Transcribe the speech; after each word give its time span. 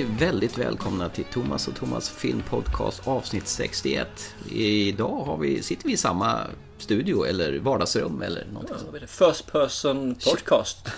ni 0.00 0.06
väldigt 0.18 0.58
välkomna 0.58 1.08
till 1.08 1.24
Thomas 1.24 1.68
och 1.68 1.74
Thomas 1.76 2.10
filmpodcast 2.10 3.08
avsnitt 3.08 3.48
61. 3.48 4.08
Idag 4.50 5.24
har 5.24 5.36
vi, 5.36 5.62
sitter 5.62 5.86
vi 5.86 5.92
i 5.92 5.96
samma 5.96 6.46
studio 6.78 7.26
eller 7.26 7.58
vardagsrum 7.58 8.22
eller 8.22 8.46
någonting 8.46 8.76
Ja, 8.92 8.98
vad? 9.00 9.32
First 9.32 9.52
person 9.52 10.14
podcast. 10.14 10.88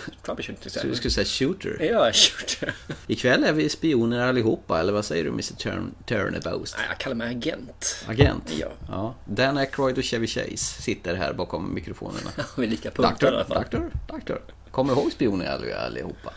Så 0.67 0.87
du 0.87 0.95
skulle 0.95 1.11
säga 1.11 1.25
shooter. 1.25 1.77
Ja, 1.91 2.11
shooter. 2.13 2.73
Ikväll 3.07 3.43
är 3.43 3.53
vi 3.53 3.69
spioner 3.69 4.27
allihopa, 4.27 4.79
eller 4.79 4.93
vad 4.93 5.05
säger 5.05 5.23
du 5.23 5.29
Mr. 5.29 5.55
Turn 5.55 5.95
Turnabout? 6.05 6.75
Jag 6.89 6.97
kallar 6.97 7.15
mig 7.15 7.29
agent. 7.35 8.05
Agent? 8.07 8.51
Ja. 8.59 8.67
ja. 8.87 9.15
Dan 9.25 9.57
Aykroyd 9.57 9.97
och 9.97 10.03
Chevy 10.03 10.27
Chase 10.27 10.81
sitter 10.81 11.15
här 11.15 11.33
bakom 11.33 11.73
mikrofonerna. 11.73 12.29
Vi 12.57 12.65
är 12.65 12.69
lika 12.69 12.91
punktade 12.91 13.31
i 13.31 13.35
alla 13.35 13.45
fall. 13.45 13.61
doktor, 13.63 13.91
doktor. 14.07 14.41
Kommer 14.71 14.95
du 14.95 15.01
ihåg 15.01 15.11
spioner 15.11 15.45
alli- 15.45 15.73
allihopa? 15.73 16.33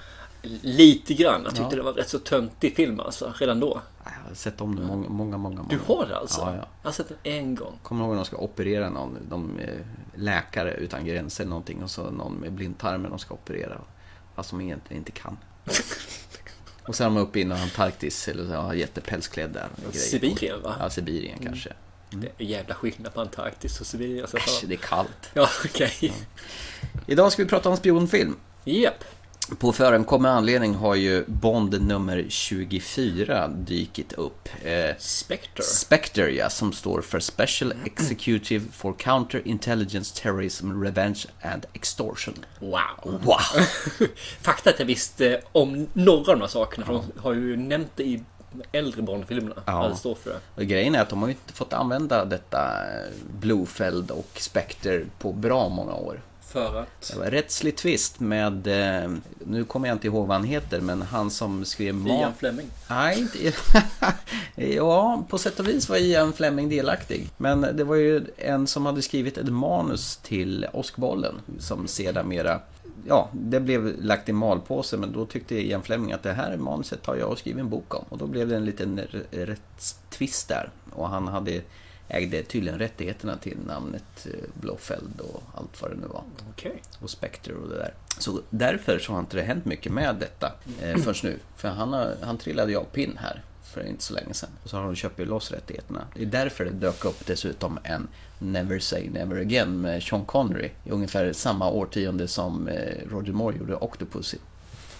Lite 0.63 1.15
grann. 1.15 1.41
Jag 1.45 1.51
tyckte 1.55 1.63
Ja. 1.71 1.77
det 1.77 1.83
var 1.83 1.93
rätt 1.93 2.09
så 2.09 2.19
töntig 2.19 2.77
film 2.77 3.01
alltså, 3.01 3.33
redan 3.39 3.61
då. 3.61 3.81
Jag 4.05 4.29
har 4.29 4.35
sett 4.35 4.61
om 4.61 4.77
den 4.77 4.87
många, 4.87 5.09
många, 5.09 5.37
många. 5.39 5.67
Du 5.71 5.77
många. 5.77 6.01
har 6.01 6.07
det 6.09 6.17
alltså? 6.19 6.41
Ja, 6.41 6.55
ja. 6.57 6.69
Jag 6.83 6.89
har 6.89 6.93
sett 6.93 7.09
den 7.09 7.19
en 7.23 7.55
gång. 7.55 7.79
Kommer 7.83 8.05
ihåg 8.05 8.11
när 8.11 8.17
de 8.17 8.25
ska 8.25 8.37
operera 8.37 8.91
någon, 8.91 9.19
de 9.29 9.59
eh, 9.59 9.69
läkare 10.15 10.75
utan 10.75 11.07
gränser 11.07 11.45
eller 11.45 11.51
någonting 11.51 11.83
och 11.83 11.91
så 11.91 12.11
någon 12.11 12.35
med 12.35 12.53
blindtarmen 12.53 13.11
de 13.11 13.19
ska 13.19 13.35
operera. 13.35 13.81
Fast 14.35 14.51
de 14.51 14.61
egentligen 14.61 15.01
inte 15.01 15.13
kan. 15.13 15.37
Och 16.89 16.95
sen 16.95 17.07
är 17.07 17.15
de 17.15 17.23
uppe 17.23 17.41
i 17.41 17.53
Antarktis 17.53 18.29
eller 18.29 18.47
så, 18.47 18.53
har 18.55 18.75
jättepälsklädd 18.75 19.51
där. 19.51 19.69
Sibirien 19.93 20.63
va? 20.63 20.75
Ja, 20.81 20.91
Sibirien 20.91 21.39
kanske. 21.43 21.73
Det 22.11 22.27
är 22.39 22.45
jävla 22.45 22.75
skillnad 22.75 23.15
på 23.15 23.21
Antarktis 23.21 23.81
och 23.81 23.87
Sibirien. 23.87 24.29
Så 24.29 24.37
Äsch, 24.37 24.65
det 24.67 24.75
är 24.75 24.79
kallt. 24.79 25.31
Ja, 25.35 25.49
okej. 25.65 26.13
Idag 27.07 27.33
ska 27.33 27.43
vi 27.43 27.49
prata 27.49 27.69
om 27.69 27.77
spionfilm. 27.77 28.37
Japp. 28.65 29.05
På 29.59 29.73
förekommande 29.73 30.37
anledning 30.37 30.75
har 30.75 30.95
ju 30.95 31.25
Bond 31.27 31.83
nummer 31.83 32.27
24 32.29 33.49
dykit 33.49 34.13
upp. 34.13 34.49
Eh, 34.65 34.97
Spectre. 34.99 35.63
Spectre, 35.63 36.31
ja, 36.31 36.51
som 36.51 36.73
står 36.73 37.03
för 37.03 37.21
Special 37.21 37.75
Executive 37.85 38.65
for 38.73 38.93
Counter 38.93 39.43
Intelligence 39.45 40.23
Terrorism 40.23 40.83
Revenge 40.83 41.25
and 41.43 41.67
Extortion. 41.73 42.35
Wow. 42.59 42.81
Wow! 43.03 43.39
Fakta 44.41 44.71
att 44.71 44.79
jag 44.79 44.87
visste 44.87 45.41
om 45.53 45.87
några 45.93 46.33
av 46.33 46.39
de 46.39 46.41
här 46.41 46.49
sakerna. 46.49 46.87
För 46.87 46.93
de 46.93 47.05
har 47.17 47.33
ju 47.33 47.57
nämnt 47.57 47.91
det 47.97 48.05
i 48.05 48.23
äldre 48.73 49.03
Bond-filmerna. 49.03 49.63
Ja. 49.67 49.89
Det 49.89 49.97
står 49.97 50.15
för 50.15 50.31
det. 50.31 50.41
Och 50.55 50.63
grejen 50.63 50.95
är 50.95 51.03
att 51.03 51.09
de 51.09 51.21
har 51.21 51.29
ju 51.29 51.35
inte 51.35 51.53
fått 51.53 51.73
använda 51.73 52.25
detta 52.25 52.59
eh, 52.59 53.13
Blofeld 53.41 54.11
och 54.11 54.31
Spectre 54.35 55.05
på 55.19 55.33
bra 55.33 55.69
många 55.69 55.95
år. 55.95 56.21
För 56.47 56.81
att... 56.81 57.13
Det 57.13 57.19
var 57.19 57.27
rättslig 57.27 57.77
tvist 57.77 58.21
med, 58.21 58.67
eh, 58.67 59.11
nu 59.39 59.65
kommer 59.65 59.89
jag 59.89 59.95
inte 59.95 60.07
ihåg 60.07 60.27
vad 60.27 60.37
han 60.37 60.47
heter, 60.47 60.81
men 60.81 61.03
han 61.03 61.31
som 61.31 61.65
skrev 61.65 62.07
Ian 62.07 62.35
Fleming. 62.35 62.67
Nej, 62.91 63.21
inte... 63.21 63.53
ja, 64.75 65.25
på 65.29 65.39
sätt 65.39 65.61
och 65.61 65.69
vis 65.69 65.89
var 65.89 65.97
Ian 65.97 66.33
Fleming 66.33 66.69
delaktig. 66.69 67.29
Men 67.37 67.61
det 67.61 67.85
var 67.85 67.97
ju 67.97 68.25
en 68.37 68.67
som 68.67 68.87
hade 68.87 69.03
skrivit 69.03 69.39
ett 69.39 69.49
manus 69.49 70.17
till 70.17 70.67
Åskbollen 70.73 71.35
som 71.59 71.89
sedermera 71.89 72.61
Ja, 73.09 73.29
det 73.33 73.61
blev 73.61 74.03
lagt 74.03 74.29
i 74.29 74.33
malpåse 74.33 74.97
men 74.97 75.13
då 75.13 75.27
tyckte 75.27 75.55
Ian 75.55 75.83
Fleming 75.83 76.13
att 76.13 76.23
det 76.23 76.33
här 76.33 76.57
manuset 76.57 77.07
har 77.07 77.17
jag 77.17 77.31
och 77.31 77.39
skrivit 77.39 77.61
en 77.61 77.71
bok 77.71 77.95
om. 77.95 78.05
Och 78.09 78.19
då 78.19 78.27
blev 78.27 78.49
det 78.49 78.57
en 78.57 78.65
liten 78.65 79.01
rättstvist 79.31 80.49
där. 80.49 80.71
Och 80.93 81.09
han 81.09 81.29
hade 81.29 81.63
ägde 82.09 82.43
tydligen 82.43 82.79
rättigheterna 82.79 83.37
till 83.37 83.59
namnet 83.67 84.27
eh, 84.27 84.41
Blofeld 84.55 85.21
och 85.21 85.43
allt 85.55 85.83
vad 85.83 85.91
det 85.91 85.97
nu 85.97 86.07
var 86.07 86.25
Okej. 86.51 86.83
och 87.01 87.11
Spectre 87.11 87.55
och 87.55 87.69
det 87.69 87.77
där. 87.77 87.95
Så 88.19 88.41
därför 88.51 88.99
så 88.99 89.13
har 89.13 89.21
inte 89.21 89.37
det 89.37 89.43
hänt 89.43 89.65
mycket 89.65 89.93
med 89.93 90.17
detta 90.21 90.53
eh, 90.83 90.97
förrän 90.97 91.15
nu. 91.23 91.39
För 91.57 91.69
han, 91.69 91.93
har, 91.93 92.17
han 92.23 92.39
trillade 92.39 92.73
ju 92.73 92.79
av 92.79 92.85
pinn 92.85 93.19
här 93.23 93.43
för 93.63 93.87
inte 93.87 94.03
så 94.03 94.15
länge 94.15 94.35
sedan. 94.35 94.51
Och 94.63 94.71
så 94.71 94.77
har 94.77 94.85
de 94.85 94.95
köpt 94.95 95.21
ju 95.21 95.25
loss 95.25 95.51
rättigheterna. 95.51 96.07
Det 96.15 96.23
är 96.23 96.27
därför 96.27 96.65
det 96.65 96.71
dök 96.71 97.05
upp 97.05 97.27
dessutom 97.27 97.79
en 97.83 98.09
Never 98.39 98.79
Say 98.79 99.11
Never 99.11 99.41
Again 99.41 99.81
med 99.81 100.03
Sean 100.03 100.25
Connery 100.25 100.71
i 100.85 100.91
ungefär 100.91 101.33
samma 101.33 101.71
årtionde 101.71 102.29
som 102.29 102.69
eh, 102.69 103.09
Roger 103.11 103.33
Moore 103.33 103.57
gjorde 103.57 103.77
Octopussy. 103.77 104.39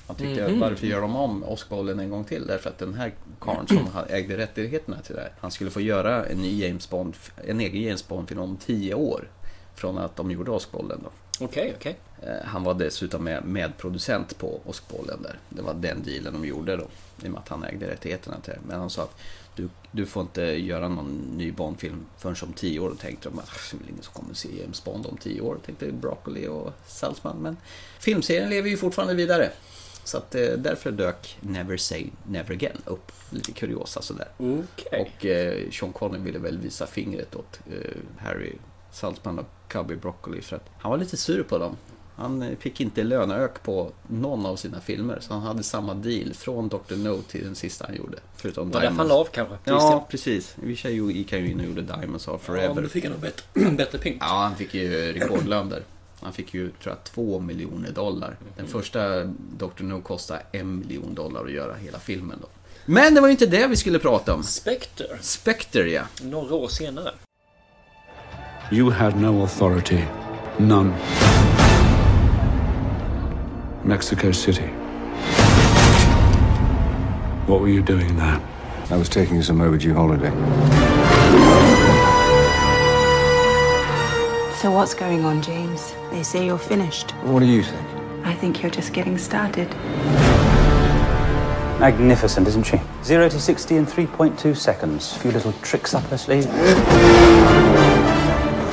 Man 0.07 0.17
tyckte, 0.17 0.49
Mhm. 0.49 0.61
varför 0.61 0.87
gör 0.87 1.01
de 1.01 1.17
om 1.17 1.45
Åskbollen 1.45 2.01
en 2.01 2.11
gång 2.11 2.25
till? 2.25 2.47
Därför 2.47 2.71
att 2.71 2.79
den 2.79 2.95
här 2.95 3.13
karln 3.41 3.67
som 3.69 3.89
ägde 4.09 4.37
rättigheterna 4.37 5.01
till 5.03 5.15
det 5.15 5.21
här, 5.21 5.33
han 5.41 5.51
skulle 5.51 5.71
få 5.71 5.81
göra 5.81 6.27
en 6.27 6.39
ny 6.39 6.67
James 6.67 6.91
Bond, 6.91 7.15
en 7.45 7.61
egen 7.61 7.83
James 7.83 8.09
Bond-film 8.09 8.41
om 8.41 8.57
tio 8.57 8.95
år. 8.95 9.29
Från 9.75 9.99
att 9.99 10.17
de 10.17 10.31
gjorde 10.31 10.51
Åskbollen 10.51 11.01
då. 11.05 11.11
Okej, 11.45 11.73
okej. 11.77 11.97
Eh, 12.23 12.45
Han 12.47 12.65
var 12.65 12.75
dessutom 12.75 13.25
med, 13.25 13.45
medproducent 13.45 14.39
på 14.39 14.61
Åskbollen 14.65 15.23
där. 15.23 15.39
Det 15.49 15.63
var 15.63 15.75
den 15.75 16.03
dealen 16.03 16.33
de 16.33 16.45
gjorde 16.49 16.77
då. 16.77 16.87
I 17.23 17.27
och 17.27 17.31
med 17.31 17.39
att 17.41 17.49
han 17.49 17.65
ägde 17.65 17.91
rättigheterna 17.91 18.37
till 18.41 18.53
det. 18.53 18.59
Men 18.69 18.79
han 18.81 18.91
sa 18.91 19.03
att 19.03 19.17
du, 19.57 19.69
du 19.91 20.07
får 20.07 20.23
inte 20.23 20.43
göra 20.43 20.89
någon 20.89 21.17
ny 21.37 21.53
Bond-film 21.53 22.07
förrän 22.19 22.37
om 22.43 22.53
tio 22.53 22.81
år. 22.81 22.89
Då 22.89 22.95
tänkte 22.95 23.29
de 23.29 23.39
att 23.39 23.47
det 23.71 23.77
är 23.77 23.79
väl 23.79 23.89
ingen 23.91 24.03
som 24.03 24.13
kommer 24.23 24.35
se 24.35 24.49
James 24.61 24.85
Bond 24.85 25.07
om 25.07 25.17
tio 25.17 25.41
år. 25.41 25.59
Tänkte 25.67 25.93
Broccoli 25.93 26.47
och 26.47 26.73
Salzman. 26.87 27.37
Men 27.37 27.57
filmserien 28.01 28.51
lever 28.51 28.69
ju 28.71 28.77
fortfarande 28.77 29.15
vidare. 29.15 29.51
Så 30.07 30.19
att 30.19 30.35
eh, 30.35 30.49
därför 30.49 30.91
dök 30.91 31.39
Never 31.41 31.77
Say 31.77 32.07
Never 32.29 32.55
Again 32.55 32.77
upp. 32.85 33.13
Lite 33.31 33.53
kuriosa 33.53 34.03
sådär. 34.03 34.29
Okej. 34.39 35.01
Och 35.17 35.27
eh, 35.27 35.71
Sean 35.71 35.93
Connery 35.93 36.21
ville 36.23 36.39
väl 36.39 36.59
visa 36.59 36.87
fingret 36.87 37.35
åt 37.37 37.61
eh, 37.71 37.97
Harry 38.19 38.53
Saltzman 38.93 39.39
och 39.39 39.47
Cubby 39.69 39.97
Broccoli 39.97 40.43
för 40.43 40.57
att 40.57 40.69
han 40.79 40.91
var 40.91 40.99
lite 40.99 41.17
sur 41.17 41.43
på 41.43 41.59
dem. 41.59 41.77
Han 42.17 42.43
eh, 42.43 42.57
fick 42.59 42.81
inte 42.81 43.03
löneök 43.03 43.63
på 43.63 43.93
någon 44.09 44.47
av 44.47 44.57
sina 44.57 44.81
filmer 44.81 45.19
så 45.21 45.35
han 45.35 45.43
hade 45.43 45.63
samma 45.63 45.95
deal 45.95 46.35
från 46.35 46.69
Dr. 46.69 46.97
No 46.97 47.23
till 47.23 47.45
den 47.45 47.55
sista 47.55 47.87
han 47.87 47.97
gjorde. 47.97 48.19
Förutom 48.37 48.71
Var 48.71 48.81
därför 48.81 48.97
han 48.97 49.09
la 49.09 49.15
av 49.15 49.25
kanske? 49.25 49.57
Ja, 49.65 50.07
precis. 50.11 50.57
I 50.59 50.61
och 50.61 50.65
för 50.69 50.75
sig 50.75 51.13
gick 51.17 51.33
han 51.33 51.41
ju 51.41 51.51
in 51.51 51.61
och 51.61 51.67
gjorde 51.67 51.83
Diamonds 51.83 52.27
Ja, 52.27 52.39
Forever. 52.39 52.75
men 52.75 52.83
då 52.83 52.89
fick 52.89 53.05
han 53.05 53.13
nog 53.13 53.21
bättre, 53.21 53.71
bättre 53.77 53.99
punkt. 53.99 54.17
Ja, 54.21 54.27
han 54.27 54.57
fick 54.57 54.75
ju 54.75 55.13
rekordlön 55.13 55.69
där. 55.69 55.83
Han 56.21 56.33
fick 56.33 56.55
ju, 56.55 56.71
tror 56.71 56.95
jag, 56.95 57.05
två 57.05 57.41
miljoner 57.41 57.91
dollar. 57.91 58.37
Den 58.57 58.67
första 58.67 59.25
Dr. 59.59 59.83
No 59.83 60.01
kostade 60.01 60.43
en 60.53 60.79
miljon 60.79 61.15
dollar 61.15 61.45
att 61.45 61.53
göra 61.53 61.75
hela 61.75 61.99
filmen 61.99 62.39
då. 62.43 62.49
Men 62.85 63.15
det 63.15 63.21
var 63.21 63.29
ju 63.29 63.33
inte 63.33 63.47
det 63.47 63.67
vi 63.67 63.77
skulle 63.77 63.99
prata 63.99 64.35
om. 64.35 64.43
Spectre. 64.43 65.07
Spectre, 65.21 65.91
ja. 65.91 66.03
Några 66.23 66.55
år 66.55 66.69
senare. 66.69 67.11
You 68.73 68.91
had 68.91 69.21
no 69.21 69.43
authority. 69.43 70.01
None. 70.57 70.93
Mexico 73.85 74.33
City. 74.33 74.71
What 77.47 77.61
were 77.61 77.71
you 77.71 77.83
doing 77.83 78.17
there? 78.17 78.41
I 78.91 78.97
was 78.99 79.09
taking 79.09 79.43
some 79.43 79.61
overdue 79.61 79.95
holiday. 79.95 80.31
So 84.63 84.71
what's 84.71 84.95
going 84.95 85.25
on, 85.25 85.43
James? 85.43 85.96
They 86.17 86.23
say 86.23 86.47
you're 86.47 86.57
finished. 86.57 87.11
What 87.25 87.41
do 87.41 87.47
you 87.47 87.63
think? 87.63 87.87
I 88.25 88.33
think 88.33 88.63
you're 88.63 88.71
just 88.71 88.95
getting 88.95 89.19
started. 89.19 89.69
Magnificent, 91.79 92.49
isn't 92.49 92.65
she? 92.65 92.81
0 93.05 93.29
to 93.29 93.39
60 93.39 93.77
in 93.77 93.85
3.2 93.85 94.57
seconds. 94.57 95.15
A 95.15 95.19
few 95.19 95.31
little 95.31 95.53
tricks 95.61 95.93
up 95.93 96.05
her 96.05 96.17
sleeve. 96.17 96.45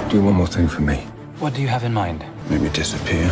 Do 0.10 0.24
one 0.24 0.36
more 0.36 0.48
thing 0.48 0.70
for 0.70 0.80
me. 0.80 1.06
What 1.40 1.54
do 1.54 1.62
you 1.62 1.68
have 1.68 1.84
in 1.84 1.94
mind? 1.94 2.24
Make 2.50 2.62
me 2.62 2.70
disappear. 2.70 3.28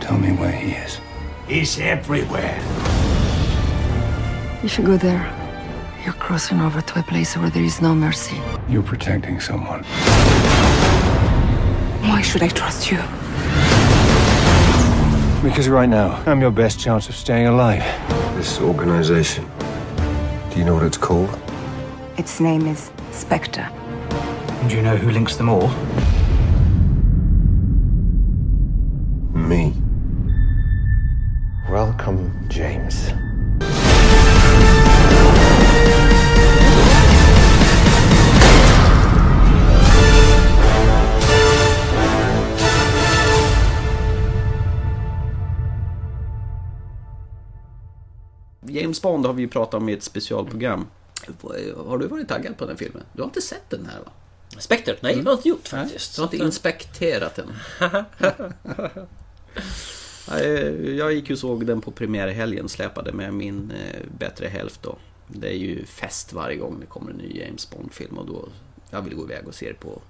Tell 0.00 0.18
me 0.18 0.32
where 0.32 0.50
he 0.50 0.72
is. 0.72 0.98
He's 1.46 1.78
everywhere. 1.78 2.58
If 4.64 4.76
you 4.76 4.84
go 4.84 4.96
there, 4.96 5.45
you're 6.06 6.14
crossing 6.14 6.60
over 6.60 6.80
to 6.80 7.00
a 7.00 7.02
place 7.02 7.36
where 7.36 7.50
there 7.50 7.64
is 7.64 7.82
no 7.82 7.92
mercy. 7.92 8.40
You're 8.68 8.84
protecting 8.84 9.40
someone. 9.40 9.82
Why 12.02 12.22
should 12.22 12.44
I 12.44 12.48
trust 12.48 12.92
you? 12.92 12.98
Because 15.42 15.68
right 15.68 15.88
now, 15.88 16.22
I'm 16.24 16.40
your 16.40 16.52
best 16.52 16.78
chance 16.78 17.08
of 17.08 17.16
staying 17.16 17.48
alive. 17.48 17.82
This 18.36 18.60
organization. 18.60 19.50
Do 20.50 20.58
you 20.60 20.64
know 20.64 20.74
what 20.74 20.84
it's 20.84 20.96
called? 20.96 21.36
Its 22.16 22.38
name 22.38 22.68
is 22.68 22.92
Spectre. 23.10 23.68
And 24.60 24.70
do 24.70 24.76
you 24.76 24.82
know 24.82 24.96
who 24.96 25.10
links 25.10 25.34
them 25.34 25.48
all? 25.48 25.68
Me. 29.34 29.74
Welcome, 31.68 32.46
James. 32.48 33.10
James 48.80 49.02
Bond 49.02 49.26
har 49.26 49.32
vi 49.32 49.42
ju 49.42 49.48
pratat 49.48 49.74
om 49.74 49.88
i 49.88 49.92
ett 49.92 50.02
specialprogram. 50.02 50.86
Har 51.86 51.98
du 51.98 52.06
varit 52.06 52.28
taggad 52.28 52.58
på 52.58 52.66
den 52.66 52.76
filmen? 52.76 53.02
Du 53.12 53.22
har 53.22 53.26
inte 53.26 53.42
sett 53.42 53.70
den 53.70 53.86
här 53.86 54.00
va? 54.00 54.12
Spectre? 54.58 54.96
Nej, 55.00 55.14
det 55.14 55.22
har 55.22 55.30
jag 55.30 55.38
inte 55.38 55.48
gjort 55.48 55.68
faktiskt. 55.68 56.16
Du 56.16 56.22
har 56.22 56.26
inte 56.26 56.36
att, 56.36 56.42
inspekterat 56.42 57.34
den? 57.34 57.52
Jag 60.96 61.12
gick 61.12 61.30
och 61.30 61.38
såg 61.38 61.66
den 61.66 61.80
på 61.80 61.90
premiärhelgen, 61.90 62.68
släpade 62.68 63.12
med 63.12 63.34
min 63.34 63.70
eh, 63.70 64.00
bättre 64.18 64.46
hälft 64.46 64.82
då. 64.82 64.98
Det 65.28 65.48
är 65.48 65.56
ju 65.56 65.84
fest 65.84 66.32
varje 66.32 66.56
gång 66.56 66.80
det 66.80 66.86
kommer 66.86 67.10
en 67.10 67.16
ny 67.16 67.40
James 67.40 67.70
Bond-film 67.70 68.18
och 68.18 68.26
då 68.26 68.48
jag 68.90 69.02
vill 69.02 69.14
gå 69.14 69.24
iväg 69.24 69.48
och 69.48 69.54
se 69.54 69.68
det 69.68 69.80
på, 69.80 70.02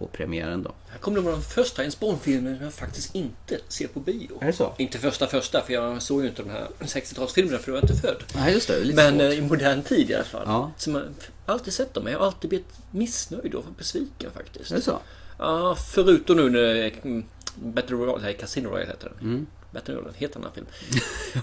på 0.00 0.06
premiären 0.06 0.62
då. 0.62 0.72
Här 0.88 0.98
kommer 0.98 1.16
det 1.16 1.22
vara 1.22 1.34
den 1.34 1.42
första 1.44 1.82
James 1.82 2.00
Bond-filmen 2.00 2.56
som 2.56 2.64
jag 2.64 2.74
faktiskt 2.74 3.14
inte 3.14 3.58
ser 3.68 3.86
på 3.88 4.00
bio. 4.00 4.38
Är 4.40 4.46
det 4.46 4.52
så? 4.52 4.74
Inte 4.78 4.98
första 4.98 5.26
första, 5.26 5.62
för 5.62 5.72
jag 5.72 6.02
såg 6.02 6.22
ju 6.22 6.28
inte 6.28 6.42
de 6.42 6.50
här 6.50 6.66
60-talsfilmerna 6.80 7.58
för 7.58 7.72
jag 7.72 7.80
var 7.80 7.90
inte 7.90 8.02
född. 8.02 8.22
Nej, 8.34 8.52
just 8.54 8.68
det. 8.68 8.84
det 8.84 8.94
Men 8.94 9.12
svårt. 9.14 9.22
eh, 9.22 9.38
i 9.38 9.40
modern 9.40 9.82
tid 9.82 10.10
i 10.10 10.14
alla 10.14 10.24
fall. 10.24 10.42
Ja. 10.46 10.72
Så 10.76 10.90
man 10.90 11.02
har 11.46 11.54
alltid 11.54 11.72
sett 11.72 11.94
dem, 11.94 12.04
men 12.04 12.12
jag 12.12 12.20
har 12.20 12.26
alltid 12.26 12.48
blivit 12.48 12.68
missnöjd 12.90 13.54
och 13.54 13.64
besviken 13.78 14.30
faktiskt. 14.30 14.70
Är 14.70 14.76
det 14.76 14.82
så? 14.82 14.98
Ja, 15.38 15.76
förutom 15.94 16.36
nu 16.36 16.50
när 16.50 16.92
mm, 17.02 17.24
Battle 17.54 17.96
Royale, 17.96 18.32
Casino 18.32 18.68
Royale 18.68 18.86
heter 18.90 19.12
den. 19.18 19.28
Mm. 19.28 19.46
Battle 19.70 19.94
Royale 19.94 20.12
heter 20.16 20.40
den 20.40 20.44
här 20.44 20.52
filmen. 20.54 20.72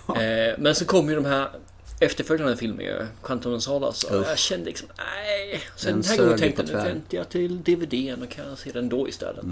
eh, 0.52 0.56
men 0.60 0.76
så 0.76 0.86
kom 0.86 1.10
ju 1.10 1.16
de 1.16 1.26
här 1.26 1.50
efterföljande 2.00 2.58
filmerna, 2.58 3.08
Quantum 3.24 3.54
of 3.54 3.64
Solace. 3.64 4.08
Och 4.18 4.26
jag 4.26 4.38
kände 4.38 4.66
liksom, 4.66 4.88
nej. 4.98 5.62
Sen 5.76 5.92
Den 5.94 6.02
den 6.02 6.10
här 6.12 6.18
gången 6.18 6.38
tänkte 6.40 6.62
jag, 6.62 6.70
nu 6.70 6.74
väntar 6.90 7.18
jag 7.18 7.30
till 7.30 7.64
DVDn 7.64 8.22
och 8.24 8.30
kan 8.30 8.58
se 8.58 8.72
den 8.72 8.90
då 8.90 9.10
istället. 9.10 9.46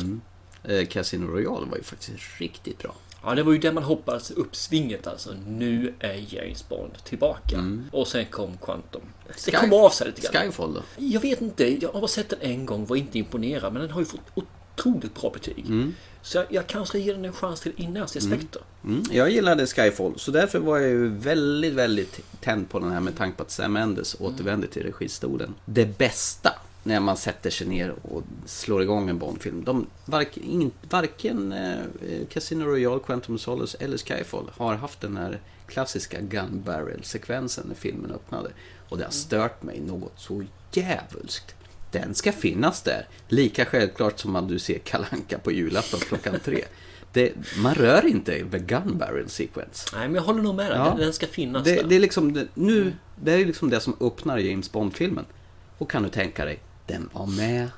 Eh, 0.64 0.86
Casino 0.88 1.26
Royale 1.28 1.66
var 1.66 1.78
ju 1.78 1.84
faktiskt 1.84 2.18
riktigt 2.40 2.78
bra. 2.80 2.96
Ja, 3.24 3.36
det 3.36 3.44
var 3.44 3.52
ju 3.54 3.58
där 3.60 3.72
man 3.72 3.84
hoppades 3.84 4.32
uppsvinget 4.32 5.08
alltså. 5.08 5.34
Nu 5.48 5.94
är 6.00 6.34
James 6.36 6.70
Bond 6.70 6.92
tillbaka. 7.04 7.58
Och 7.92 8.08
sen 8.08 8.26
kom 8.26 8.58
Quantum. 8.58 9.02
Det 9.28 9.48
Mm. 9.54 9.62
Sky- 9.62 9.70
kom 9.70 9.80
av 9.86 9.90
sig 9.90 10.08
lite 10.08 10.22
grann. 10.32 10.44
Skyfall 10.44 10.74
då? 10.74 10.82
Jag 10.98 11.22
vet 11.22 11.42
inte, 11.42 11.82
jag 11.84 11.90
har 11.94 12.00
bara 12.02 12.08
sett 12.08 12.30
den 12.30 12.40
en 12.42 12.66
gång, 12.66 12.86
var 12.86 12.96
inte 12.96 13.18
imponerad. 13.20 13.74
Men 13.74 13.82
den 13.82 13.92
har 13.92 14.00
ju 14.02 14.06
fått 14.06 14.22
otroligt 14.76 15.14
bra 15.22 15.30
betyg. 15.30 15.66
Så 16.26 16.38
jag, 16.38 16.46
jag 16.50 16.68
kanske 16.68 16.90
ska 16.90 16.98
ge 16.98 17.14
den 17.14 17.26
en 17.26 17.34
chans 17.34 17.62
till 17.62 17.74
innan 17.76 17.96
jag 17.96 18.10
ser 18.10 18.20
Spectre. 18.20 18.62
Mm, 18.84 19.04
jag 19.12 19.30
gillade 19.30 19.68
Skyfall, 19.68 20.14
så 20.20 20.32
därför 20.32 20.60
var 20.60 20.78
jag 20.78 20.90
ju 20.90 21.08
väldigt, 21.08 21.74
väldigt 21.74 22.20
tänd 22.42 22.70
på 22.70 22.80
den 22.80 22.92
här 22.92 23.00
med 23.00 23.18
tanke 23.18 23.38
på 23.38 23.44
att 23.44 23.52
Sam 23.52 23.74
Mendes 23.74 24.16
återvände 24.20 24.68
till 24.68 24.84
registolen. 24.84 25.54
Det 25.66 25.98
bästa 25.98 26.54
när 26.84 27.00
man 27.00 27.18
sätter 27.18 27.50
sig 27.50 27.68
ner 27.68 27.94
och 28.02 28.24
slår 28.46 28.82
igång 28.82 29.10
en 29.10 29.18
Bondfilm. 29.18 29.64
De, 29.64 29.88
vark, 30.06 30.38
ingen, 30.38 30.72
varken 30.90 31.52
eh, 31.52 31.78
Casino 32.30 32.64
Royale, 32.66 33.00
Quantum 33.06 33.38
Solace 33.38 33.78
eller 33.80 33.98
Skyfall 33.98 34.52
har 34.58 34.76
haft 34.76 35.02
den 35.02 35.18
här 35.18 35.40
klassiska 35.68 36.22
gun 36.22 36.64
barrel-sekvensen 36.66 37.66
när 37.68 37.76
filmen 37.76 38.12
öppnade. 38.12 38.50
Och 38.90 38.98
det 38.98 39.04
har 39.04 39.12
stört 39.12 39.64
mig 39.64 39.80
något 39.80 40.14
så 40.18 40.44
djävulskt. 40.72 41.56
Den 42.00 42.16
ska 42.16 42.32
finnas 42.32 42.82
där. 42.82 43.08
Lika 43.28 43.66
självklart 43.66 44.20
som 44.20 44.36
att 44.36 44.50
du 44.50 44.60
ser 44.60 44.80
Kalanka 44.80 45.38
på 45.40 45.52
julafton 45.52 46.00
klockan 46.00 46.36
tre. 46.46 46.64
Det, 47.14 47.32
man 47.58 47.76
rör 47.76 48.06
inte 48.06 48.44
med 48.52 48.68
gun 48.68 48.98
barrel 48.98 49.30
sequence. 49.30 49.90
Nej, 49.94 50.08
men 50.08 50.16
jag 50.16 50.22
håller 50.22 50.42
nog 50.42 50.56
med 50.56 50.72
dig. 50.72 50.78
Ja. 50.78 50.86
Den, 50.86 50.98
den 51.00 51.14
ska 51.14 51.28
finnas 51.28 51.64
Det, 51.64 51.76
där. 51.76 51.84
det 51.84 51.96
är 51.96 52.00
liksom 52.00 52.34
det, 52.34 52.48
nu, 52.54 52.94
det 53.24 53.34
är 53.34 53.46
liksom 53.46 53.70
det 53.70 53.80
som 53.80 53.96
öppnar 54.00 54.38
James 54.38 54.72
Bond-filmen. 54.72 55.26
Och 55.78 55.92
kan 55.92 56.04
du 56.04 56.10
tänka 56.10 56.46
dig, 56.46 56.60
den 56.88 57.10
var 57.14 57.26
med. 57.26 57.70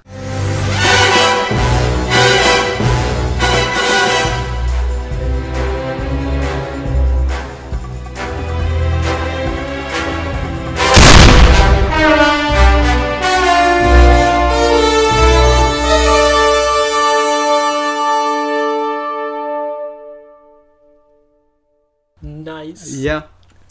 Nice. 22.85 22.97
Ja, 22.97 23.21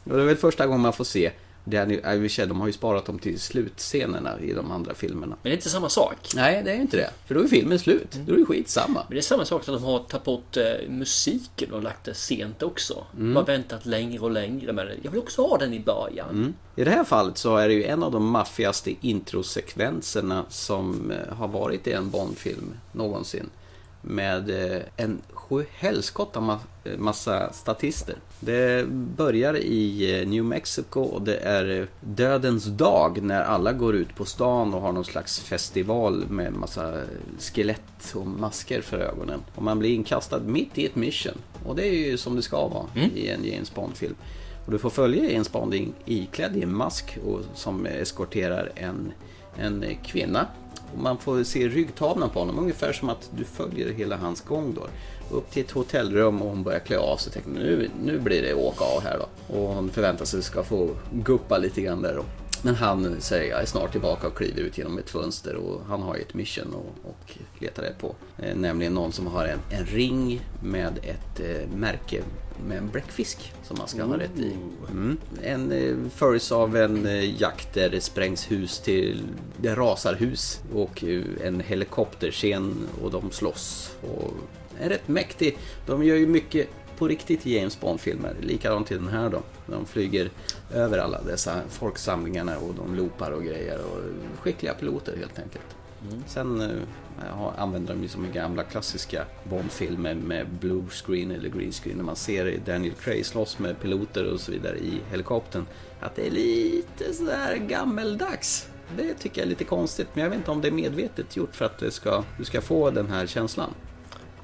och 0.05 0.17
det 0.17 0.23
är 0.23 0.27
väl 0.27 0.37
första 0.37 0.67
gången 0.67 0.81
man 0.81 0.93
får 0.93 1.05
se 1.05 1.33
Danny, 1.69 1.95
i 1.95 1.99
och 1.99 2.03
för 2.03 2.29
sig, 2.29 2.47
de 2.47 2.61
har 2.61 2.67
ju 2.67 2.73
sparat 2.73 3.07
dem 3.07 3.19
till 3.19 3.41
slutscenerna 3.41 4.41
i 4.41 4.53
de 4.53 4.71
andra 4.71 4.95
filmerna. 4.95 5.37
Men 5.43 5.51
det 5.51 5.51
är 5.51 5.55
inte 5.55 5.71
samma 5.71 5.89
sak. 5.89 6.17
Nej, 6.35 6.63
det 6.65 6.71
är 6.71 6.75
ju 6.75 6.81
inte 6.81 6.97
det. 6.97 7.11
För 7.27 7.35
då 7.35 7.41
är 7.41 7.49
filmen 7.49 7.79
slut. 7.79 8.19
Då 8.27 8.35
är 8.35 8.39
det 8.39 8.45
skitsamma. 8.45 9.03
Men 9.09 9.15
det 9.15 9.21
är 9.21 9.23
samma 9.23 9.45
sak 9.45 9.65
som 9.65 9.75
att 9.75 9.81
de 9.81 9.87
har 9.87 9.99
tagit 9.99 10.25
bort 10.25 10.57
eh, 10.57 10.89
musiken 10.89 11.73
och 11.73 11.83
lagt 11.83 12.05
det 12.05 12.15
sent 12.15 12.63
också. 12.63 13.05
Mm. 13.15 13.27
Man 13.27 13.37
har 13.37 13.47
väntat 13.47 13.87
längre 13.87 14.21
och 14.21 14.31
längre 14.31 14.73
med 14.73 14.87
det. 14.87 14.95
Jag 15.03 15.11
vill 15.11 15.21
också 15.21 15.43
ha 15.43 15.59
den 15.59 15.73
i 15.73 15.81
början. 15.81 16.31
Mm. 16.31 16.55
I 16.77 16.85
det 16.85 16.91
här 16.91 17.05
fallet 17.05 17.39
så 17.39 17.57
är 17.57 17.69
det 17.69 17.75
ju 17.75 17.85
en 17.85 18.03
av 18.03 18.13
de 18.13 18.27
maffigaste 18.27 18.95
introsekvenserna 19.01 20.45
som 20.49 21.11
eh, 21.11 21.35
har 21.35 21.49
varit 21.49 21.87
i 21.87 21.93
en 21.93 22.11
Bond-film 22.11 22.75
någonsin. 22.93 23.51
Med 24.03 24.51
eh, 24.51 24.83
en 24.97 25.19
sjuhelskotta 25.49 26.41
ma- 26.41 26.59
eh, 26.85 26.99
massa 26.99 27.53
statister. 27.53 28.15
Det 28.41 28.89
börjar 28.91 29.57
i 29.57 30.21
eh, 30.21 30.29
New 30.29 30.45
Mexico 30.45 31.01
och 31.01 31.23
det 31.23 31.37
är 31.37 31.81
eh, 31.81 31.87
dödens 32.01 32.65
dag 32.65 33.23
när 33.23 33.43
alla 33.43 33.73
går 33.73 33.95
ut 33.97 34.15
på 34.15 34.25
stan 34.25 34.75
och 34.75 34.81
har 34.81 34.93
någon 34.93 35.05
slags 35.05 35.41
festival 35.41 36.25
med 36.29 36.53
massa 36.53 37.01
skelett 37.39 38.13
och 38.15 38.27
masker 38.27 38.81
för 38.81 38.99
ögonen. 38.99 39.41
Och 39.55 39.63
man 39.63 39.79
blir 39.79 39.91
inkastad 39.95 40.39
mitt 40.41 40.79
i 40.79 40.87
ett 40.87 40.97
mission. 40.97 41.39
Och 41.67 41.77
det 41.77 41.87
är 41.89 41.93
ju 42.11 42.17
som 42.17 42.37
det 42.37 42.43
ska 42.43 42.69
vara 42.69 42.87
i 43.15 43.29
en 43.29 43.45
James 43.45 43.75
Bond-film. 43.75 44.15
Och 44.67 44.73
du 44.73 44.79
får 44.79 44.91
följa 44.91 45.31
James 45.31 45.53
Bond 45.53 45.75
iklädd 46.05 46.57
i 46.57 46.63
en 46.63 46.75
mask 46.77 47.19
och, 47.27 47.41
som 47.55 47.87
eskorterar 47.87 48.73
en, 48.75 49.13
en 49.57 49.85
kvinna. 50.05 50.47
Och 50.93 51.03
man 51.03 51.19
får 51.19 51.45
se 51.45 51.69
ryggtavlan 51.69 52.31
på 52.31 52.39
honom, 52.39 52.59
ungefär 52.59 52.93
som 52.93 53.09
att 53.09 53.31
du 53.37 53.45
följer 53.45 53.93
hela 53.93 54.17
hans 54.17 54.41
gång 54.41 54.75
då. 54.75 54.87
Upp 55.37 55.51
till 55.51 55.65
ett 55.65 55.71
hotellrum 55.71 56.43
och 56.43 56.49
hon 56.49 56.63
börjar 56.63 56.79
klä 56.79 56.99
av 56.99 57.17
sig. 57.17 57.33
Tänkte, 57.33 57.51
nu, 57.51 57.91
nu 58.05 58.19
blir 58.19 58.43
det 58.43 58.55
åka 58.55 58.85
av 58.85 59.03
här 59.03 59.19
då. 59.19 59.55
Och 59.57 59.75
hon 59.75 59.91
förväntar 59.91 60.25
sig 60.25 60.39
att 60.39 60.45
ska 60.45 60.63
få 60.63 60.91
guppa 61.13 61.59
lite 61.59 61.81
grann 61.81 62.03
där 62.03 62.15
då. 62.15 62.25
Men 62.67 62.75
han 62.75 63.21
säger 63.21 63.51
jag 63.51 63.63
är 63.63 63.67
snart 63.67 63.93
tillbaka 63.93 64.27
och 64.27 64.37
kliver 64.37 64.61
ut 64.61 64.79
genom 64.79 64.99
ett 64.99 65.11
fönster 65.11 65.57
och 65.57 65.81
han 65.89 66.03
har 66.03 66.17
ju 66.17 66.23
ett 66.23 66.35
mission 66.35 66.75
och, 66.75 67.11
och 67.11 67.39
letar 67.59 67.83
rätt 67.83 67.99
på. 67.99 68.15
Eh, 68.39 68.57
nämligen 68.57 68.95
någon 68.95 69.13
som 69.13 69.27
har 69.27 69.45
en, 69.45 69.59
en 69.71 69.87
ring 69.87 70.41
med 70.63 70.99
ett 71.03 71.41
eh, 71.41 71.69
märke 71.77 72.23
med 72.69 72.79
en 72.79 72.89
bläckfisk 72.89 73.53
som 73.63 73.79
man 73.79 73.89
ska 73.89 74.05
ha 74.05 74.19
rätt 74.19 74.39
i. 74.39 74.53
Mm. 74.91 75.19
En 75.43 75.73
eh, 75.73 76.11
följs 76.15 76.53
av 76.53 76.77
en 76.77 77.07
eh, 77.07 77.41
jakt 77.41 77.75
där 77.75 77.91
det 77.91 78.01
sprängs 78.01 78.51
hus 78.51 78.79
till, 78.79 79.23
det 79.57 79.75
rasar 79.75 80.15
hus 80.15 80.61
och 80.75 81.05
eh, 81.05 81.23
en 81.45 81.61
helikopterscen 81.61 82.89
och 83.03 83.11
de 83.11 83.31
slåss. 83.31 83.97
Och 84.03 84.33
är 84.81 84.89
rätt 84.89 85.09
mäktig. 85.09 85.59
De 85.87 86.05
gör 86.05 86.17
ju 86.17 86.27
mycket 86.27 86.69
på 86.99 87.09
riktigt 87.09 87.47
i 87.47 87.57
James 87.57 87.81
Bond-filmer. 87.81 88.35
Likadant 88.41 88.87
till 88.87 88.97
den 88.97 89.09
här 89.09 89.31
då. 89.31 89.43
De 89.67 89.87
flyger 89.87 90.31
över 90.75 90.99
alla 90.99 91.23
dessa 91.23 91.61
folksamlingarna 91.69 92.59
och 92.59 92.75
de 92.75 92.95
loopar 92.95 93.31
och 93.31 93.45
grejer. 93.45 93.79
Och 93.79 94.01
skickliga 94.41 94.75
piloter 94.75 95.17
helt 95.17 95.39
enkelt. 95.39 95.77
Sen 96.27 96.61
eh, 96.61 96.77
ja, 97.27 97.55
använder 97.59 97.95
de 97.95 98.03
ju 98.03 98.09
som 98.09 98.25
i 98.25 98.29
gamla 98.29 98.63
klassiska 98.63 99.25
Bond-filmer 99.45 100.15
med 100.15 100.47
blue 100.61 100.85
screen 100.91 101.31
eller 101.31 101.49
green 101.49 101.73
screen. 101.73 101.97
När 101.97 102.05
man 102.05 102.17
ser 102.17 102.59
Daniel 102.67 102.95
Craig 102.95 103.27
slåss 103.27 103.59
med 103.59 103.81
piloter 103.81 104.33
och 104.33 104.41
så 104.41 104.53
vidare 104.53 104.79
i 104.79 105.01
helikoptern. 105.11 105.67
Att 106.01 106.17
det 106.17 106.27
är 106.27 106.31
lite 106.31 107.15
sådär 107.15 107.57
gammeldags. 107.57 108.69
Det 108.97 109.15
tycker 109.15 109.41
jag 109.41 109.47
är 109.47 109.51
lite 109.51 109.65
konstigt. 109.65 110.09
Men 110.15 110.23
jag 110.23 110.31
vet 110.31 110.39
inte 110.39 110.51
om 110.51 110.61
det 110.61 110.69
är 110.69 110.73
medvetet 110.73 111.37
gjort 111.37 111.57
för 111.57 111.65
att 111.65 111.79
det 111.79 111.91
ska, 111.91 112.25
du 112.39 112.45
ska 112.45 112.61
få 112.61 112.91
den 112.91 113.07
här 113.07 113.27
känslan. 113.27 113.75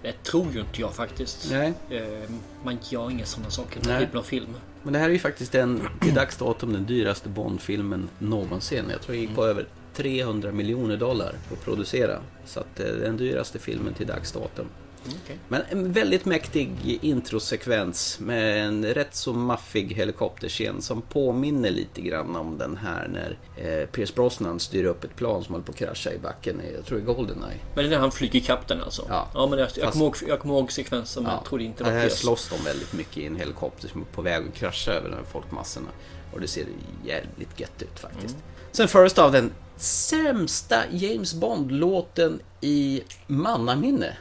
Det 0.02 0.22
tror 0.22 0.52
ju 0.52 0.60
inte 0.60 0.80
jag 0.80 0.94
faktiskt. 0.94 1.50
Nej. 1.50 1.72
Eh, 1.90 2.30
man 2.64 2.78
gör 2.90 3.10
inga 3.10 3.26
sådana 3.26 3.50
saker 3.50 3.80
här 3.90 4.00
typen 4.00 4.18
av 4.18 4.22
film. 4.22 4.54
Men 4.82 4.92
det 4.92 4.98
här 4.98 5.08
är 5.08 5.12
ju 5.12 5.18
faktiskt 5.18 5.52
den, 5.52 5.82
till 6.00 6.14
dags 6.14 6.36
datum 6.36 6.72
den 6.72 6.86
dyraste 6.86 7.28
Bond-filmen 7.28 8.08
någonsin. 8.18 8.84
Jag 8.90 9.00
tror 9.00 9.14
det 9.14 9.20
gick 9.20 9.34
på 9.34 9.46
över 9.46 9.66
300 9.94 10.52
miljoner 10.52 10.96
dollar 10.96 11.34
att 11.52 11.64
producera. 11.64 12.18
Så 12.44 12.60
att 12.60 12.76
det 12.76 12.82
är 12.82 12.96
den 12.96 13.16
dyraste 13.16 13.58
filmen 13.58 13.94
till 13.94 14.06
dags 14.06 14.32
datum. 14.32 14.66
Okej. 15.06 15.38
Men 15.48 15.62
en 15.68 15.92
väldigt 15.92 16.24
mäktig 16.24 16.98
introsekvens 17.02 18.20
med 18.20 18.66
en 18.66 18.84
rätt 18.84 19.14
så 19.14 19.32
maffig 19.32 19.92
helikopterscen 19.94 20.82
som 20.82 21.02
påminner 21.02 21.70
lite 21.70 22.00
grann 22.00 22.36
om 22.36 22.58
den 22.58 22.76
här 22.76 23.08
när 23.12 23.38
eh, 23.56 23.86
Pierce 23.86 24.14
Brosnan 24.14 24.60
styr 24.60 24.84
upp 24.84 25.04
ett 25.04 25.16
plan 25.16 25.44
som 25.44 25.52
håller 25.54 25.64
på 25.66 25.72
att 25.72 25.78
krascha 25.78 26.12
i 26.12 26.18
backen. 26.18 26.60
i- 26.60 26.74
Jag 26.74 26.84
tror 26.86 26.98
det 26.98 27.04
är 27.04 27.14
Goldeneye. 27.14 27.58
Men 27.74 27.84
det 27.84 27.88
är 27.88 27.90
när 27.90 27.98
han 27.98 28.12
flyger 28.12 28.38
ikapp 28.38 28.68
den 28.68 28.82
alltså? 28.82 29.06
Ja. 29.08 29.46
men 29.50 29.58
jag, 29.58 29.58
jag, 29.58 29.68
Fast- 29.84 29.92
kommer 29.92 30.04
ihåg, 30.04 30.16
jag 30.28 30.40
kommer 30.40 30.54
ihåg 30.54 30.72
sekvensen 30.72 31.22
men 31.22 31.32
jag 31.32 31.44
trodde 31.44 31.64
inte 31.64 31.84
det 31.84 31.90
var 31.90 31.96
här 31.98 32.06
Pierce. 32.06 32.16
slåss 32.20 32.48
de 32.58 32.64
väldigt 32.64 32.92
mycket 32.92 33.16
i 33.18 33.26
en 33.26 33.36
helikopter 33.36 33.88
som 33.88 34.00
är 34.00 34.04
på 34.04 34.22
väg 34.22 34.44
att 34.48 34.54
krascha 34.54 34.92
över 34.92 35.08
de 35.10 35.14
här 35.16 35.24
folkmassorna. 35.32 35.88
Och 36.32 36.40
det 36.40 36.48
ser 36.48 36.64
jävligt 37.04 37.60
gött 37.60 37.82
ut 37.82 37.98
faktiskt. 38.00 38.36
Sen 38.72 38.88
först 38.88 39.18
av 39.18 39.32
den 39.32 39.50
sämsta 39.76 40.76
James 40.90 41.34
Bond-låten 41.34 42.40
i 42.60 43.02
mannaminne. 43.26 44.16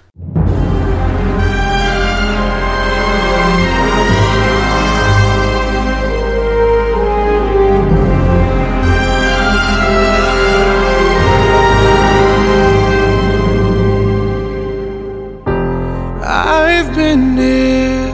I've 16.24 16.95
been 16.95 17.38
here 17.38 18.13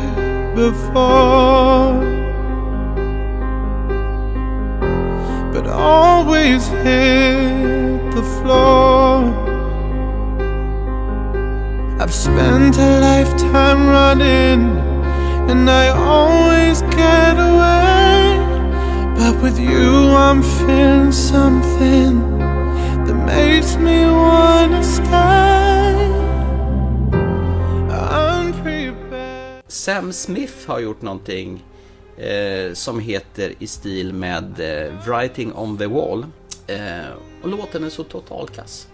before 0.55 1.38
But 5.53 5.67
always 5.67 6.67
hit 6.67 8.12
the 8.15 8.24
floor. 8.41 8.87
Spent 12.38 12.77
a 12.77 13.00
lifetime 13.00 13.89
running, 13.89 14.77
and 15.50 15.67
I 15.67 15.88
always 15.89 16.84
get 16.84 17.34
away. 17.34 18.38
But 19.17 19.41
with 19.41 19.60
you, 19.60 20.15
I'm 20.25 20.44
feeling 20.44 21.12
something 21.12 22.13
that 23.06 23.17
makes 23.25 23.75
me 23.77 24.06
wanna 24.06 24.84
stay. 24.84 25.48
Sam 29.67 30.13
Smith 30.13 30.67
har 30.67 30.79
gjort 30.79 31.01
någonting 31.01 31.63
eh, 32.17 32.74
som 32.74 33.00
heter 33.00 33.53
i 33.60 33.67
stil 33.67 34.13
med 34.13 34.60
eh, 34.60 34.94
Writing 35.08 35.53
on 35.53 35.77
the 35.77 35.88
Wall. 35.88 36.25
Eh, 36.67 37.12
och 37.44 37.50
låten 37.50 37.84
är 37.84 37.89
så 37.89 38.03
totalkass. 38.03 38.88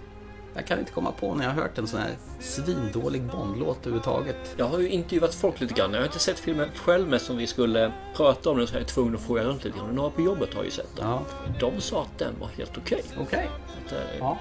Jag 0.55 0.67
kan 0.67 0.79
inte 0.79 0.91
komma 0.91 1.11
på 1.11 1.35
när 1.35 1.43
jag 1.43 1.51
har 1.51 1.61
hört 1.61 1.77
en 1.77 1.87
sån 1.87 1.99
här 1.99 2.11
svindålig 2.39 3.23
Bond-låt 3.23 3.77
överhuvudtaget. 3.77 4.55
Jag 4.57 4.65
har 4.65 4.79
ju 4.79 4.89
intervjuat 4.89 5.35
folk 5.35 5.59
lite 5.61 5.73
grann. 5.73 5.93
Jag 5.93 5.99
har 5.99 6.05
inte 6.05 6.19
sett 6.19 6.39
filmen 6.39 6.69
själv 6.75 7.07
men 7.07 7.19
som 7.19 7.37
vi 7.37 7.47
skulle 7.47 7.91
prata 8.15 8.49
om 8.49 8.57
den 8.57 8.67
så 8.67 8.75
är 8.75 8.79
jag 8.79 8.87
tvungen 8.87 9.15
att 9.15 9.21
fråga 9.21 9.43
runt 9.43 9.63
lite 9.63 9.77
grann. 9.77 9.95
Några 9.95 10.09
på 10.09 10.21
jobbet 10.21 10.53
har 10.53 10.63
ju 10.63 10.71
sett 10.71 10.95
den. 10.95 11.07
Ja. 11.09 11.21
De 11.59 11.81
sa 11.81 12.01
att 12.01 12.19
den 12.19 12.33
var 12.39 12.47
helt 12.47 12.77
okej. 12.77 13.03
Okej. 13.21 13.49
Att, 13.85 13.91
eh, 13.91 13.99
Ja. 14.19 14.37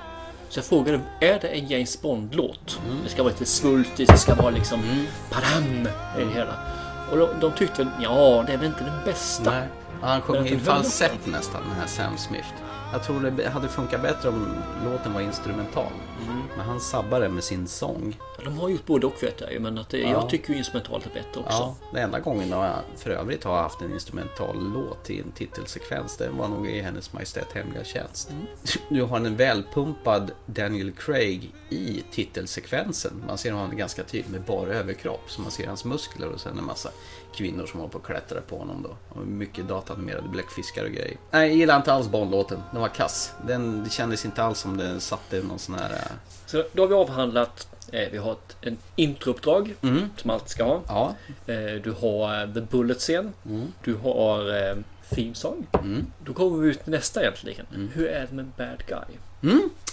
Så 0.48 0.58
jag 0.58 0.64
frågade, 0.64 1.00
är 1.20 1.38
det 1.40 1.48
en 1.48 1.66
James 1.66 2.02
Bond-låt? 2.02 2.80
Det 3.04 3.10
ska 3.10 3.22
vara 3.22 3.32
lite 3.32 3.44
svulstigt, 3.44 4.10
det 4.10 4.18
ska 4.18 4.34
vara 4.34 4.50
liksom 4.50 5.06
padam 5.30 5.86
i 6.18 6.24
det 6.24 6.30
hela. 6.34 6.58
Och 7.10 7.18
de, 7.18 7.28
de 7.40 7.52
tyckte 7.52 7.84
väl, 7.84 7.92
ja 8.02 8.44
det 8.46 8.52
är 8.52 8.56
väl 8.56 8.66
inte 8.66 8.84
den 8.84 9.04
bästa. 9.04 9.50
Nej. 9.50 9.68
Han 10.02 10.22
att 10.38 10.46
i 10.46 10.58
falsett 10.58 11.26
nästan, 11.26 11.62
den 11.62 11.80
här 11.80 11.86
Sam 11.86 12.18
Smith. 12.18 12.48
Jag 12.92 13.02
tror 13.02 13.20
det 13.20 13.48
hade 13.48 13.68
funkat 13.68 14.02
bättre 14.02 14.28
om 14.28 14.56
låten 14.84 15.12
var 15.12 15.20
instrumental. 15.20 15.92
Men 16.56 16.66
han 16.66 16.80
sabbade 16.80 17.28
med 17.28 17.44
sin 17.44 17.68
sång. 17.68 18.18
De 18.44 18.58
har 18.58 18.68
gjort 18.68 18.86
både 18.86 19.06
och 19.06 19.22
vet 19.22 19.40
jag 19.40 19.52
ju, 19.52 19.60
men 19.60 19.78
att 19.78 19.88
det, 19.88 19.98
Ja. 19.98 20.08
jag 20.08 20.28
tycker 20.28 20.52
ju 20.52 20.58
instrumentalt 20.58 21.06
är 21.06 21.10
bättre 21.10 21.40
också. 21.40 21.42
Ja, 21.58 21.76
den 21.92 22.02
enda 22.02 22.20
gången 22.20 22.48
jag 22.50 22.74
för 22.96 23.10
övrigt 23.10 23.44
har 23.44 23.56
haft 23.62 23.80
en 23.80 23.92
instrumental 23.92 24.72
låt 24.74 25.10
i 25.10 25.20
en 25.20 25.32
titelsekvens, 25.32 26.16
det 26.16 26.28
var 26.28 26.48
nog 26.48 26.66
i 26.68 26.80
Hennes 26.80 27.12
Majestät 27.12 27.52
Hemliga 27.52 27.84
Tjänst. 27.84 28.30
Du 28.88 29.02
har 29.02 29.16
en 29.16 29.36
välpumpad 29.36 30.30
Daniel 30.46 30.92
Craig 30.92 31.50
i 31.68 32.02
titelsekvensen. 32.10 33.24
Man 33.26 33.38
ser 33.38 33.52
honom 33.52 33.76
ganska 33.76 34.02
tydligt 34.04 34.30
med 34.32 34.42
bara 34.42 34.72
överkropp, 34.74 35.20
så 35.30 35.40
man 35.40 35.50
ser 35.50 35.66
hans 35.66 35.84
muskler 35.84 36.28
och 36.28 36.40
sen 36.40 36.58
en 36.58 36.64
massa 36.64 36.90
kvinnor 37.34 37.66
som 37.66 37.80
håller 37.80 37.92
på 37.92 37.98
och 37.98 38.06
klättrar 38.06 38.40
på 38.40 38.58
honom 38.58 38.82
då. 38.82 39.20
Och 39.20 39.26
mycket 39.26 39.68
datanimerade 39.68 40.28
bläckfiskar 40.28 40.84
och 40.84 40.90
grejer. 40.90 41.16
Nej, 41.30 41.48
jag 41.48 41.56
gillar 41.56 41.76
inte 41.76 41.92
alls 41.92 42.08
Bond-låten. 42.08 42.62
Den 42.72 42.80
var 42.80 42.88
kass. 42.88 43.32
Den 43.46 43.84
det 43.84 43.90
kändes 43.90 44.24
inte 44.24 44.42
alls 44.42 44.58
som 44.58 44.76
den 44.76 45.00
satte 45.00 45.42
någon 45.42 45.58
sån 45.58 45.74
här... 45.74 45.90
äh, 45.92 45.98
Så 46.46 46.64
då 46.72 46.82
har 46.82 46.88
vi 46.88 46.94
avhandlat, 46.94 47.68
eh, 47.71 47.71
vi 48.12 48.18
har 48.18 48.32
ett 48.32 48.56
en 48.60 48.76
introuppdrag 48.96 49.74
som 50.16 50.30
alltid 50.30 50.48
ska 50.48 50.64
ha. 50.64 50.82
Ja, 50.88 51.14
Eh, 51.54 51.82
du 51.84 51.94
har 52.00 52.42
eh, 52.42 52.54
The 52.54 52.60
Bullet-scen. 52.60 53.32
Du 53.84 53.94
har 53.94 54.68
eh, 54.70 54.76
Theme 55.10 55.34
Song. 55.34 55.66
Då 56.24 56.32
kommer 56.32 56.58
vi 56.58 56.68
ut 56.70 56.82
till 56.84 56.92
nästa 56.92 57.20
egentligen. 57.20 57.90
Hur 57.94 58.06
är 58.08 58.26
det 58.30 58.34
med 58.36 58.46
Bad 58.56 58.82
Guy? 58.86 59.16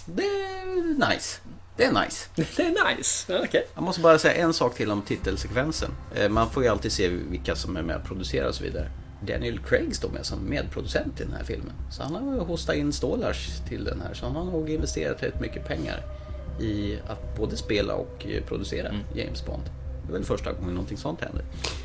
det 0.06 0.24
är 0.24 1.10
nice. 1.10 1.40
Det 1.78 1.84
är 1.86 2.04
nice. 2.06 2.30
Det 2.56 2.64
är 2.64 2.96
nice. 2.96 3.34
Ja, 3.34 3.40
okej. 3.44 3.68
Jag 3.76 3.84
måste 3.84 4.02
bara 4.02 4.20
säga 4.20 4.34
en 4.34 4.54
sak 4.54 4.76
till 4.76 4.92
om 4.92 5.02
titelsekvensen. 5.02 5.92
Eh, 6.16 6.30
Man 6.30 6.50
får 6.50 6.64
ju 6.64 6.70
alltid 6.70 6.92
se 6.92 7.08
vilka 7.08 7.56
som 7.56 7.78
är 7.78 7.82
med 7.82 7.96
och 7.96 8.04
producerar 8.04 8.48
och 8.48 8.56
så 8.56 8.64
vidare. 8.64 8.90
Daniel 9.22 9.60
Craig 9.60 9.96
står 9.96 10.10
med 10.10 10.26
som 10.26 10.50
medproducent 10.50 11.22
i 11.22 11.24
den 11.24 11.34
här 11.34 11.44
filmen. 11.44 11.74
Så 11.92 12.04
han 12.04 12.14
har 12.16 12.46
hostat 12.46 12.76
in 12.76 12.94
stålars 12.94 13.48
till 13.68 13.84
den 13.84 14.02
här. 14.02 14.14
Så 14.14 14.26
han 14.26 14.36
har 14.36 14.46
nog 14.46 14.70
investerat 14.70 15.24
rätt 15.24 15.40
mycket 15.40 15.68
pengar 15.68 16.00
i 16.62 17.00
att 17.08 17.38
både 17.38 17.58
spela 17.58 17.94
och 17.94 18.26
eh, 18.26 18.44
producera 18.44 18.92
James 19.14 19.46
Bond. 19.46 19.64
Det 20.04 20.12
är 20.12 20.14
väl 20.14 20.24
första 20.24 20.52
gången 20.52 20.74
någonting 20.74 20.98
sånt 20.98 21.22
händer. 21.22 21.44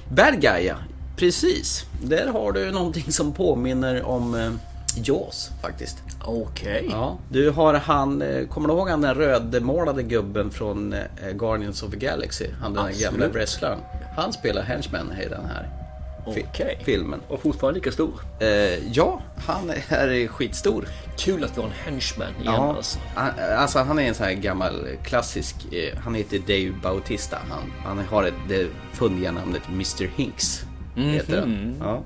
Bad 0.09 0.41
Guy, 0.41 0.67
ja. 0.67 0.75
Precis. 1.17 1.85
Där 2.03 2.27
har 2.27 2.53
du 2.53 2.71
någonting 2.71 3.13
som 3.13 3.33
påminner 3.33 4.03
om 4.03 4.35
eh, 4.35 4.53
Jaws 4.97 5.51
faktiskt. 5.63 5.97
Okej. 6.25 6.89
Ja, 6.91 7.19
du 7.29 7.51
har 7.51 7.75
han, 7.75 8.23
eh, 8.23 8.47
kommer 8.47 8.69
du 8.69 8.75
ihåg 8.75 8.89
han 8.89 9.01
den 9.01 9.15
rödmålade 9.15 10.03
gubben 10.03 10.51
från 10.51 10.95
Guardians 11.33 11.83
of 11.83 11.91
the 11.91 11.97
Galaxy? 11.97 12.47
Han 12.61 12.75
den 12.75 12.85
Absolut. 12.85 13.11
gamla 13.11 13.29
wrestlern. 13.29 13.79
Han 14.17 14.33
spelar 14.33 14.63
henchman 14.63 15.13
i 15.27 15.29
den 15.29 15.45
här 15.47 15.84
Okej. 16.27 16.79
filmen. 16.85 17.21
Och 17.29 17.43
fortfarande 17.43 17.79
lika 17.81 17.93
stor. 17.93 18.13
Eh, 18.41 18.49
ja, 18.93 19.23
han 19.47 19.71
är 19.71 20.27
skitstor. 20.27 20.89
Kul 21.19 21.45
att 21.45 21.57
vi 21.57 21.61
har 21.61 21.69
en 21.69 21.75
henchman 21.85 22.29
igen 22.41 22.55
Ja, 22.55 22.75
alltså. 22.77 22.99
han, 23.15 23.31
alltså 23.57 23.79
han 23.79 23.99
är 23.99 24.03
en 24.03 24.15
sån 24.15 24.27
här 24.27 24.33
gammal 24.33 24.89
klassisk, 25.03 25.57
eh, 25.73 25.99
han 25.99 26.15
heter 26.15 26.39
Dave 26.39 26.73
Bautista. 26.83 27.39
Han, 27.51 27.73
han 27.85 28.07
har 28.07 28.25
ett, 28.25 28.35
det 28.49 28.67
fundiga 28.93 29.33
namnet 29.33 29.63
Mr 29.69 30.11
Hinks. 30.17 30.65
Heter 30.97 31.41
han. 31.41 31.75
Ja. 31.81 32.03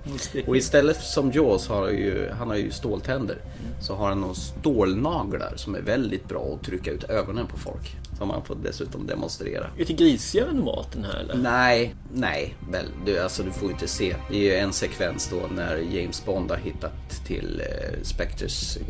Och 0.46 0.56
istället 0.56 1.02
som 1.02 1.32
Jaws 1.32 1.68
har 1.68 1.88
ju, 1.88 2.30
han 2.38 2.48
har 2.48 2.56
ju 2.56 2.70
ståltänder. 2.70 3.36
Så 3.80 3.94
har 3.94 4.08
han 4.08 4.20
några 4.20 4.34
stålnaglar 4.34 5.52
som 5.56 5.74
är 5.74 5.80
väldigt 5.80 6.28
bra 6.28 6.54
att 6.54 6.66
trycka 6.66 6.90
ut 6.90 7.04
ögonen 7.04 7.46
på 7.46 7.58
folk. 7.58 7.96
Som 8.18 8.30
han 8.30 8.44
får 8.44 8.56
dessutom 8.64 9.06
demonstrera. 9.06 9.66
Lite 9.78 9.92
grisigare 9.92 10.48
än 10.50 10.56
normalt 10.56 10.92
den 10.92 11.04
här 11.04 11.18
eller? 11.20 11.34
Nej, 11.34 11.94
nej, 12.14 12.54
väl, 12.72 12.86
du, 13.06 13.18
alltså 13.18 13.42
du 13.42 13.50
får 13.50 13.70
inte 13.70 13.88
se. 13.88 14.14
Det 14.30 14.36
är 14.36 14.40
ju 14.42 14.54
en 14.54 14.72
sekvens 14.72 15.28
då 15.30 15.54
när 15.56 15.76
James 15.76 16.24
Bond 16.24 16.50
har 16.50 16.58
hittat 16.58 16.92
till 17.26 17.60
eh, 17.64 18.02
Spectres 18.02 18.76
eh, 18.76 18.82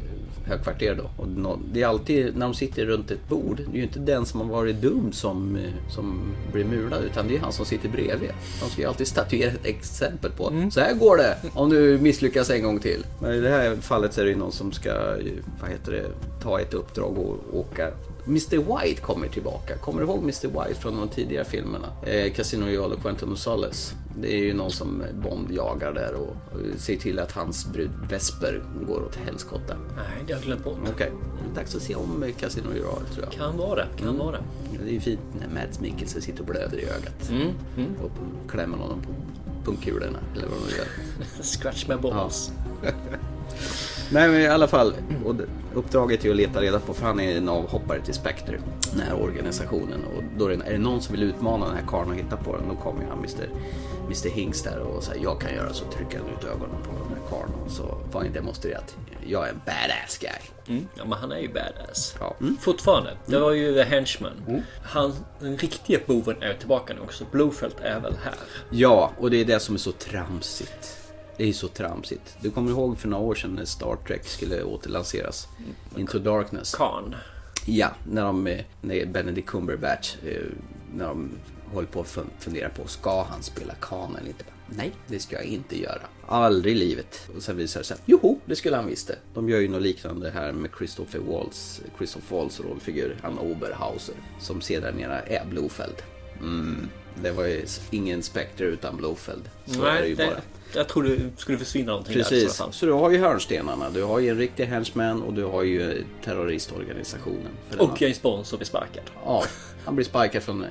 högkvarter 0.48 0.94
då. 0.94 1.22
Och 1.22 1.28
nå- 1.28 1.58
det 1.72 1.82
är 1.82 1.86
alltid 1.86 2.36
när 2.36 2.46
de 2.46 2.54
sitter 2.54 2.86
runt 2.86 3.10
ett 3.10 3.28
bord, 3.28 3.56
det 3.56 3.72
är 3.72 3.76
ju 3.76 3.82
inte 3.82 3.98
den 3.98 4.26
som 4.26 4.40
har 4.40 4.46
varit 4.48 4.76
dum 4.76 5.12
som, 5.12 5.56
eh, 5.56 5.62
som 5.90 6.34
blir 6.52 6.64
mulad 6.64 7.04
utan 7.04 7.28
det 7.28 7.36
är 7.36 7.40
han 7.40 7.52
som 7.52 7.66
sitter 7.66 7.88
bredvid. 7.88 8.30
De 8.62 8.70
ska 8.70 8.80
ju 8.82 8.88
alltid 8.88 9.06
statuera 9.06 9.50
ett 9.50 9.66
exempel 9.66 10.30
på, 10.30 10.68
så 10.72 10.80
här 10.80 10.94
går 10.94 11.16
det 11.16 11.36
om 11.54 11.70
du 11.70 11.98
misslyckas 11.98 12.50
en 12.50 12.62
gång 12.62 12.78
till. 12.80 13.06
Men 13.20 13.32
i 13.34 13.40
det 13.40 13.50
här 13.50 13.76
fallet 13.76 14.12
så 14.12 14.20
är 14.20 14.24
det 14.24 14.30
ju 14.30 14.36
någon 14.36 14.52
som 14.52 14.72
ska, 14.72 14.90
eh, 14.90 15.32
vad 15.60 15.70
heter 15.70 15.92
det, 15.92 16.04
ta 16.42 16.60
ett 16.60 16.74
uppdrag 16.74 17.18
och 17.18 17.58
åka 17.58 17.90
Mr 18.28 18.56
White 18.82 19.00
kommer 19.00 19.28
tillbaka. 19.28 19.76
Kommer 19.78 20.00
du 20.00 20.06
ihåg 20.06 20.22
Mr 20.22 20.46
White 20.48 20.80
från 20.80 20.96
de 20.96 21.08
tidigare 21.08 21.44
filmerna? 21.44 21.88
Eh, 22.06 22.32
Casino 22.32 22.64
Royale 22.66 22.94
och 22.94 23.02
Quentin 23.02 23.36
Solace. 23.36 23.94
Det 24.20 24.32
är 24.34 24.38
ju 24.38 24.54
någon 24.54 24.70
som 24.70 25.02
Bond 25.14 25.50
jagar 25.52 25.92
där 25.92 26.14
och, 26.14 26.28
och 26.52 26.80
ser 26.80 26.96
till 26.96 27.18
att 27.18 27.32
hans 27.32 27.66
brud 27.66 27.90
Vesper 28.10 28.62
går 28.88 29.02
åt 29.04 29.16
helskotta. 29.16 29.74
Nej, 29.96 30.04
det 30.26 30.32
har 30.32 30.40
jag 30.40 30.46
glömt 30.46 30.64
bort. 30.64 30.78
Okej, 30.94 31.12
är 31.52 31.54
dags 31.54 31.74
att 31.74 31.82
se 31.82 31.94
om 31.94 32.22
eh, 32.22 32.32
Casino 32.34 32.66
Royale 32.68 33.06
tror 33.14 33.24
jag. 33.24 33.32
Kan 33.32 33.56
vara 33.56 33.74
det, 33.74 34.02
kan 34.02 34.18
vara 34.18 34.32
det. 34.32 34.42
Det 34.84 34.90
är 34.90 34.94
ju 34.94 35.00
fint 35.00 35.20
när 35.40 35.48
Mads 35.62 35.80
Mikkelsen 35.80 36.22
sitter 36.22 36.40
och 36.40 36.46
blöder 36.46 36.78
i 36.78 36.84
ögat. 36.84 37.28
Mm, 37.30 37.52
Och 38.02 38.50
klämmer 38.50 38.78
honom 38.78 39.00
på 39.02 39.08
pungkulorna 39.64 40.18
eller 40.36 40.46
vad 40.46 40.58
de 40.68 40.76
gör. 40.76 40.86
Scratch 41.42 41.88
my 41.88 41.96
balls. 41.96 42.52
Nej 44.12 44.28
men 44.28 44.40
i 44.40 44.46
alla 44.46 44.68
fall, 44.68 44.94
och 45.24 45.34
uppdraget 45.74 46.24
är 46.24 46.30
att 46.30 46.36
leta 46.36 46.60
reda 46.60 46.80
på, 46.80 46.94
för 46.94 47.06
han 47.06 47.20
är 47.20 47.36
en 47.36 47.48
avhoppare 47.48 48.00
till 48.00 48.14
Spectre, 48.14 48.60
den 48.92 49.00
här 49.00 49.22
organisationen. 49.22 50.04
Och 50.16 50.22
då 50.38 50.46
är 50.46 50.56
det, 50.56 50.64
är 50.66 50.72
det 50.72 50.78
någon 50.78 51.02
som 51.02 51.14
vill 51.14 51.22
utmana 51.22 51.66
den 51.66 51.76
här 51.76 51.84
karln 51.86 52.10
och 52.10 52.16
hitta 52.16 52.36
på 52.36 52.56
den, 52.56 52.68
då 52.68 52.74
kommer 52.74 53.02
ju 53.02 53.08
han 53.08 53.18
Mr, 53.18 53.48
Mr 54.04 54.28
Hinks 54.28 54.62
där 54.62 54.78
och 54.78 55.02
säger 55.02 55.22
jag 55.22 55.40
kan 55.40 55.54
göra 55.54 55.72
så, 55.72 55.84
trycker 55.84 56.18
han 56.18 56.28
ut 56.28 56.44
ögonen 56.44 56.76
på 56.84 56.92
den 56.92 57.18
här 57.18 57.28
karln 57.30 57.52
och 57.64 57.70
så 57.70 57.98
får 58.10 58.20
han 58.20 58.32
demonstrera 58.32 58.78
att 58.78 58.96
jag 59.26 59.46
är 59.46 59.50
en 59.50 59.60
badass 59.66 60.18
guy. 60.18 60.76
Mm. 60.76 60.88
Ja, 60.94 61.04
men 61.04 61.18
han 61.18 61.32
är 61.32 61.38
ju 61.38 61.48
badass. 61.48 62.14
Ja. 62.20 62.36
Mm. 62.40 62.56
Fortfarande. 62.60 63.16
Det 63.26 63.38
var 63.38 63.52
ju 63.52 63.74
The 63.74 63.82
Henchman. 63.82 64.62
Han, 64.82 65.14
den 65.40 65.56
riktiga 65.56 65.98
boven 66.06 66.42
är 66.42 66.54
tillbaka 66.54 66.94
nu 66.94 67.00
också. 67.00 67.24
Blowfelt 67.30 67.80
är 67.80 68.00
väl 68.00 68.14
här. 68.24 68.34
Ja, 68.70 69.12
och 69.18 69.30
det 69.30 69.36
är 69.36 69.44
det 69.44 69.60
som 69.60 69.74
är 69.74 69.78
så 69.78 69.92
tramsigt. 69.92 71.07
Det 71.38 71.48
är 71.48 71.52
så 71.52 71.68
tramsigt. 71.68 72.36
Du 72.40 72.50
kommer 72.50 72.70
ihåg 72.70 72.98
för 72.98 73.08
några 73.08 73.24
år 73.24 73.34
sedan 73.34 73.54
när 73.54 73.64
Star 73.64 73.96
Trek 74.06 74.24
skulle 74.26 74.62
återlanseras? 74.62 75.48
Into 75.96 76.18
Darkness. 76.18 76.74
Khan. 76.74 77.14
Ja, 77.66 77.90
när 78.10 78.22
de, 78.24 78.44
när 78.80 79.06
Benedict 79.06 79.48
Cumberbatch, 79.48 80.16
eh, 80.26 80.42
när 80.94 81.06
de 81.06 81.30
håller 81.72 81.88
på 81.88 82.00
att 82.00 82.06
fun- 82.06 82.30
fundera 82.38 82.68
på, 82.68 82.86
ska 82.86 83.22
han 83.22 83.42
spela 83.42 83.74
Khan 83.74 84.16
eller 84.16 84.28
inte? 84.28 84.44
Nej, 84.66 84.92
det 85.06 85.18
ska 85.18 85.36
jag 85.36 85.44
inte 85.44 85.80
göra. 85.80 86.02
Aldrig 86.26 86.76
i 86.76 86.78
livet. 86.78 87.28
Och 87.36 87.42
sen 87.42 87.56
visar 87.56 87.80
det 87.80 87.84
sig 87.86 87.96
joho, 88.06 88.38
det 88.44 88.56
skulle 88.56 88.76
han 88.76 88.86
visst 88.86 89.08
det. 89.08 89.18
De 89.34 89.48
gör 89.48 89.60
ju 89.60 89.68
något 89.68 89.82
liknande 89.82 90.30
här 90.30 90.52
med 90.52 90.70
Christopher 90.78 91.18
Waltz, 91.18 91.80
Christopher 91.96 92.36
Waltz 92.36 92.60
rollfigur, 92.60 93.18
han 93.22 93.38
Oberhauser, 93.38 94.14
som 94.40 94.60
sedermera 94.60 95.20
är 95.20 95.46
Blofeld. 95.46 95.96
Mm. 96.40 96.88
Det 97.22 97.30
var 97.32 97.44
ju 97.44 97.66
ingen 97.90 98.22
Spectre 98.22 98.64
utan 98.64 98.96
Blofeld. 98.96 99.42
Så 99.66 99.84
är 99.84 99.92
det 99.94 100.00
Nej, 100.00 100.08
ju 100.08 100.14
det, 100.14 100.26
bara. 100.26 100.40
jag 100.74 100.88
trodde 100.88 101.16
det 101.16 101.30
skulle 101.36 101.58
försvinna 101.58 101.90
någonting 101.92 102.16
där. 102.16 102.22
Precis, 102.24 102.52
så 102.52 102.62
fall. 102.64 102.72
så 102.72 102.86
du 102.86 102.92
har 102.92 103.10
ju 103.10 103.18
hörnstenarna. 103.18 103.90
Du 103.90 104.02
har 104.02 104.18
ju 104.18 104.28
en 104.28 104.38
riktig 104.38 104.64
henchman 104.64 105.22
och 105.22 105.32
du 105.34 105.44
har 105.44 105.62
ju 105.62 106.04
terroristorganisationen. 106.24 107.52
Och 107.78 108.02
James 108.02 108.22
Bond 108.22 108.46
som 108.46 108.58
blir 108.58 108.66
sparkad. 108.66 109.04
Ja, 109.24 109.44
han 109.88 109.96
blir 109.96 110.06
sparkad 110.06 110.42
från, 110.42 110.64
eh, 110.64 110.68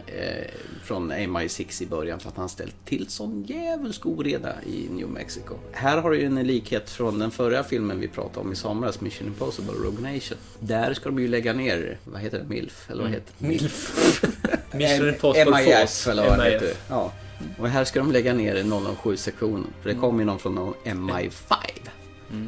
från 0.84 1.12
MI6 1.12 1.82
i 1.82 1.86
början 1.86 2.20
för 2.20 2.30
att 2.30 2.38
han 2.38 2.50
ställt 2.50 2.86
till 2.86 3.08
sån 3.10 3.44
djävulsk 3.44 4.06
oreda 4.06 4.54
i 4.66 4.90
New 4.90 5.10
Mexico. 5.10 5.54
Här 5.72 5.98
har 5.98 6.12
du 6.12 6.20
ju 6.20 6.26
en 6.26 6.48
likhet 6.48 6.90
från 6.90 7.20
den 7.20 7.32
förra 7.32 7.64
filmen 7.64 8.00
vi 8.00 8.08
pratade 8.08 8.40
om 8.40 8.52
i 8.52 8.56
somras, 8.56 9.02
Mission 9.02 9.28
Impossible 9.28 9.74
Rogue 9.74 10.14
Nation. 10.14 10.38
Där 10.60 10.94
ska 10.94 11.10
de 11.10 11.20
ju 11.20 11.28
lägga 11.28 11.54
ner, 11.54 11.98
vad 12.04 12.22
heter 12.22 12.40
det, 12.40 12.46
MILF? 12.46 12.90
Eller 12.90 13.04
vad 13.04 13.12
heter 13.12 13.34
det? 13.38 13.48
MILF. 13.48 14.24
Mission 14.74 15.10
Impossible 15.10 15.56
MIF 15.56 16.08
eller 16.08 16.30
vad 16.30 16.40
det 16.40 16.50
heter. 16.50 16.74
Ja. 16.90 17.14
Och 17.60 17.70
här 17.70 17.84
ska 17.84 18.00
de 18.00 18.12
lägga 18.12 18.34
ner 18.34 18.56
007-sektionen. 18.56 19.68
För 19.82 19.90
det 19.90 19.96
kommer 19.96 20.20
ju 20.20 20.26
någon 20.26 20.40
från 20.40 20.56
någon 20.56 20.74
MI5. 20.84 21.54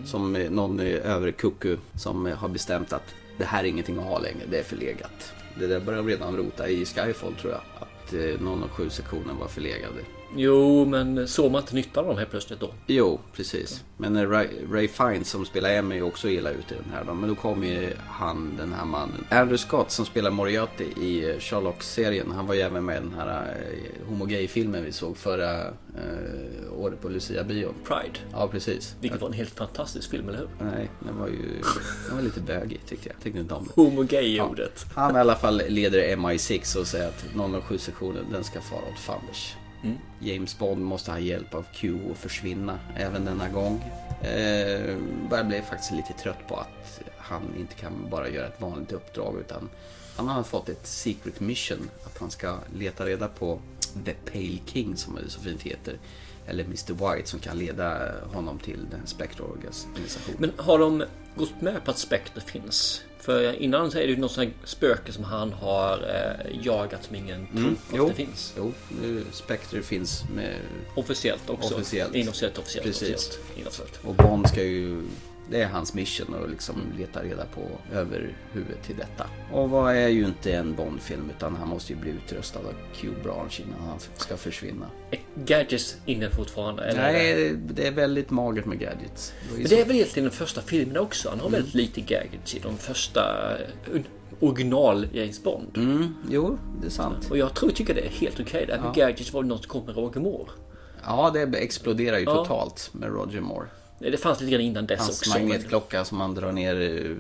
Som 0.06 0.36
eh, 0.36 0.52
någon 0.52 0.80
eh, 0.80 1.12
överkucku 1.16 1.78
som 1.96 2.26
eh, 2.28 2.38
har 2.38 2.50
bestämt 2.50 2.94
att 2.94 3.16
det 3.38 3.46
här 3.46 3.64
är 3.64 3.68
ingenting 3.68 3.98
att 3.98 4.04
ha 4.06 4.20
längre, 4.20 4.46
det 4.52 4.60
är 4.60 4.64
förlegat. 4.64 5.34
Det 5.60 5.68
där 5.68 5.80
började 5.80 6.08
de 6.08 6.10
redan 6.12 6.38
rota 6.38 6.70
i 6.70 6.86
Skyfall 6.86 7.34
tror 7.36 7.54
jag. 7.54 7.62
Att 7.80 8.14
eh, 8.14 8.18
007-sektionen 8.18 9.38
var 9.40 9.48
förlegade. 9.48 10.02
Jo, 10.36 10.86
men 10.86 11.28
såg 11.28 11.52
man 11.52 11.62
inte 11.62 11.76
nyttan 11.76 12.04
av 12.04 12.08
dem 12.08 12.18
helt 12.18 12.30
plötsligt 12.30 12.60
då? 12.60 12.70
Jo, 12.88 13.20
precis. 13.34 13.84
Men 13.98 14.16
eh, 14.16 14.30
Ray, 14.30 14.48
Ray 14.72 14.88
Fiennes 14.88 15.30
som 15.30 15.46
spelar 15.46 15.70
M 15.70 15.92
är 15.92 16.02
också 16.02 16.30
illa 16.30 16.50
ute 16.50 16.74
i 16.74 16.78
den 16.84 16.94
här 16.94 17.04
då. 17.04 17.14
Men 17.14 17.30
då 17.30 17.36
kommer 17.36 17.68
ju 17.68 17.94
han, 18.08 18.58
den 18.58 18.74
här 18.74 18.86
mannen. 18.86 19.26
Andrew 19.30 19.58
Scott 19.58 19.92
som 19.92 20.06
spelar 20.06 20.32
Moriarty 20.32 20.84
i 20.84 21.30
eh, 21.30 21.40
Sherlock-serien. 21.40 22.32
Han 22.32 22.48
var 22.48 22.56
ju 22.56 22.62
även 22.62 22.86
med 22.86 22.98
i 22.98 23.00
den 23.00 23.14
här 23.14 23.56
eh, 23.72 24.08
homogay-filmen 24.10 24.84
vi 24.84 24.92
såg 24.92 25.18
förra 25.18 25.62
eh, 25.68 26.74
året 26.78 27.02
på 27.02 27.10
Lucia-bion. 27.10 27.74
Pride. 27.84 28.20
Ja, 28.32 28.48
precis. 28.48 28.96
Vilket 29.02 29.22
var 29.22 29.28
en 29.28 29.34
helt 29.34 29.56
fantastisk 29.58 30.12
film, 30.12 30.30
eller 30.30 30.40
hur? 30.40 30.50
Nej, 30.60 30.90
den 31.00 31.18
var 31.18 31.28
ju 31.28 31.62
den 32.08 32.16
var 32.16 32.24
lite 32.24 32.40
bögig 32.42 32.80
tyckte 32.86 33.10
jag. 33.10 33.24
Tyckte 33.24 33.40
inte 33.40 33.54
om 33.54 33.64
det. 33.64 33.82
Homo-gay-ordet. 33.82 34.86
Han 34.96 35.16
i 35.16 35.20
alla 35.20 35.36
fall 35.36 35.62
leder 35.68 36.16
MI6 36.16 36.78
och 36.78 36.88
säger 36.88 37.08
att 37.08 37.26
007-sektionen 37.36 38.26
den 38.32 38.44
ska 38.44 38.62
fara 38.62 38.82
åt 38.94 39.00
fanders. 39.00 39.56
Mm. 39.84 39.98
James 40.20 40.60
Bond 40.60 40.82
måste 40.82 41.12
ha 41.12 41.20
hjälp 41.20 41.54
av 41.54 41.66
Q 41.74 42.00
att 42.12 42.18
försvinna 42.18 42.80
även 42.96 43.26
denna 43.26 43.50
gång. 43.50 43.84
Eh, 44.22 44.98
börjar 45.30 45.44
bli 45.44 45.62
faktiskt 45.62 45.92
lite 45.92 46.14
trött 46.14 46.48
på 46.48 46.56
att 46.56 47.02
han 47.18 47.42
inte 47.60 47.76
kan 47.76 48.10
bara 48.10 48.30
göra 48.30 48.48
ett 48.48 48.62
vanligt 48.62 48.92
uppdrag 48.92 49.40
utan 49.40 49.70
han 50.16 50.28
har 50.28 50.44
fått 50.44 50.70
ett 50.70 50.88
secret 50.88 51.40
mission 51.40 51.90
att 52.06 52.18
han 52.18 52.32
ska 52.32 52.58
leta 52.76 53.06
reda 53.06 53.28
på 53.28 53.60
The 54.06 54.14
Pale 54.32 54.60
King 54.66 54.98
som 54.98 55.16
det 55.16 55.30
så 55.30 55.40
fint 55.40 55.62
heter. 55.62 55.98
Eller 56.48 56.64
Mr 56.64 56.94
White 57.16 57.30
som 57.30 57.40
kan 57.40 57.58
leda 57.60 58.12
honom 58.34 58.60
till 58.60 58.80
den 58.92 59.08
Spectre-organisationen. 59.08 60.38
Men 60.40 60.52
har 60.58 60.80
de 60.80 61.04
gått 61.36 61.62
med 61.62 61.84
på 61.86 61.92
att 61.92 61.98
Spectre 62.00 62.42
finns? 62.42 63.02
För 63.20 63.54
innan 63.62 63.92
så 63.92 63.98
är 63.98 64.02
det 64.02 64.08
ju 64.14 64.18
något 64.18 64.32
sånt 64.32 64.48
här 64.48 64.54
spöke 64.68 65.12
som 65.12 65.24
han 65.24 65.54
har 65.54 65.98
eh, 65.98 66.66
jagat 66.66 67.04
som 67.04 67.16
ingen 67.16 67.48
tror 67.48 67.58
Mm, 67.60 67.74
att 67.90 67.96
jo. 67.98 68.08
det 68.08 68.14
finns. 68.14 68.54
Jo, 68.58 68.74
nu 69.02 69.24
Spectre 69.32 69.82
finns 69.82 70.24
med 70.36 70.56
Officiellt 70.96 71.50
också. 71.50 71.76
Officiellt. 71.76 72.16
Inofficiellt, 72.16 72.58
officiellt. 72.58 72.88
Precis. 72.88 73.02
Officiellt. 73.12 73.40
Inofficiellt. 73.58 74.00
Och 74.04 74.16
Bond 74.16 74.50
ska 74.50 74.64
ju... 74.64 75.02
Det 75.52 75.62
är 75.62 75.68
hans 75.68 75.94
mission 75.94 76.36
att 76.44 76.50
liksom 76.50 76.76
leta 76.98 77.24
reda 77.24 77.46
på 77.46 77.62
över 77.94 78.34
huvudet 78.54 78.84
till 78.84 78.96
detta. 78.98 79.26
Och 79.54 79.70
vad 79.70 79.96
är 79.96 80.08
ju 80.08 80.26
inte 80.26 80.54
en 80.54 80.76
Bond-film 80.76 81.32
utan 81.38 81.56
han 81.56 81.68
måste 81.68 81.94
ju 81.94 82.00
bli 82.00 82.12
utrustad 82.12 82.60
av 82.60 82.74
Q-branch 82.96 83.60
innan 83.66 83.80
han 83.90 84.00
ska 84.18 84.38
försvinna. 84.38 84.86
Är 85.12 85.20
Gadgets 85.36 85.98
inne 86.06 86.30
fortfarande? 86.30 86.84
Eller? 86.84 87.02
Nej, 87.02 87.54
det 87.74 87.88
är 87.88 87.92
väldigt 87.92 88.30
magert 88.30 88.66
med 88.66 88.80
gadgets. 88.80 89.34
Men 89.56 89.64
det 89.64 89.82
är 89.82 89.86
väl 89.86 89.96
egentligen 89.96 90.24
den 90.30 90.38
första 90.38 90.62
filmen 90.62 90.98
också. 90.98 91.30
Han 91.30 91.40
har 91.40 91.50
väldigt 91.50 91.74
lite 91.74 92.02
gadgets 92.02 92.56
i 92.56 92.60
de 92.60 92.78
första 92.78 93.52
eh, 93.94 94.02
original 94.40 95.08
James 95.14 95.44
Bond. 95.44 95.78
Mm, 95.78 96.16
jo, 96.30 96.58
det 96.82 96.88
är 96.88 96.92
sant. 96.92 97.28
Och 97.32 97.38
jag 97.38 97.54
tror, 97.54 97.70
tycker 97.70 97.94
det 97.94 98.02
är 98.06 98.10
helt 98.10 98.40
okej. 98.40 98.66
Med 98.68 98.80
Ja. 98.84 98.92
gadgets 98.96 99.34
var 99.34 99.44
något 99.44 99.64
som 99.64 99.70
kom 99.70 99.86
med 99.86 99.96
Roger 99.96 100.20
Moore. 100.22 100.50
Ja, 101.06 101.30
det 101.34 101.58
exploderar 101.58 102.18
ju 102.18 102.24
Ja. 102.24 102.34
totalt 102.36 102.90
med 102.94 103.10
Roger 103.10 103.42
Moore. 103.42 103.68
Det 104.00 104.18
fanns 104.18 104.40
lite 104.40 104.52
grann 104.52 104.62
innan 104.62 104.88
dess 104.88 105.00
Hans 105.00 105.20
också. 105.20 105.30
men 105.34 105.48
magnetklocka 105.48 106.06
som 106.06 106.18
man 106.18 106.36
drar 106.36 106.52
ner 106.52 107.16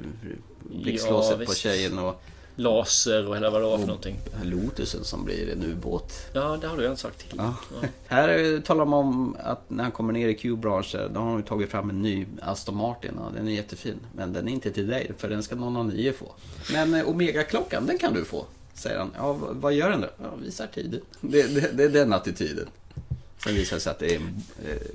blixtlåset 0.62 1.39
Ja, 1.39 1.46
på 1.46 1.54
tjejen 1.54 2.00
och 2.00 2.22
Laser 2.56 3.28
och 3.28 3.36
hela 3.36 3.50
vad 3.50 3.62
det 3.62 3.65
var 3.65 3.78
för 3.78 3.88
någonting. 3.88 4.20
Lotusen 4.44 5.04
som 5.04 5.26
blir 5.26 5.52
en 5.52 5.63
ubåt. 5.63 6.13
Ja, 6.34 6.58
det 6.62 6.68
har 6.68 6.78
du 6.78 6.84
redan 6.84 6.98
sagt 6.98 7.20
till. 7.20 7.38
Ja. 7.38 7.54
Här 8.08 8.62
talar 8.62 8.86
man 8.86 9.00
om 9.00 9.38
att 9.44 9.70
när 9.70 9.84
han 9.84 9.92
kommer 9.92 10.13
ner 10.13 10.28
i 10.28 10.34
Q-branschen, 10.36 11.13
då 11.13 11.20
har 11.20 11.34
de 11.34 11.44
tagit 11.44 11.70
fram 11.72 11.89
en 11.89 12.02
ny 12.02 12.26
Aston 12.42 12.76
Martin. 12.76 13.12
Ja, 13.18 13.32
den 13.36 13.48
är 13.48 13.52
jättefin, 13.52 14.00
men 14.15 14.34
den 14.34 14.48
är 14.48 14.52
inte 14.52 14.72
till 14.72 14.88
dig, 14.88 15.12
för 15.18 15.30
den 15.30 15.44
ska 15.44 15.56
någon 15.56 15.78
av 15.78 15.86
nio 15.86 16.13
få. 16.13 16.32
Men 16.74 16.94
eh, 16.94 17.10
Omega-klockan, 17.10 17.86
den 17.86 17.98
kan 17.98 18.13
du 18.13 18.26
få, 18.26 18.46
säger 18.74 18.98
han. 18.98 19.12
Ja, 19.18 19.38
vad 19.39 19.74
gör 19.74 19.89
den 19.89 20.02
då? 20.02 20.08
Ja, 20.18 20.36
visar 20.44 20.68
tiden. 20.68 21.02
Det, 21.22 21.56
det, 21.56 21.72
det 21.74 21.84
är 21.84 21.89
den 21.89 22.13
attityden. 22.13 22.68
Sen 23.43 23.56
visar 23.56 23.75
det 23.75 23.80
sig 23.82 23.91
att 23.91 23.99
det 23.99 24.15
är, 24.15 24.21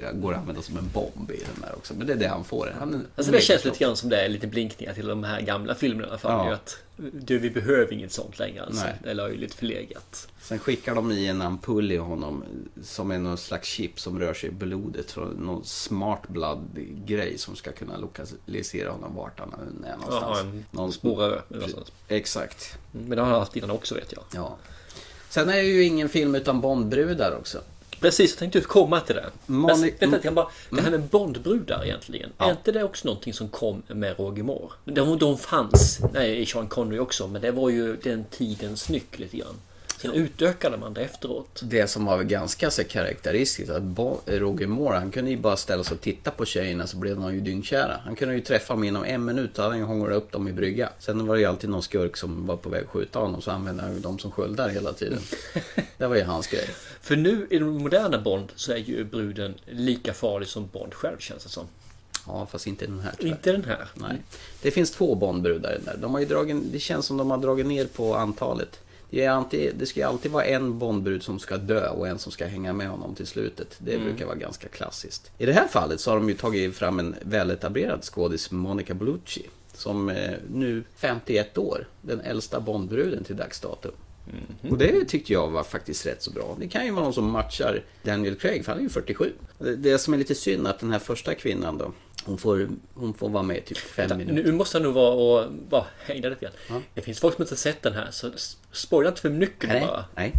eh, 0.03 0.13
går 0.13 0.33
att 0.33 0.39
använda 0.39 0.63
som 0.63 0.77
en 0.79 0.89
bomb 0.93 1.31
i 1.31 1.37
den 1.55 1.65
här 1.65 1.75
också. 1.77 1.95
Men 1.95 2.07
det 2.07 2.13
är 2.13 2.17
det 2.17 2.29
han 2.29 2.45
får. 2.45 2.75
Han, 2.79 3.07
Alltså 3.17 3.33
det 3.33 3.41
känns 3.41 3.65
lite 3.65 3.79
grann 3.79 3.97
som 3.97 4.09
det 4.09 4.21
är 4.25 4.29
lite 4.29 4.47
blinkningar 4.47 4.95
till 4.95 5.07
de 5.07 5.25
här 5.25 5.41
gamla 5.41 5.75
filmerna 5.75 6.07
i 6.07 6.11
alla 6.11 6.19
fall. 6.19 6.47
Ja. 6.49 6.55
Att, 6.55 6.77
du, 7.13 7.39
vi 7.39 7.51
behöver 7.51 7.93
inget 7.93 8.13
sånt 8.13 8.39
längre 8.39 8.63
alltså. 8.63 8.85
Nej. 8.85 8.95
Det 9.03 9.11
är 9.11 9.15
löjligt 9.15 9.55
förlegat. 9.55 10.29
Sen 10.41 10.59
skickar 10.59 10.95
de 10.95 11.13
i 11.13 11.27
en 11.27 11.43
ampull 11.43 11.93
i 11.93 11.97
honom 11.97 12.45
som 12.83 13.11
är 13.11 13.19
någon 13.19 13.39
slags 13.39 13.69
chip 13.69 14.01
som 14.01 14.19
rör 14.19 14.35
sig 14.35 14.49
i 14.49 14.53
blodet 14.53 15.11
från 15.11 15.29
någon 15.31 15.65
smart 15.65 16.29
blood-grej 16.29 17.39
som 17.39 17.57
ska 17.57 17.73
kunna 17.73 17.97
lokalisera 17.97 18.91
honom 18.91 19.15
vart 19.15 19.39
han 19.41 19.53
än 19.53 19.85
är 19.85 19.97
någonstans. 19.97 20.39
Ja, 20.39 20.41
en 20.41 20.65
Någon- 20.71 20.93
spårare 20.93 21.43
någonstans. 21.49 21.93
Exakt. 22.09 22.79
Men 22.93 23.11
det 23.11 23.23
har 23.23 23.31
han 23.31 23.39
haft 23.41 23.57
innan 23.57 23.71
också 23.71 23.95
vet 23.95 24.13
jag. 24.13 24.23
Ja. 24.35 24.57
Sen 25.29 25.49
är 25.49 25.53
det 25.57 25.63
ju 25.63 25.85
ingen 25.85 26.09
film 26.09 26.35
utan 26.35 26.61
Bondbrudar 26.61 27.37
också. 27.39 27.61
Precis, 28.05 28.31
jag 28.31 28.39
tänkte 28.39 28.61
komma 28.61 29.01
till 29.01 29.15
det. 29.17 29.31
Moni- 29.47 29.67
Men 29.67 29.67
vänta 29.81 30.07
lite, 30.07 30.19
jag 30.27 30.35
bara, 30.35 30.47
det 30.71 30.81
här 30.81 30.91
med 30.91 31.03
Bondbrudar 31.03 31.85
egentligen. 31.85 32.31
Ja. 32.39 32.47
Är 32.47 32.51
inte 32.51 32.73
det 32.73 32.85
också 32.85 33.09
någonting 33.09 33.35
som 33.35 33.49
kom 33.49 33.83
med 33.89 34.19
Roger 34.19 34.43
Moore? 34.43 34.73
De, 34.85 35.19
de 35.19 35.39
fanns 35.39 36.01
nej, 36.13 36.43
i 36.43 36.47
Sean 36.47 36.67
Connery 36.69 36.99
också, 36.99 37.27
men 37.29 37.43
det 37.43 37.51
var 37.51 37.71
ju 37.71 37.97
den 37.97 38.25
tidens 38.31 38.89
nyck 38.89 39.19
lite 39.19 39.37
grann. 39.37 39.55
Sen 40.05 40.15
utökade 40.15 40.77
man 40.77 40.95
det 40.95 41.01
efteråt. 41.01 41.61
Det 41.63 41.87
som 41.87 42.05
var 42.05 42.23
ganska 42.23 42.71
så 42.71 42.85
karaktäristiskt 42.85 43.71
att 43.71 43.83
Roger 44.27 44.67
Moore, 44.67 44.97
han 44.99 45.11
kunde 45.11 45.31
ju 45.31 45.37
bara 45.37 45.57
ställa 45.57 45.85
sig 45.85 45.95
och 45.95 46.01
titta 46.01 46.31
på 46.31 46.45
tjejerna 46.45 46.87
så 46.87 46.97
blev 46.97 47.21
de 47.21 47.35
ju 47.35 47.41
dyngkära. 47.41 48.01
Han 48.05 48.17
kunde 48.17 48.35
ju 48.35 48.41
träffa 48.41 48.75
dem 48.75 48.85
inom 48.85 49.05
en 49.05 49.25
minut, 49.25 49.57
han 49.57 49.79
ju 49.79 49.85
hånglat 49.85 50.17
upp 50.17 50.33
dem 50.33 50.49
i 50.49 50.53
brygga. 50.53 50.89
Sen 50.99 51.27
var 51.27 51.35
det 51.35 51.41
ju 51.41 51.47
alltid 51.47 51.71
någon 51.71 51.83
skurk 51.83 52.17
som 52.17 52.47
var 52.47 52.57
på 52.57 52.69
väg 52.69 52.85
att 52.85 52.91
skjuta 52.91 53.19
honom, 53.19 53.43
så 53.43 53.51
använde 53.51 53.83
han 53.83 53.95
ju 53.95 54.01
dem 54.01 54.19
som 54.19 54.31
sköldar 54.31 54.69
hela 54.69 54.93
tiden. 54.93 55.19
Det 55.99 56.07
var 56.07 56.17
ju 56.17 56.25
hans 56.25 56.47
grej. 56.47 56.69
För 57.01 57.17
nu 57.17 57.47
i 57.51 57.59
den 57.59 57.69
moderna 57.69 58.19
Bond 58.19 58.53
så 58.55 58.73
är 58.73 58.77
ju 58.77 59.05
bruden 59.05 59.55
lika 59.67 60.13
farlig 60.13 60.49
som 60.49 60.69
Bond 60.73 60.95
själv 60.95 61.19
känns 61.19 61.43
det 61.43 61.51
som. 61.51 61.67
Ja, 62.27 62.47
fast 62.51 62.67
inte 62.67 62.87
den 62.87 63.01
här 63.01 63.15
jag. 63.19 63.29
Inte 63.29 63.53
den 63.53 63.65
här. 63.65 63.89
Nej. 63.95 64.23
Det 64.63 64.71
finns 64.71 64.91
två 64.91 65.15
Bondbrudar 65.15 65.73
i 65.73 65.77
den 65.77 65.85
där. 65.85 65.97
De 65.97 66.13
har 66.13 66.21
ju 66.21 66.27
dragit, 66.27 66.57
det 66.73 66.79
känns 66.79 67.07
som 67.07 67.17
de 67.17 67.31
har 67.31 67.39
dragit 67.39 67.67
ner 67.67 67.87
på 67.87 68.15
antalet. 68.15 68.81
Det, 69.15 69.27
alltid, 69.27 69.75
det 69.77 69.87
ska 69.87 70.07
alltid 70.07 70.31
vara 70.33 70.45
en 70.45 70.79
Bondbrud 70.79 71.23
som 71.23 71.39
ska 71.39 71.57
dö 71.57 71.89
och 71.89 72.09
en 72.09 72.19
som 72.19 72.33
ska 72.33 72.47
hänga 72.47 72.73
med 72.73 72.89
honom 72.89 73.15
till 73.15 73.27
slutet. 73.27 73.77
Det 73.79 73.93
Mm. 73.95 74.05
brukar 74.07 74.27
vara 74.27 74.37
ganska 74.37 74.69
klassiskt. 74.69 75.31
I 75.39 75.47
det 75.47 75.53
här 75.53 75.69
fallet 75.69 76.01
så 76.01 76.11
har 76.11 76.17
de 76.17 76.29
ju 76.29 76.35
tagit 76.35 76.77
fram 76.77 76.99
en 76.99 77.15
väletablerad 77.23 78.05
skådis, 78.05 78.51
Monica 78.51 78.95
Bellucci. 78.95 79.43
Som 79.75 80.09
är 80.09 80.41
nu 80.55 80.85
51 80.97 81.59
år. 81.59 81.89
Den 82.03 82.21
äldsta 82.21 82.61
Bondbruden 82.61 83.25
till 83.25 83.37
dags 83.37 83.61
datum. 83.61 83.93
Mhm. 84.63 84.71
Och 84.73 84.79
det 84.79 85.05
tyckte 85.05 85.33
jag 85.33 85.51
var 85.51 85.63
faktiskt 85.63 86.07
rätt 86.07 86.23
så 86.23 86.31
bra. 86.31 86.57
Det 86.61 86.69
kan 86.69 86.85
ju 86.85 86.91
vara 86.91 87.05
någon 87.05 87.15
som 87.15 87.31
matchar 87.31 87.83
Daniel 88.03 88.35
Craig, 88.35 88.65
för 88.65 88.73
han 88.73 88.79
är 88.79 88.83
ju 88.83 88.89
47. 88.89 89.33
Det, 89.59 89.77
det 89.77 89.99
som 89.99 90.15
är 90.15 90.19
lite 90.19 90.35
synd 90.35 90.67
att 90.67 90.79
den 90.79 90.91
här 90.93 90.99
första 90.99 91.35
kvinnan 91.35 91.79
då, 91.79 91.93
hon 92.25 92.39
får, 92.39 92.69
hon 92.95 93.15
får 93.15 93.29
vara 93.29 93.43
med 93.43 93.65
typ 93.65 93.79
fem 93.79 94.09
Vänta, 94.09 94.17
minuter. 94.17 94.51
nu 94.51 94.57
måste 94.57 94.77
jag 94.79 94.83
nog 94.83 94.95
vara 94.95 95.15
och 95.15 95.53
bara 95.53 95.87
hejda 96.07 96.29
lite 96.29 96.51
grann. 96.69 96.83
Det 96.95 97.01
finns 97.01 97.21
folk 97.21 97.35
som 97.35 97.43
inte 97.43 97.57
sett 97.57 97.83
den 97.83 97.93
här 97.93 98.11
så 98.11 98.31
spoila 98.73 99.09
inte 99.09 99.21
för 99.21 99.31
mycket 99.31 99.69
Nej, 99.69 99.87
bara. 99.87 100.05
nej. 100.15 100.33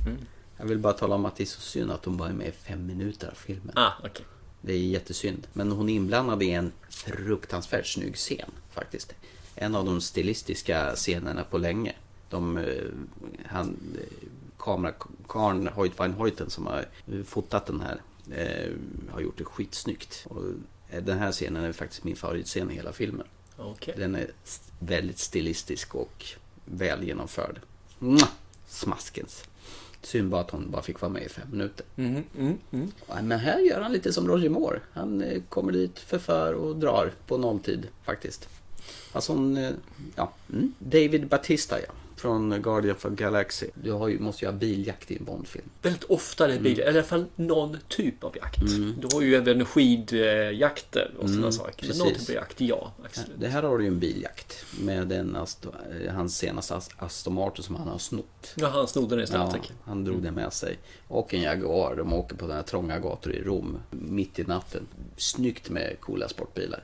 Jag 0.57 0.65
vill 0.65 0.79
bara 0.79 0.93
tala 0.93 1.15
om 1.15 1.25
att 1.25 1.35
det 1.35 1.43
är 1.43 1.45
så 1.45 1.61
synd 1.61 1.91
att 1.91 2.05
hon 2.05 2.17
bara 2.17 2.29
är 2.29 2.33
med 2.33 2.47
i 2.47 2.51
fem 2.51 2.85
minuter 2.85 3.27
av 3.27 3.33
filmen. 3.35 3.71
Ah, 3.75 3.91
okej. 4.03 4.25
Det 4.61 4.73
är 4.73 4.77
jättesynd. 4.77 5.47
Men 5.53 5.71
hon 5.71 5.89
är 5.89 5.93
inblandad 5.93 6.43
i 6.43 6.49
en 6.51 6.71
fruktansvärt 6.89 7.85
snygg 7.87 8.15
scen 8.15 8.51
faktiskt. 8.71 9.13
En 9.55 9.75
av 9.75 9.85
de 9.85 10.01
stilistiska 10.01 10.95
scenerna 10.95 11.43
på 11.43 11.57
länge. 11.57 11.93
De, 12.29 12.57
eh, 12.57 12.63
han, 13.45 13.77
eh, 13.97 14.27
kamerakarln 14.57 15.67
Hoyt 15.67 15.99
van 15.99 16.13
Hoyten 16.13 16.49
som 16.49 16.67
har 16.67 16.85
eh, 17.11 17.23
fotat 17.23 17.65
den 17.65 17.81
här 17.81 18.01
har 19.11 19.21
gjort 19.21 19.37
det 19.37 19.43
skitsnyggt. 19.43 20.25
Och 20.29 20.43
den 21.01 21.17
här 21.17 21.31
scenen 21.31 21.63
är 21.63 21.71
faktiskt 21.71 22.03
min 22.03 22.15
favoritscen 22.15 22.71
i 22.71 22.73
hela 22.73 22.93
filmen. 22.93 23.27
Okej. 23.57 23.93
Den 23.97 24.15
är 24.15 24.31
väldigt 24.79 25.19
stilistisk 25.19 25.95
och 25.95 26.25
väl 26.65 27.03
genomförd. 27.03 27.59
Mwah! 27.99 28.29
Smaskens. 28.67 29.43
Synd 30.01 30.29
bara 30.29 30.41
att 30.41 30.51
hon 30.51 30.71
bara 30.71 30.81
fick 30.81 31.01
vara 31.01 31.11
med 31.11 31.23
i 31.23 31.29
fem 31.29 31.47
minuter. 31.51 31.85
Mm, 31.95 32.23
mm, 32.37 32.57
mm. 32.71 32.91
Men 33.23 33.39
här 33.39 33.59
gör 33.59 33.81
han 33.81 33.91
lite 33.91 34.13
som 34.13 34.27
Roger 34.27 34.49
Moore. 34.49 34.79
Han 34.93 35.21
eh, 35.21 35.41
kommer 35.49 35.71
dit, 35.71 35.99
förför 35.99 36.53
och 36.53 36.75
drar 36.75 37.11
på 37.27 37.37
nolltid 37.37 37.87
faktiskt. 38.03 38.49
Alltså 39.11 39.33
hon, 39.33 39.57
eh, 39.57 39.71
ja. 40.15 40.33
Mm. 40.53 40.73
David 40.79 41.27
Batista 41.27 41.79
ja. 41.81 41.91
Från 42.17 42.61
Guardian 42.61 42.95
of 42.95 43.01
the 43.01 43.09
Galaxy. 43.09 43.67
Du 43.73 43.91
har 43.91 44.07
ju, 44.07 44.19
måste 44.19 44.45
ju 44.45 44.51
ha 44.51 44.57
biljakt 44.57 45.11
i 45.11 45.17
en 45.17 45.25
Bondfilm. 45.25 45.69
Väldigt 45.81 46.03
ofta 46.03 46.47
det 46.47 46.53
är 46.53 46.59
bil, 46.59 46.79
eller 46.79 46.91
i 46.93 46.97
alla 46.97 47.03
fall 47.03 47.25
någon 47.35 47.77
typ 47.87 48.23
av 48.23 48.37
jakt. 48.37 48.59
Du 48.99 49.07
har 49.13 49.21
ju 49.21 49.35
även 49.35 49.65
skidjakter 49.65 51.13
och 51.19 51.29
sådana 51.29 51.51
saker. 51.51 51.87
Men 51.87 51.97
någon 51.97 52.07
precis. 52.07 52.27
typ 52.27 52.37
av 52.37 52.41
jakt, 52.43 52.61
ja. 52.61 52.93
Absolut. 53.05 53.31
Det 53.39 53.47
här 53.47 53.63
har 53.63 53.77
du 53.77 53.83
ju 53.83 53.87
en 53.87 53.99
biljakt. 53.99 54.65
Med 54.81 55.07
den 55.07 55.35
eh, 55.35 56.13
hans 56.13 56.37
senaste 56.37 56.73
Ast- 56.75 56.91
Aston 56.97 57.33
Martin 57.33 57.63
som 57.63 57.75
han 57.75 57.87
har 57.87 57.97
snott. 57.97 58.53
Ja, 58.55 58.67
han 58.67 58.87
snodde 58.87 59.15
den 59.15 59.23
istället. 59.23 59.49
Ja, 59.53 59.75
han 59.83 60.05
drog 60.05 60.23
den 60.23 60.33
med 60.33 60.53
sig. 60.53 60.77
Och 61.07 61.33
en 61.33 61.41
Jaguar. 61.41 61.95
De 61.95 62.13
åker 62.13 62.35
på 62.35 62.47
den 62.47 62.55
här 62.55 62.63
trånga 62.63 62.99
gator 62.99 63.33
i 63.33 63.43
Rom. 63.43 63.77
Mitt 63.89 64.39
i 64.39 64.43
natten. 64.43 64.87
Snyggt 65.17 65.69
med 65.69 65.95
coola 65.99 66.29
sportbilar. 66.29 66.83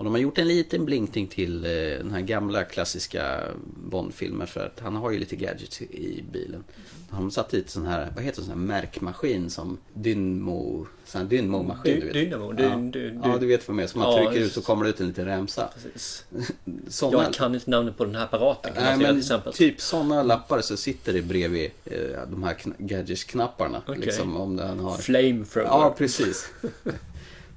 Och 0.00 0.04
de 0.04 0.10
har 0.14 0.20
gjort 0.20 0.38
en 0.38 0.48
liten 0.48 0.84
blinkning 0.84 1.26
till 1.26 1.64
eh, 1.64 1.70
den 1.70 2.10
här 2.10 2.20
gamla 2.20 2.64
klassiska 2.64 3.40
Bond-filmen. 3.76 4.46
För 4.46 4.66
att 4.66 4.80
han 4.80 4.96
har 4.96 5.10
ju 5.10 5.18
lite 5.18 5.36
gadgets 5.36 5.82
i 5.82 6.24
bilen. 6.32 6.64
Har 7.10 7.30
satt 7.30 7.48
dit 7.50 7.70
sån 7.70 7.86
här, 7.86 8.12
vad 8.14 8.24
heter 8.24 8.40
det, 8.40 8.46
sån 8.46 8.58
här 8.58 8.66
märkmärkmaskin 8.66 9.50
som 9.50 9.78
Dynmo, 9.94 10.86
sån 11.04 11.20
här 11.20 11.28
Dynmo-maskin. 11.28 12.00
Dy- 12.00 12.00
du. 12.00 12.12
Dynamo, 12.12 12.54
ja. 12.58 12.64
dyn- 12.64 12.92
dyn- 12.92 13.20
ja, 13.24 13.38
du 13.38 13.46
vet 13.46 13.68
vad 13.68 13.76
det 13.76 13.82
är. 13.82 13.86
Som 13.86 14.00
man 14.00 14.10
Ja, 14.12 14.16
trycker 14.30 14.46
ut 14.46 14.52
så 14.52 14.62
kommer 14.62 14.84
det 14.84 14.90
ut 14.90 15.00
en 15.00 15.06
liten 15.06 15.24
remsa. 15.24 15.68
Precis. 15.74 16.24
Såna, 16.88 17.22
Jag 17.24 17.34
kan 17.34 17.54
inte 17.54 17.70
namnet 17.70 17.96
på 17.98 18.04
den 18.04 18.14
här 18.14 18.24
apparaten 18.24 18.72
kan 18.74 18.82
Nej, 18.82 18.92
säga 18.92 18.96
till 18.98 19.06
men 19.06 19.18
exempel. 19.18 19.52
typ 19.52 19.80
sådana 19.80 20.22
lappar 20.22 20.60
så 20.60 20.76
sitter 20.76 21.12
det 21.12 21.22
bredvid 21.22 21.70
eh, 21.84 21.98
de 22.30 22.42
här 22.42 22.54
kn- 22.54 22.74
gadgets-knapparna. 22.78 23.82
Okej. 23.86 24.00
Liksom, 24.00 24.36
om 24.36 24.56
den 24.56 24.78
har... 24.80 24.96
Flamethrower. 24.98 25.68
Ja, 25.68 25.94
precis. 25.98 26.50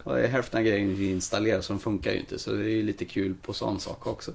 Och 0.04 0.18
hälften 0.18 0.58
av 0.60 0.66
grejen 0.66 0.90
är 0.92 1.02
installerad 1.02 1.64
så 1.64 1.74
de 1.74 1.80
funkar 1.80 2.12
ju 2.12 2.20
inte. 2.20 2.40
Så 2.40 2.52
det 2.52 2.64
är 2.64 2.70
ju 2.70 2.84
lite 2.84 3.06
kul 3.06 3.36
på 3.42 3.54
sån 3.54 3.80
sak 3.80 4.08
också. 4.08 4.32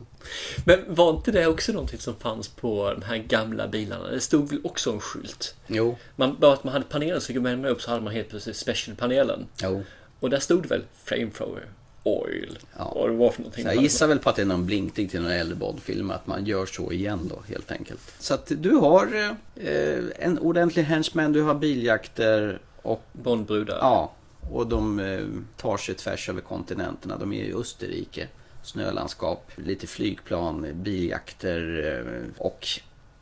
Men 0.65 0.79
var 0.89 1.11
inte 1.11 1.33
det 1.33 1.47
också 1.47 1.73
någonting 1.73 1.99
som 1.99 2.15
fanns 2.15 2.49
på 2.49 2.95
de 3.01 3.03
här 3.03 3.17
gamla 3.17 3.69
bilarna? 3.69 4.09
Det 4.11 4.21
stod 4.21 4.49
väl 4.49 4.61
också 4.65 4.93
en 4.93 5.01
skylt? 5.01 5.55
Jo, 5.67 5.97
Man, 6.17 6.37
bara 6.41 6.53
att 6.53 6.65
man 6.65 6.73
hade 6.73 6.85
panelen 6.85 7.21
så 7.21 7.27
fick 7.27 7.43
man 7.43 7.65
upp 7.65 7.83
så 7.83 7.91
hade 7.91 8.03
man 8.03 8.13
helt 8.13 8.29
plötsligt 8.29 8.57
special-panelen. 8.57 9.47
jo. 9.63 9.83
Och 10.21 10.31
där 10.31 10.39
stod 10.39 10.63
det 10.63 10.69
väl 10.69 10.83
Flamethrower 11.05 11.63
Oil. 12.03 12.59
Ja. 12.79 12.93
Vad 12.95 13.11
det 13.11 13.17
var 13.17 13.31
för 13.31 13.41
någonting. 13.43 13.65
Så 13.65 13.71
jag 13.71 13.83
gissar 13.83 14.07
väl 14.07 14.19
på 14.19 14.31
att 14.31 14.37
det 14.37 14.43
är 14.43 14.47
någon 14.47 14.67
blinkning 14.67 15.09
till 15.09 15.21
någon 15.23 15.31
äldre 15.31 15.57
Bond-film. 15.57 16.11
Att 16.11 16.27
man 16.27 16.47
gör 16.47 16.67
så 16.67 16.93
igen 16.93 17.21
då, 17.31 17.43
helt 17.49 17.71
enkelt. 17.73 18.01
Så 18.19 18.35
att 18.35 18.53
du 18.59 18.71
har 18.71 19.33
eh, 19.57 19.99
en 20.19 20.39
ordentlig 20.39 20.83
henchman, 20.83 21.33
du 21.33 21.43
har 21.43 21.55
biljakter 21.55 22.59
och 22.83 23.03
Bondbrudar. 23.13 23.79
Ja, 23.81 24.13
och 24.53 24.67
de 24.67 24.99
eh, 24.99 25.27
tar 25.57 25.77
sig 25.77 25.95
tvärs 25.95 26.29
över 26.29 26.41
kontinenterna. 26.41 27.17
De 27.17 27.33
är 27.33 27.45
i 27.45 27.55
Österrike, 27.55 28.29
snölandskap, 28.63 29.51
lite 29.57 29.87
flygplan, 29.87 30.67
biljakter 30.75 31.85
eh, 31.85 32.43
och 32.43 32.67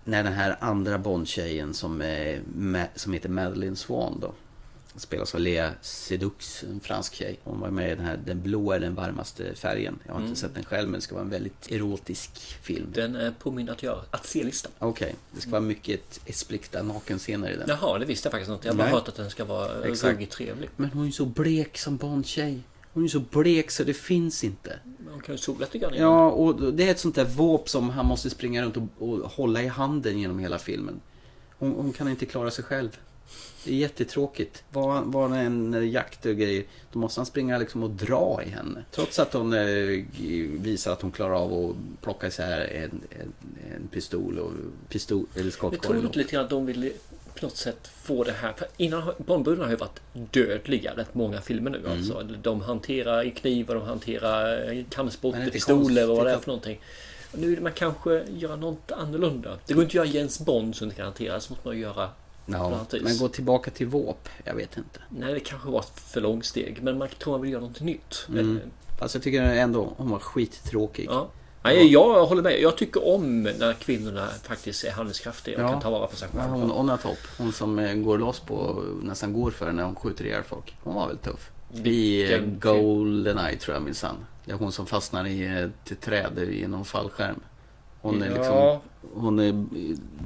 när 0.05 0.23
den 0.23 0.33
här 0.33 0.57
andra 0.61 0.99
Bond-tjejen 0.99 1.75
som, 1.75 2.03
som 2.95 3.13
heter 3.13 3.29
Madeleine 3.29 3.77
Swan 3.77 4.21
då 4.21 4.33
spelas 5.01 5.35
av 5.35 5.41
Lea 5.41 5.73
Sedux, 5.81 6.63
en 6.63 6.81
fransk 6.81 7.15
tjej. 7.15 7.39
Hon 7.45 7.61
var 7.61 7.71
med 7.71 7.93
i 7.93 7.95
den 7.95 8.05
här 8.05 8.21
Den 8.27 8.43
blå 8.43 8.73
är 8.73 8.81
den 8.81 8.95
varmaste 8.95 9.55
färgen. 9.55 9.99
Jag 10.07 10.15
har 10.15 10.21
inte 10.21 10.41
sett 10.41 10.55
den 10.55 10.65
själv 10.65 10.89
men 10.89 11.01
det 11.01 11.05
ska 11.05 11.15
vara 11.15 11.25
en 11.25 11.31
väldigt 11.31 11.71
erotisk 11.71 12.31
film. 12.63 12.87
Den 12.95 13.17
är 13.17 13.31
på 13.31 13.51
min 13.51 13.69
att 13.69 13.83
göra. 13.83 14.01
Att 14.11 14.27
se-lista. 14.27 14.69
Okej, 14.79 15.15
det 15.33 15.41
ska 15.41 15.51
vara 15.51 15.61
mycket 15.61 16.21
explicita 16.27 16.83
nakenscener 16.83 17.51
i 17.51 17.57
den. 17.57 17.69
Jaha, 17.69 17.99
det 17.99 18.05
visste 18.05 18.27
jag 18.27 18.33
faktiskt 18.33 18.51
inte. 18.53 18.69
Jag 18.69 18.75
har 18.75 18.79
bara 18.79 18.89
hört 18.89 19.09
att 19.09 19.17
den 19.17 19.31
ska 19.31 19.45
vara 19.45 19.85
Exakt. 19.85 20.15
ruggigt 20.15 20.33
trevlig. 20.33 20.71
Men 20.77 20.91
hon 20.91 21.03
är 21.03 21.07
ju 21.07 21.13
så 21.13 21.25
blek 21.25 21.79
som 21.79 21.97
Bond-tjej. 21.97 22.61
Hon 22.93 23.05
är 23.05 23.09
så 23.09 23.21
blek 23.21 23.71
så 23.71 23.85
det 23.85 23.95
finns 23.95 24.45
inte. 24.45 24.79
Man 25.11 25.21
kan 25.21 25.35
ju 25.35 25.39
sola 25.39 25.59
lite 25.59 25.79
grann. 25.79 25.95
Ja, 25.95 26.31
och 26.31 26.73
det 26.73 26.89
är 26.89 26.91
ett 26.91 27.01
sånt 27.01 27.15
där 27.15 27.25
våp 27.25 27.69
som 27.69 27.91
han 27.91 28.07
måste 28.07 28.31
springa 28.31 28.63
runt 28.63 28.77
och, 28.77 28.83
och 28.99 29.31
hålla 29.31 29.63
i 29.63 29.67
handen 29.67 30.19
genom 30.19 30.39
hela 30.39 30.59
filmen. 30.59 31.01
Hon, 31.59 31.73
hon 31.73 31.93
kan 31.93 32.09
inte 32.09 32.27
klara 32.27 32.51
sig 32.51 32.65
själv. 32.65 32.99
Det 33.65 33.71
är 33.71 33.75
jättetråkigt. 33.75 34.63
Var, 34.71 35.03
var 35.03 35.29
det 35.29 35.37
en 35.37 35.75
eh, 35.75 35.89
jakt 35.89 36.27
och 36.27 36.37
grejer, 36.37 36.65
då 36.93 36.99
måste 36.99 37.21
han 37.21 37.27
springa 37.27 37.59
liksom 37.59 37.83
och 37.83 37.91
dra 37.91 38.41
i 38.47 38.51
henne. 38.51 38.85
Trots 38.93 39.19
att 39.19 39.33
hon 39.33 39.53
eh, 39.53 40.05
visar 40.61 40.93
att 40.93 41.03
hon 41.03 41.13
klarar 41.13 41.35
av 41.35 41.53
att 41.71 42.03
plocka 42.03 42.27
isär 42.27 42.61
en, 42.61 43.01
en, 43.21 43.33
en 43.77 43.89
pistol 43.89 44.39
och 44.39 44.53
pistol, 44.89 45.19
eller 45.35 45.45
Jag 45.45 45.53
tror 45.53 45.71
skottkorg. 45.71 45.99
inte 46.01 46.19
lite 46.19 46.33
grann 46.33 46.45
att 46.45 46.51
de 46.51 46.67
ville 46.67 46.91
på 47.41 47.47
något 47.47 47.57
sätt 47.57 47.89
få 48.03 48.25
det 48.25 48.33
här. 48.33 48.53
För 48.53 48.69
innan 48.77 49.03
har- 49.03 49.15
Bondbrudarna 49.19 49.65
har 49.65 49.71
ju 49.71 49.77
varit 49.77 50.01
dödliga 50.13 50.93
rätt 50.97 51.15
många 51.15 51.41
filmer 51.41 51.71
nu. 51.71 51.79
Mm. 51.79 51.93
Alltså. 51.93 52.23
De 52.23 52.61
hanterar 52.61 53.31
knivar, 53.31 53.75
de 53.75 53.85
hanterar 53.85 54.47
det 54.75 54.85
kampsporter, 54.91 55.41
är 55.41 55.51
pistoler 55.51 56.11
och 56.11 56.17
vad 56.17 56.27
det 56.27 56.33
är 56.33 56.39
för 56.39 56.47
någonting. 56.49 56.81
Och 57.33 57.39
nu 57.39 57.47
vill 57.51 57.61
man 57.63 57.73
kanske 57.73 58.25
göra 58.37 58.57
något 58.57 58.93
annorlunda. 58.93 59.59
Det 59.67 59.75
går 59.75 59.83
inte 59.83 59.91
att 59.91 59.95
göra 59.95 60.07
Jens 60.07 60.41
Bond 60.41 60.77
som 60.77 60.85
inte 60.85 60.97
kan 60.97 61.05
hantera, 61.05 61.41
så 61.41 61.53
måste 61.53 61.69
man 61.69 61.79
göra 61.79 62.11
Ja, 62.47 62.87
men 63.03 63.19
gå 63.19 63.29
tillbaka 63.29 63.71
till 63.71 63.87
våp, 63.87 64.29
jag 64.45 64.55
vet 64.55 64.77
inte. 64.77 65.01
Nej, 65.09 65.35
det 65.35 65.41
kanske 65.41 65.69
var 65.71 65.81
ett 65.81 66.01
för 66.01 66.21
långt 66.21 66.45
steg. 66.45 66.83
Men 66.83 66.99
man 66.99 67.09
tror 67.19 67.33
man 67.33 67.41
vill 67.43 67.53
göra 67.53 67.63
något 67.63 67.81
nytt. 67.81 68.27
Mm. 68.29 68.41
Eller- 68.41 68.63
Fast 68.99 69.15
jag 69.15 69.23
tycker 69.23 69.43
ändå 69.43 69.93
hon 69.97 70.11
var 70.11 70.19
skittråkig. 70.19 71.07
Ja. 71.11 71.29
Nej, 71.63 71.93
jag 71.93 72.27
håller 72.27 72.43
med. 72.43 72.61
Jag 72.61 72.77
tycker 72.77 73.09
om 73.09 73.43
när 73.43 73.73
kvinnorna 73.73 74.27
faktiskt 74.43 74.85
är 74.85 74.91
handlingskraftiga 74.91 75.57
och 75.57 75.63
Ja. 75.63 75.69
kan 75.73 75.81
ta 75.83 75.91
vara 75.91 76.07
på 76.07 76.17
sig 76.17 76.29
Ja, 76.35 76.41
själva. 76.41 76.57
hon 76.57 76.73
Onna 76.73 76.97
Topp, 76.97 77.19
hon 77.39 77.53
som 77.53 77.79
eh, 77.79 77.95
går 77.95 78.19
loss 78.19 78.41
på, 78.41 78.85
nästan 79.03 79.33
går 79.33 79.51
för 79.51 79.73
när 79.73 79.83
hon 79.85 79.95
skjuter 79.95 80.25
ihjäl 80.25 80.43
folk. 80.43 80.77
Hon 80.83 80.95
var 80.95 81.09
väl 81.09 81.19
tuff. 81.19 81.51
I 81.85 82.23
eh, 82.23 82.29
film? 82.29 82.59
Goldeneye 82.61 83.57
tror 83.57 83.75
jag 83.77 83.83
minsann. 83.83 84.17
Det 84.45 84.53
är 84.53 84.57
hon 84.57 84.73
som 84.73 84.87
fastnar 84.87 85.27
i 85.27 85.47
ett 85.47 86.01
träd 86.01 86.39
i 86.39 86.67
någon 86.67 86.85
fallskärm. 86.85 87.41
Hon 88.01 88.23
är 88.23 88.27
liksom, 88.29 88.45
Ja. 88.57 88.81
Hon 89.15 89.39
är, 89.39 89.65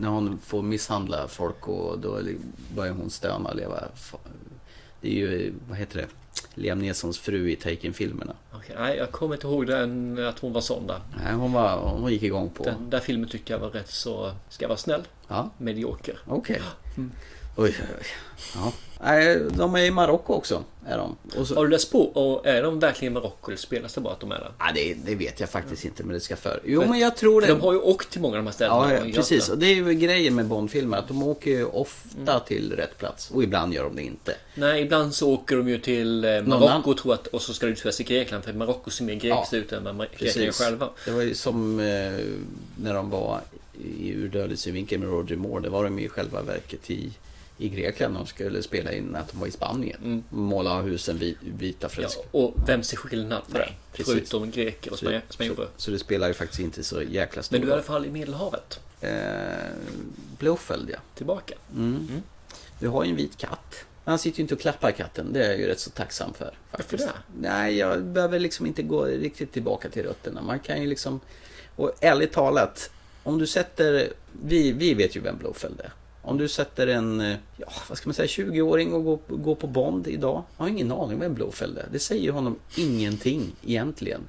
när 0.00 0.08
hon 0.08 0.38
får 0.38 0.62
misshandla 0.62 1.28
folk 1.28 1.68
och 1.68 1.98
då 1.98 2.18
börjar 2.76 2.92
hon 2.92 3.10
stöna 3.10 3.48
och 3.48 3.56
leva. 3.56 3.84
Det 5.00 5.08
är 5.08 5.12
ju, 5.14 5.52
vad 5.68 5.78
heter 5.78 5.96
det? 5.96 6.06
Liam 6.54 6.78
Neesons 6.78 7.18
fru 7.18 7.50
i 7.50 7.56
Taken-filmerna. 7.56 8.32
Nej, 8.78 8.96
jag 8.96 9.10
kommer 9.12 9.34
inte 9.34 9.46
ihåg 9.46 9.66
den, 9.66 10.18
att 10.28 10.38
hon 10.38 10.52
var 10.52 10.60
sån 10.60 10.86
där. 10.86 11.00
Nej, 11.24 11.34
hon, 11.34 11.52
var, 11.52 11.76
hon 11.76 12.12
gick 12.12 12.22
igång 12.22 12.50
på... 12.50 12.64
Den 12.64 12.90
där 12.90 13.00
filmen 13.00 13.28
tyckte 13.28 13.52
jag 13.52 13.58
var 13.60 13.70
rätt 13.70 13.90
så, 13.90 14.32
ska 14.48 14.64
jag 14.64 14.68
vara 14.68 14.78
snäll, 14.78 15.02
Ja, 15.28 15.50
medioker. 15.58 16.18
okej. 16.26 16.60
Oj, 16.96 17.04
oj, 17.64 17.74
oj. 17.98 18.06
Ja. 18.54 18.72
Nej, 19.02 19.40
de 19.50 19.74
är 19.74 19.84
i 19.84 19.90
Marocko 19.90 20.34
också. 20.34 20.64
Är 20.86 20.98
de. 20.98 21.16
Så, 21.46 21.54
Har 21.54 21.64
du 21.64 21.70
läst 21.70 21.92
på? 21.92 22.02
Och 22.02 22.46
är 22.46 22.62
de 22.62 22.78
verkligen 22.78 23.12
i 23.12 23.14
Marocko 23.14 23.50
eller 23.50 23.58
spelas 23.58 23.94
det 23.94 24.00
bara 24.00 24.12
att 24.12 24.20
de 24.20 24.32
är 24.32 24.38
där? 24.38 24.52
Ja, 24.58 24.64
det, 24.74 24.94
det 25.04 25.14
vet 25.14 25.40
jag 25.40 25.48
faktiskt 25.50 25.84
inte, 25.84 26.04
men 26.04 26.14
det 26.14 26.20
ska 26.20 26.36
för. 26.36 26.60
Jo, 26.64 26.84
men 26.88 26.98
jag 26.98 27.16
tror 27.16 27.40
För 27.40 27.48
det. 27.48 27.54
de 27.54 27.60
har 27.60 27.72
ju 27.72 27.78
åkt 27.78 28.10
till 28.10 28.20
många 28.20 28.32
av 28.36 28.44
de 28.44 28.46
här 28.46 28.54
ställena. 28.54 28.94
Ja, 28.94 29.12
precis. 29.14 29.48
Och 29.48 29.58
det 29.58 29.66
är 29.66 29.74
ju 29.74 29.94
grejen 29.94 30.34
med 30.34 30.46
Bondfilmer, 30.46 30.98
att 30.98 31.08
de 31.08 31.22
åker 31.22 31.50
ju 31.50 31.64
ofta 31.64 32.40
till 32.40 32.72
rätt 32.76 32.98
plats. 32.98 33.30
Och 33.30 33.42
ibland 33.44 33.74
gör 33.74 33.84
de 33.84 33.96
det 33.96 34.02
inte. 34.02 34.34
Nej, 34.54 34.82
ibland 34.82 35.14
så 35.14 35.30
åker 35.32 35.56
de 35.56 35.68
ju 35.68 35.78
till 35.78 36.24
eh, 36.24 36.42
Marocko 36.42 36.94
tror 36.94 37.14
att, 37.14 37.26
och 37.26 37.42
så 37.42 37.54
ska 37.54 37.66
det 37.66 37.72
utspelas 37.72 38.00
i 38.00 38.04
Grekland. 38.04 38.44
För 38.44 38.52
Marocko 38.52 38.90
ser 38.90 39.04
mer 39.04 39.14
grekiskt 39.14 39.52
Ja, 39.52 39.58
ut 39.58 39.72
än 39.72 39.84
vad 39.84 40.06
grekerna 40.18 40.52
själva. 40.52 40.88
Det 41.04 41.10
var 41.10 41.22
ju 41.22 41.34
som 41.34 41.80
eh, 41.80 41.84
när 42.76 42.94
de 42.94 43.10
var 43.10 43.40
i 43.84 44.08
ur 44.08 44.28
dödlig 44.28 44.58
synvinkel 44.58 44.98
med 44.98 45.08
Roger 45.08 45.36
Moore. 45.36 45.62
Det 45.62 45.68
var 45.68 45.84
de 45.84 45.98
ju 45.98 46.04
i 46.04 46.08
själva 46.08 46.42
verket 46.42 46.90
i, 46.90 47.10
i 47.60 47.68
Grekland. 47.68 48.14
De 48.14 48.26
skulle 48.26 48.62
spela 48.62 48.92
in 48.92 49.16
att 49.16 49.28
de 49.32 49.40
var 49.40 49.46
i 49.46 49.50
Spanien. 49.50 50.24
Måla 50.30 50.82
husen 50.82 51.18
vit, 51.18 51.36
vita 51.40 51.88
Mm. 51.96 52.10
Ja, 52.16 52.24
och 52.30 52.54
vem 52.66 52.82
ser 52.82 52.96
skillnad 52.96 53.42
på 53.52 53.58
det? 53.58 53.72
precis. 53.92 54.14
Förutom 54.14 54.50
greker 54.50 54.92
och 54.92 54.98
Så, 54.98 55.06
spanj- 55.06 55.20
så, 55.28 55.32
spanjorer. 55.34 55.68
så 55.76 55.90
det 55.90 55.98
spelar 55.98 56.28
ju 56.28 56.34
faktiskt 56.34 56.60
inte 56.60 56.82
så 56.82 57.02
jäkla 57.02 57.42
stor 57.42 57.54
Men 57.56 57.60
du 57.60 57.66
är 57.66 57.70
i 57.70 57.74
alla 57.74 57.82
fall 57.82 58.06
i 58.06 58.10
Medelhavet. 58.10 58.80
Eh, 59.00 59.10
Blåföljd, 60.38 60.90
ja. 60.90 60.98
Tillbaka. 61.14 61.54
Mm. 61.74 62.22
Du 62.78 62.88
har 62.88 63.04
ju 63.04 63.10
en 63.10 63.16
vit 63.16 63.36
katt. 63.36 63.74
Han 64.04 64.18
sitter 64.18 64.38
ju 64.38 64.42
inte 64.42 64.54
och 64.54 64.60
klappar 64.60 64.90
katten. 64.90 65.32
Det 65.32 65.44
är 65.44 65.48
jag 65.50 65.58
ju 65.58 65.66
rätt 65.66 65.80
så 65.80 65.90
tacksam 65.90 66.34
för. 66.34 66.54
Varför 66.70 66.96
det? 66.96 67.10
Nej, 67.40 67.76
jag 67.76 68.04
behöver 68.04 68.38
liksom 68.38 68.66
inte 68.66 68.82
gå 68.82 69.04
riktigt 69.04 69.52
tillbaka 69.52 69.88
till 69.88 70.02
rötterna. 70.02 70.42
Man 70.42 70.58
kan 70.60 70.80
ju 70.82 70.86
liksom... 70.88 71.20
Och 71.76 71.92
ärligt 72.00 72.32
talat, 72.32 72.90
om 73.22 73.38
du 73.38 73.46
sätter... 73.46 74.12
Vi, 74.42 74.72
vi 74.72 74.94
vet 74.94 75.16
ju 75.16 75.20
vem 75.20 75.36
Blåföljd 75.38 75.80
är. 75.80 75.92
Om 76.22 76.38
du 76.38 76.48
sätter 76.48 76.86
en, 76.86 77.20
eh, 77.20 77.36
ja, 77.56 77.72
vad 77.88 77.98
ska 77.98 78.08
man 78.08 78.14
säga, 78.14 78.26
20-åring 78.26 78.92
och 78.92 79.04
går, 79.04 79.18
går 79.28 79.54
på 79.54 79.66
Bond 79.66 80.06
idag. 80.08 80.42
Har 80.56 80.68
ingen 80.68 80.92
aning 80.92 81.20
vem 81.20 81.34
Blåföljd 81.34 81.78
är. 81.78 81.86
Det 81.92 81.98
säger 81.98 82.32
honom 82.32 82.58
ingenting 82.76 83.52
egentligen. 83.66 84.20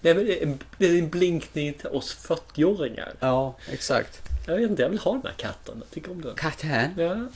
Nej, 0.00 0.14
men 0.14 0.26
det 0.26 0.42
är 0.42 0.46
en, 0.46 0.58
det 0.78 0.86
är 0.86 0.98
en 0.98 1.08
blinkning 1.08 1.72
till 1.72 1.88
oss 1.88 2.16
40-åringar. 2.28 3.12
Ja, 3.20 3.54
exakt. 3.70 4.22
Jag 4.46 4.56
vet 4.56 4.70
inte, 4.70 4.82
jag 4.82 4.90
vill 4.90 4.98
ha 4.98 5.12
den 5.12 5.22
här 5.22 5.34
katten. 5.36 5.74
Jag 5.78 5.90
tycker 5.90 6.10
om 6.10 6.22
den. 6.22 6.34
Katten. 6.34 6.90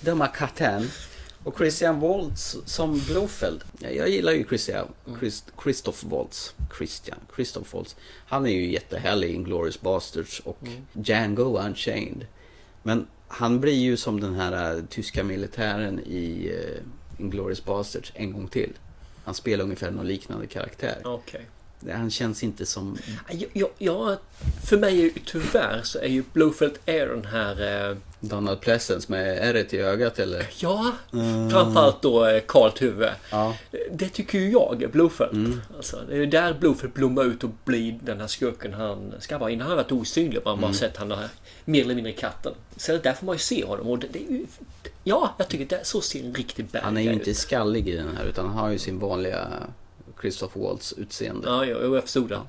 Ja. 0.04 0.14
Har 0.14 0.34
katten. 0.34 0.88
Och 1.44 1.58
Christian 1.58 2.00
Waltz 2.00 2.56
som 2.64 3.00
Blåfeld. 3.08 3.64
Ja, 3.78 3.88
Jag 3.88 4.08
gillar 4.08 4.32
ju 4.32 4.44
Christian, 4.44 4.86
Christ, 5.18 5.52
Christoph 5.62 6.06
Waltz. 6.06 6.54
Christian, 6.78 7.18
Christoph 7.34 7.74
Waltz. 7.76 7.96
Han 8.26 8.46
är 8.46 8.50
ju 8.50 8.72
jättehärlig 8.72 9.30
i 9.30 9.34
Inglourious 9.34 9.80
Basterds 9.80 10.40
och 10.40 10.58
Django 10.92 11.58
Unchained. 11.58 12.26
Men 12.82 13.06
han 13.36 13.60
blir 13.60 13.74
ju 13.74 13.96
som 13.96 14.20
den 14.20 14.34
här 14.34 14.76
uh, 14.76 14.84
tyska 14.84 15.24
militären 15.24 16.00
i 16.06 16.52
uh, 16.52 17.22
Inglourious 17.24 17.64
Basterds 17.64 18.12
en 18.14 18.32
gång 18.32 18.48
till. 18.48 18.72
Han 19.24 19.34
spelar 19.34 19.64
ungefär 19.64 19.90
någon 19.90 20.06
liknande 20.06 20.46
karaktär. 20.46 21.06
Okay. 21.06 21.40
Han 21.92 22.10
känns 22.10 22.42
inte 22.42 22.66
som... 22.66 22.98
Ja, 23.30 23.46
ja, 23.52 23.68
ja, 23.78 24.16
för 24.64 24.76
mig 24.76 24.98
är 24.98 25.02
ju 25.04 25.12
tyvärr 25.26 25.80
så 25.82 25.98
är 25.98 26.08
ju 26.08 26.22
Blowfelt 26.32 26.80
den 27.08 27.24
här... 27.24 27.88
Eh, 27.90 27.96
Donald 28.20 28.60
Pleasence 28.60 29.12
med 29.12 29.38
ärret 29.38 29.74
i 29.74 29.78
ögat 29.78 30.18
eller? 30.18 30.46
ja, 30.58 30.92
framförallt 31.50 32.02
då 32.02 32.26
eh, 32.26 32.42
Karl 32.46 32.70
Tuve. 32.70 33.14
Ja. 33.30 33.56
Det 33.92 34.08
tycker 34.08 34.38
ju 34.38 34.50
jag 34.50 34.82
är 34.82 34.88
Blowfelt. 34.88 35.32
Mm. 35.32 35.60
Alltså, 35.76 36.00
det 36.08 36.14
är 36.14 36.18
ju 36.18 36.26
där 36.26 36.54
Blowfelt 36.54 36.94
blommar 36.94 37.24
ut 37.24 37.44
och 37.44 37.50
blir 37.64 37.98
den 38.02 38.20
här 38.20 38.26
skurken 38.26 38.72
han 38.72 39.14
ska 39.20 39.38
vara. 39.38 39.50
Innan 39.50 39.66
han 39.68 39.76
varit 39.76 39.92
osynlig. 39.92 40.40
Man 40.44 40.60
bara 40.60 40.66
Mm. 40.66 40.74
sett 40.74 40.96
han 40.96 41.10
här 41.10 41.28
mer 41.64 41.84
eller 41.84 41.94
mindre 41.94 42.12
katten. 42.12 42.52
Så 42.76 42.92
det 42.92 42.98
är 42.98 43.02
därför 43.02 43.26
man 43.26 43.34
ju 43.34 43.38
ser 43.38 43.66
honom. 43.66 43.86
Och 43.88 43.98
det, 43.98 44.06
det 44.12 44.18
är 44.18 44.30
ju, 44.30 44.46
ja, 45.04 45.34
jag 45.38 45.48
tycker 45.48 45.76
det, 45.76 45.84
så 45.86 46.00
ser 46.00 46.24
en 46.24 46.34
riktig 46.34 46.66
bad 46.66 46.82
Han 46.82 46.96
är 46.96 47.00
ju 47.02 47.12
inte 47.12 47.30
ut. 47.30 47.36
skallig 47.36 47.88
i 47.88 47.96
den 47.96 48.16
här 48.16 48.24
utan 48.24 48.46
han 48.48 48.54
har 48.58 48.70
ju 48.70 48.78
sin 48.78 48.98
vanliga 48.98 49.48
Christopher 50.24 50.60
Waltz 50.62 50.92
utseende. 50.92 51.48
Ja, 51.48 51.64
jo, 51.64 51.94
jag 51.94 52.02
förstod 52.02 52.28
det. 52.28 52.40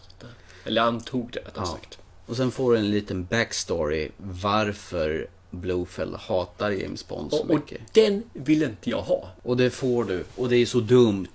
Eller 0.65 0.81
antog 0.81 1.29
det 1.33 1.39
rättare 1.39 1.65
Ja. 1.67 1.71
sagt. 1.71 1.97
Och 2.25 2.35
sen 2.37 2.51
får 2.51 2.71
du 2.73 2.77
en 2.79 2.91
liten 2.91 3.25
backstory 3.25 4.09
varför 4.17 5.27
Blofeld 5.51 6.15
hatar 6.15 6.71
James 6.71 7.07
Bond 7.07 7.31
så 7.31 7.37
Och, 7.43 7.49
och 7.49 7.55
mycket. 7.55 7.81
den 7.93 8.23
vill 8.33 8.63
inte 8.63 8.89
jag 8.89 9.01
ha. 9.01 9.29
Och 9.43 9.57
det 9.57 9.69
får 9.69 10.03
du. 10.03 10.23
Och 10.35 10.49
det 10.49 10.57
är 10.57 10.65
så 10.65 10.79
dumt. 10.79 11.27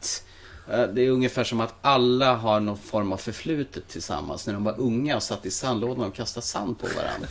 Eh, 0.70 0.82
Det 0.86 1.02
är 1.06 1.10
ungefär 1.10 1.44
som 1.44 1.60
att 1.60 1.74
alla 1.80 2.34
har 2.36 2.60
någon 2.60 2.78
form 2.78 3.12
av 3.12 3.16
förflutet 3.16 3.88
tillsammans. 3.88 4.46
När 4.46 4.54
de 4.54 4.64
var 4.64 4.74
unga 4.80 5.16
och 5.16 5.22
satt 5.22 5.46
i 5.46 5.50
sandlådan 5.50 6.04
och 6.04 6.14
kastade 6.14 6.46
sand 6.46 6.78
på 6.78 6.86
varandra. 6.86 7.28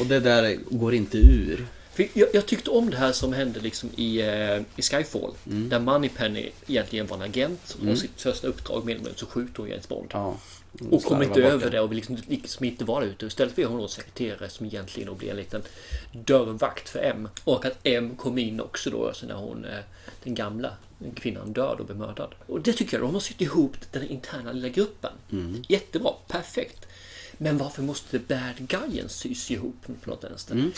Och 0.00 0.06
det 0.06 0.20
där 0.20 0.58
går 0.70 0.94
inte 0.94 1.18
ur. 1.18 1.66
Jag, 1.96 2.28
jag 2.32 2.46
tyckte 2.46 2.70
om 2.70 2.90
det 2.90 2.96
här 2.96 3.12
som 3.12 3.32
hände 3.32 3.60
liksom 3.60 3.90
i, 3.96 4.20
eh, 4.20 4.60
i 4.76 4.82
Skyfall. 4.82 5.32
Mm. 5.46 5.68
Där 5.68 5.78
Moneypenny 5.78 6.50
egentligen 6.66 7.06
var 7.06 7.16
en 7.16 7.22
agent 7.22 7.60
som 7.64 7.88
har 7.88 7.94
sitt 7.94 8.20
första 8.20 8.46
uppdrag 8.46 8.84
med 8.84 9.08
så 9.16 9.26
skjuter 9.26 9.58
hon 9.58 9.68
James 9.68 9.88
Bond. 9.88 10.10
Ja. 10.12 10.36
Och 10.90 11.02
kommer 11.02 11.24
inte 11.24 11.42
över 11.42 11.70
det 11.70 11.80
och 11.80 11.90
vill 11.90 11.96
liksom, 11.96 12.18
liksom 12.28 12.64
inte 12.64 12.84
vara 12.84 13.04
ute. 13.04 13.26
Istället 13.26 13.54
blir 13.54 13.66
hon 13.66 13.78
då 13.78 13.88
sekreterare 13.88 14.48
som 14.48 14.66
egentligen 14.66 15.08
då 15.08 15.14
blir 15.14 15.30
en 15.30 15.36
liten 15.36 15.62
dörrvakt 16.12 16.88
för 16.88 16.98
M. 16.98 17.28
Och 17.44 17.64
att 17.64 17.78
M 17.82 18.16
kom 18.16 18.38
in 18.38 18.60
också 18.60 18.90
då 18.90 19.06
alltså 19.06 19.26
när 19.26 19.34
hon, 19.34 19.64
eh, 19.64 19.78
den 20.24 20.34
gamla 20.34 20.76
kvinnan 21.14 21.52
död 21.52 21.80
och 21.80 21.86
blev 21.86 21.98
mördad. 21.98 22.34
Och 22.46 22.60
det 22.60 22.72
tycker 22.72 22.96
jag, 22.96 23.06
de 23.06 23.14
har 23.14 23.20
sytt 23.20 23.40
ihop 23.40 23.76
den 23.90 24.08
interna 24.08 24.52
lilla 24.52 24.68
gruppen. 24.68 25.12
Mm. 25.32 25.62
Jättebra, 25.68 26.12
perfekt. 26.28 26.86
Men 27.42 27.58
varför 27.58 27.82
måste 27.82 28.18
bad 28.18 28.54
guyen 28.58 29.08
sys 29.08 29.50
ihop 29.50 29.76
på 30.04 30.10
något 30.10 30.24
vänster? 30.24 30.70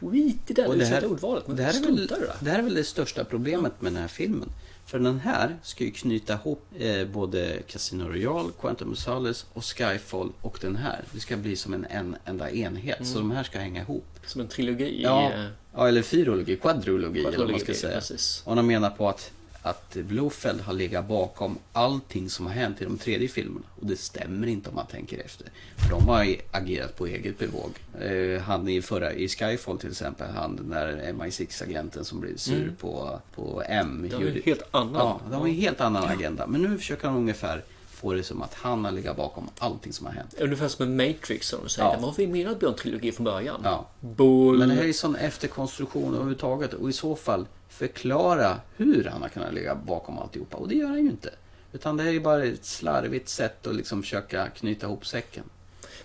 Skit 0.00 0.50
i 0.50 0.52
det, 0.52 0.62
Mm. 0.62 0.72
Och 0.72 0.78
det 0.78 0.84
här, 0.84 1.06
ordvalet. 1.06 1.46
Men 1.46 1.56
det, 1.56 1.62
här 1.62 1.74
är 1.76 1.80
väl, 1.84 1.96
det 1.96 2.06
där. 2.06 2.36
det 2.40 2.50
här 2.50 2.58
är 2.58 2.62
väl 2.62 2.74
det 2.74 2.84
största 2.84 3.24
problemet 3.24 3.80
med 3.82 3.92
den 3.92 4.00
här 4.02 4.08
filmen. 4.08 4.48
För 4.86 4.98
den 4.98 5.20
här 5.20 5.56
ska 5.62 5.84
ju 5.84 5.90
knyta 5.90 6.34
ihop 6.34 6.64
eh, 6.78 7.04
både 7.06 7.58
Casino 7.66 8.04
Royale, 8.04 8.48
Quantum 8.60 8.92
of 8.92 8.98
Solace 8.98 9.46
och 9.52 9.64
Skyfall 9.64 10.32
och 10.40 10.58
den 10.60 10.76
här. 10.76 11.04
Det 11.12 11.20
ska 11.20 11.36
bli 11.36 11.56
som 11.56 11.74
en, 11.74 11.86
en 11.90 12.16
enda 12.24 12.50
enhet. 12.50 13.06
Så 13.06 13.18
Mm. 13.18 13.28
de 13.28 13.36
här 13.36 13.44
ska 13.44 13.58
hänga 13.58 13.80
ihop. 13.80 14.04
Som 14.26 14.40
en 14.40 14.48
trilogi. 14.48 15.00
Ja, 15.02 15.32
eh, 15.32 15.44
ja 15.74 15.88
eller 15.88 16.02
fyrologi, 16.02 16.56
quadrologi 16.56 17.20
eller 17.20 17.38
vad 17.38 17.50
man 17.50 17.58
ska 17.60 17.66
Quadrologi, 17.66 17.74
säga. 17.80 17.94
precis. 17.94 18.42
Och 18.44 18.56
de 18.56 18.66
menar 18.66 18.90
på 18.90 19.08
att, 19.08 19.30
att 19.62 19.94
Blofeld 19.94 20.60
har 20.60 20.72
legat 20.72 21.08
bakom 21.08 21.58
allting 21.72 22.30
som 22.30 22.46
har 22.46 22.52
hänt 22.52 22.80
i 22.80 22.84
de 22.84 22.98
tredje 22.98 23.28
filmerna. 23.28 23.66
Och 23.80 23.86
det 23.86 23.96
stämmer 23.96 24.46
inte 24.46 24.68
om 24.68 24.74
man 24.74 24.86
tänker 24.86 25.18
efter. 25.24 25.46
För 25.76 25.90
de 25.90 26.08
har 26.08 26.36
agerat 26.50 26.96
på 26.96 27.06
eget 27.06 27.38
bevåg. 27.38 27.70
Eh, 28.00 28.40
han 28.42 28.68
i 28.68 28.82
förra, 28.82 29.12
i 29.12 29.28
Skyfall 29.28 29.78
till 29.78 29.90
exempel, 29.90 30.30
han 30.30 30.56
den 30.56 30.68
där 30.70 31.12
MI6-agenten 31.12 32.04
som 32.04 32.20
blev 32.20 32.36
sur 32.36 32.62
Mm. 32.62 32.76
på, 32.76 33.20
på 33.34 33.62
M. 33.66 34.06
Det 34.10 34.16
var 34.16 34.22
en 34.24 34.42
helt 34.44 34.62
annan. 34.70 34.94
Ja, 34.94 35.20
de 35.30 35.34
har 35.40 35.48
en 35.48 35.54
helt 35.54 35.80
annan 35.80 36.04
agenda. 36.04 36.46
Men 36.46 36.62
nu 36.62 36.78
försöker 36.78 37.08
han 37.08 37.16
ungefär 37.16 37.64
få 38.00 38.12
det 38.12 38.22
som 38.22 38.42
att 38.42 38.54
han 38.54 38.84
har 38.84 38.92
legat 38.92 39.16
bakom 39.16 39.50
allting 39.58 39.92
som 39.92 40.06
har 40.06 40.12
hänt. 40.12 40.34
Ungefär 40.38 40.68
som 40.68 40.84
en 40.84 40.96
Matrix 40.96 41.48
som 41.48 41.60
de 41.62 41.68
säger. 41.68 41.88
Ja. 41.88 41.96
Vad 41.96 42.10
har 42.10 42.16
vi 42.16 42.26
med 42.26 42.62
en 42.62 42.74
trilogi 42.74 43.12
från 43.12 43.24
början? 43.24 43.60
Ja. 43.64 43.86
Bull. 44.00 44.58
Men 44.58 44.68
det 44.68 44.74
här 44.74 44.84
är 44.84 44.92
sån 44.92 45.16
efterkonstruktion 45.16 46.14
överhuvudtaget 46.14 46.74
och 46.74 46.90
i 46.90 46.92
så 46.92 47.16
fall 47.16 47.46
förklara 47.68 48.60
hur 48.76 49.04
han 49.04 49.22
har 49.22 49.28
kunnat 49.28 49.54
ligga 49.54 49.74
bakom 49.74 50.18
alltihopa. 50.18 50.56
Och 50.56 50.68
det 50.68 50.74
gör 50.74 50.88
han 50.88 50.98
ju 50.98 51.10
inte. 51.10 51.30
Utan 51.72 51.96
det 51.96 52.04
är 52.04 52.10
ju 52.10 52.20
bara 52.20 52.44
ett 52.44 52.64
slarvigt 52.64 53.28
sätt 53.28 53.66
att 53.66 53.74
liksom 53.74 54.02
försöka 54.02 54.48
knyta 54.48 54.86
ihop 54.86 55.06
säcken. 55.06 55.44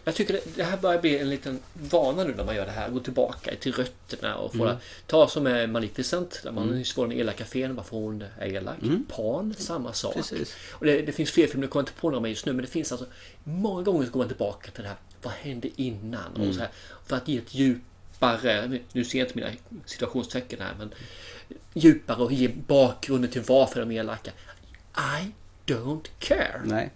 Jag 0.08 0.16
tycker 0.16 0.34
det, 0.34 0.42
det 0.56 0.64
här 0.64 0.78
börjar 0.78 1.02
bli 1.02 1.20
en 1.20 1.30
liten 1.30 1.60
vana 1.74 2.24
nu 2.24 2.34
när 2.38 2.44
man 2.44 2.56
gör 2.56 2.66
det 2.66 2.72
här. 2.72 2.90
Gå 2.90 3.00
tillbaka 3.00 3.52
till 3.60 3.74
rötterna 3.74 4.36
och 4.36 4.56
få 4.56 4.64
Mm. 4.66 4.78
Ta 5.08 5.28
som 5.28 5.48
är 5.48 5.68
Maleficent. 5.68 6.40
Där 6.44 6.52
man 6.52 6.70
Mm. 6.70 6.84
får 6.86 7.08
den 7.08 7.18
elaka 7.18 7.46
fen. 7.46 7.76
Varför 7.76 7.98
hon 7.98 8.24
är 8.40 8.48
elak. 8.48 8.82
Mm. 8.84 9.06
Pan, 9.10 9.54
samma 9.58 9.94
sak. 9.94 10.14
Precis. 10.16 10.56
Och 10.72 10.86
det, 10.86 11.02
det 11.02 11.12
finns 11.12 11.32
fler 11.32 11.48
filmer, 11.48 11.64
jag 11.64 11.72
kommer 11.72 11.82
inte 11.84 11.92
på 11.94 12.10
några 12.10 12.22
med 12.22 12.30
just 12.32 12.46
nu. 12.46 12.54
Men 12.54 12.66
det 12.66 12.72
finns 12.72 12.92
alltså 12.92 13.08
många 13.44 13.82
gånger 13.84 14.06
så 14.06 14.12
går 14.12 14.20
man 14.20 14.28
tillbaka 14.28 14.72
till 14.72 14.84
det 14.84 14.90
här. 14.90 14.98
Vad 15.22 15.34
hände 15.34 15.70
innan? 15.82 16.36
Mm. 16.36 16.50
Och 16.50 16.54
så 16.56 16.60
här, 16.62 16.70
för 17.06 17.16
att 17.16 17.28
ge 17.28 17.38
ett 17.38 17.54
djupare, 17.56 18.68
nu- 18.68 18.82
nu 18.94 19.04
ser 19.06 19.20
jag 19.20 19.26
inte 19.28 19.38
mina 19.38 19.50
situationstecken 19.86 20.60
här. 20.62 20.74
Men 20.80 20.94
djupare 21.74 22.24
och 22.24 22.32
ge 22.34 22.48
bakgrunden 22.68 23.32
till 23.32 23.42
varför 23.42 23.80
de 23.80 23.92
är 23.92 24.00
elaka. 24.00 24.32
I 24.96 25.32
don't 25.72 26.06
care. 26.20 26.62
Nej. 26.66 26.90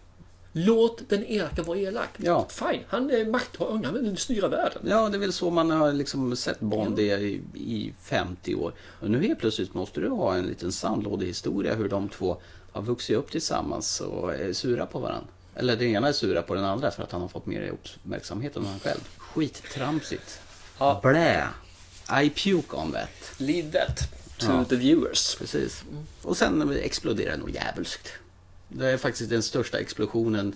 Låt 0.51 1.09
den 1.09 1.25
elaka 1.25 1.63
vara 1.63 1.77
elak. 1.77 2.09
Ja. 2.17 2.47
Fine, 2.49 2.83
han 2.87 3.09
är 3.11 3.25
makthavare, 3.25 3.81
han 3.85 3.93
vill 3.93 4.17
styra 4.17 4.47
världen. 4.47 4.81
Ja, 4.85 5.09
det 5.09 5.17
är 5.17 5.19
väl 5.19 5.33
så 5.33 5.49
man 5.49 5.71
har 5.71 5.93
liksom 5.93 6.35
sett 6.35 6.59
Bond 6.59 6.99
i, 6.99 7.41
i 7.53 7.93
50 8.03 8.55
år. 8.55 8.73
Och 8.99 9.09
nu 9.09 9.21
helt 9.27 9.39
plötsligt 9.39 9.73
måste 9.73 9.99
du 9.99 10.09
ha 10.09 10.35
en 10.35 10.47
liten 10.47 10.71
sandlådehistoria 10.71 11.75
hur 11.75 11.89
de 11.89 12.09
två 12.09 12.37
har 12.71 12.81
vuxit 12.81 13.17
upp 13.17 13.31
tillsammans 13.31 14.01
och 14.01 14.33
är 14.33 14.53
sura 14.53 14.85
på 14.85 14.99
varandra. 14.99 15.27
Eller 15.55 15.75
den 15.75 15.87
ena 15.87 16.07
är 16.07 16.11
sura 16.13 16.41
på 16.41 16.55
den 16.55 16.63
andra 16.65 16.91
för 16.91 17.03
att 17.03 17.11
han 17.11 17.21
har 17.21 17.27
fått 17.27 17.45
mer 17.45 17.69
uppmärksamhet 17.69 18.55
än 18.55 18.65
han 18.65 18.79
själv. 18.79 18.99
Skittramsigt. 19.17 20.39
Ja. 20.79 20.99
Blä. 21.03 21.47
I 22.23 22.29
puke 22.29 22.75
on 22.75 22.91
that. 22.91 23.09
Leave 23.37 23.71
that 23.71 23.97
to 24.37 24.45
Ja. 24.49 24.65
the 24.69 24.75
viewers. 24.75 25.35
Precis. 25.35 25.83
Och 26.23 26.37
sen 26.37 26.71
exploderar 26.83 27.31
det 27.31 27.37
nog 27.37 27.49
djävulskt. 27.49 28.07
Det 28.69 28.87
är 28.91 28.97
faktiskt 28.97 29.29
den 29.29 29.43
största 29.43 29.79
explosionen 29.79 30.55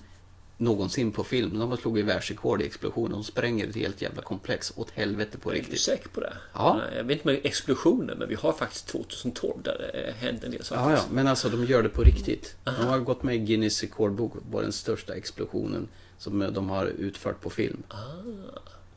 någonsin 0.57 1.11
på 1.11 1.23
film. 1.23 1.59
De 1.59 1.69
har 1.69 1.77
slagit 1.77 2.05
världsrekord 2.05 2.61
i 2.61 2.65
explosioner. 2.65 3.09
De 3.09 3.23
spränger 3.23 3.67
ett 3.67 3.75
helt 3.75 4.01
jävla 4.01 4.21
komplex 4.21 4.73
åt 4.75 4.91
helvete 4.91 5.37
på 5.37 5.49
Är 5.49 5.53
du 5.53 5.59
riktigt. 5.59 5.79
säker 5.79 6.09
på 6.09 6.19
det? 6.21 6.33
Ja. 6.53 6.81
Jag 6.95 7.03
vet 7.03 7.17
inte 7.17 7.27
med 7.27 7.39
explosioner, 7.43 8.15
men 8.15 8.29
vi 8.29 8.35
har 8.35 8.53
faktiskt 8.53 8.87
2012 8.87 9.53
där 9.63 9.77
det 9.77 10.13
hände 10.25 10.45
en 10.45 10.51
del 10.51 10.63
saker. 10.63 10.81
Ja, 10.81 10.91
ja, 10.91 11.03
men 11.11 11.27
alltså 11.27 11.49
de 11.49 11.65
gör 11.65 11.83
det 11.83 11.89
på 11.89 12.01
riktigt. 12.03 12.55
De 12.63 12.71
har 12.71 12.99
gått 12.99 13.23
med 13.23 13.35
i 13.35 13.39
Guinness 13.39 13.81
rekordbok 13.81 14.33
på 14.51 14.61
den 14.61 14.71
största 14.71 15.15
explosionen 15.15 15.87
som 16.17 16.39
de 16.53 16.69
har 16.69 16.85
utfört 16.85 17.41
på 17.41 17.49
film. 17.49 17.83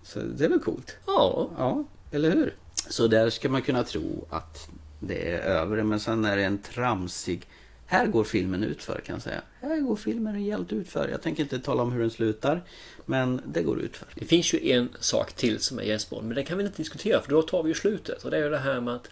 Så 0.02 0.18
det 0.20 0.44
är 0.44 0.48
väl 0.48 0.60
coolt? 0.60 0.96
Ja. 1.06 1.50
Ja, 1.58 1.84
eller 2.10 2.30
hur? 2.30 2.54
Så 2.90 3.06
där 3.06 3.30
ska 3.30 3.48
man 3.48 3.62
kunna 3.62 3.82
tro 3.82 4.26
att 4.30 4.68
det 5.00 5.30
är 5.32 5.38
över, 5.38 5.82
men 5.82 6.00
sen 6.00 6.24
är 6.24 6.36
det 6.36 6.44
en 6.44 6.58
tramsig... 6.58 7.48
Här 7.86 8.06
går 8.06 8.24
filmen 8.24 8.64
utför 8.64 9.00
kan 9.06 9.14
jag 9.14 9.22
säga. 9.22 9.42
Här 9.60 9.80
går 9.80 9.96
filmen 9.96 10.34
rejält 10.34 10.72
utför. 10.72 11.08
Jag 11.08 11.22
tänker 11.22 11.42
inte 11.42 11.58
tala 11.58 11.82
om 11.82 11.92
hur 11.92 12.00
den 12.00 12.10
slutar, 12.10 12.62
men 13.04 13.40
det 13.46 13.62
går 13.62 13.80
utför. 13.80 14.08
Det 14.14 14.24
finns 14.24 14.54
ju 14.54 14.70
en 14.70 14.88
sak 15.00 15.32
till 15.32 15.60
som 15.60 15.78
är 15.78 15.82
James 15.82 16.10
Bond, 16.10 16.26
men 16.26 16.36
det 16.36 16.42
kan 16.42 16.58
vi 16.58 16.64
inte 16.64 16.76
diskutera 16.76 17.22
för 17.22 17.30
då 17.30 17.42
tar 17.42 17.62
vi 17.62 17.68
ju 17.68 17.74
slutet. 17.74 18.24
Och 18.24 18.30
det 18.30 18.36
är 18.36 18.42
ju 18.42 18.50
det 18.50 18.58
här 18.58 18.80
med 18.80 18.94
att 18.94 19.08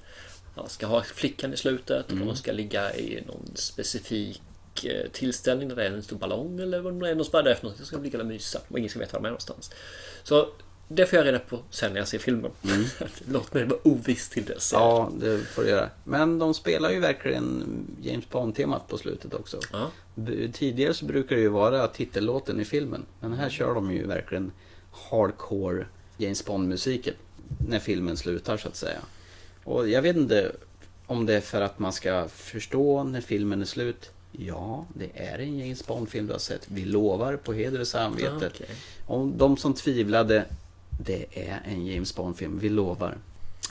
man 0.57 0.69
ska 0.69 0.87
ha 0.87 1.03
flickan 1.03 1.53
i 1.53 1.57
slutet 1.57 2.13
och 2.13 2.19
de 2.19 2.37
ska 2.37 2.53
ligga 2.53 2.97
i 2.97 3.25
någon 3.27 3.51
specifik 3.55 4.43
eh, 4.85 5.11
tillställning 5.13 5.69
där 5.69 5.77
det 5.77 5.87
är 5.87 5.91
en 5.91 6.03
stor 6.03 6.17
ballong 6.17 6.61
eller 6.61 6.81
vad 6.81 7.01
det 7.01 7.11
är 7.11 7.15
de 7.15 7.25
sparar 7.25 7.47
efter 7.47 7.67
något. 7.67 7.79
Det 7.79 7.85
ska 7.85 7.99
ligga 7.99 8.21
och 8.21 8.27
mysa 8.27 8.61
och 8.69 8.79
ingen 8.79 8.91
ska 8.91 8.99
veta 8.99 9.13
var 9.13 9.21
de 9.21 9.27
är 9.27 9.31
någonstans. 9.31 9.71
Så 10.23 10.49
det 10.89 11.07
får 11.07 11.17
jag 11.17 11.27
reda 11.27 11.39
på 11.39 11.59
sen 11.71 11.93
när 11.93 11.99
jag 11.99 12.09
ser 12.09 12.19
filmen. 12.19 12.51
Låt 13.29 13.55
mig 13.55 13.65
vara 13.65 13.79
oviss 13.83 14.29
till 14.29 14.45
dess. 14.45 14.71
Ja, 14.73 15.13
det 15.21 15.39
får 15.39 15.63
du 15.63 15.69
göra. 15.69 15.91
Men 16.05 16.39
de 16.39 16.55
spelar 16.55 16.91
ju 16.91 17.01
verkligen 17.01 17.65
James 18.03 18.29
Bond-temat 18.31 18.89
på 18.89 18.99
slutet 18.99 19.35
också. 19.35 19.61
Ja. 19.73 19.91
Tidigare 20.53 20.95
så 20.95 21.05
brukar 21.05 21.37
det 21.37 21.43
ju 21.43 21.49
vara 21.49 21.89
titellåten 21.89 22.61
i 22.61 22.65
filmen. 22.65 23.07
Men 23.21 23.33
här 23.33 23.51
kör 23.51 23.75
de 23.75 23.93
ju 23.93 24.07
verkligen 24.07 24.53
hardcore 25.11 25.87
James 26.17 26.45
Bond-musiken. 26.45 27.15
När 27.69 27.79
filmen 27.79 28.17
slutar 28.17 28.57
så 28.57 28.69
att 28.69 28.77
säga. 28.77 28.99
Och 29.65 29.89
jag 29.89 30.03
vet 30.03 30.17
inte 30.17 30.53
om 31.07 31.27
det 31.27 31.35
är 31.35 31.41
för 31.41 31.61
att 31.61 31.79
man 31.79 31.93
ska 31.93 32.29
förstå 32.29 33.05
när 33.05 33.21
filmen 33.21 33.61
är 33.61 33.65
slut. 33.65 34.11
Ja, 34.33 34.87
det 34.95 35.11
är 35.15 35.39
en 35.39 35.59
James 35.59 35.87
Bond-film 35.87 36.27
du 36.27 36.33
har 36.33 36.39
sett. 36.39 36.67
Vi 36.69 36.85
lovar 36.85 37.37
på 37.37 37.53
heder 37.53 37.81
och 37.81 37.87
samvete. 37.87 38.39
Ja, 38.41 38.47
okej. 38.55 38.67
Om 39.07 39.39
de 39.39 39.57
som 39.57 39.75
tvivlade, 39.75 40.45
det 40.99 41.27
är 41.49 41.63
en 41.65 41.87
James 41.87 42.15
Bond-film. 42.15 42.59
Vi 42.59 42.69
lovar. 42.69 43.19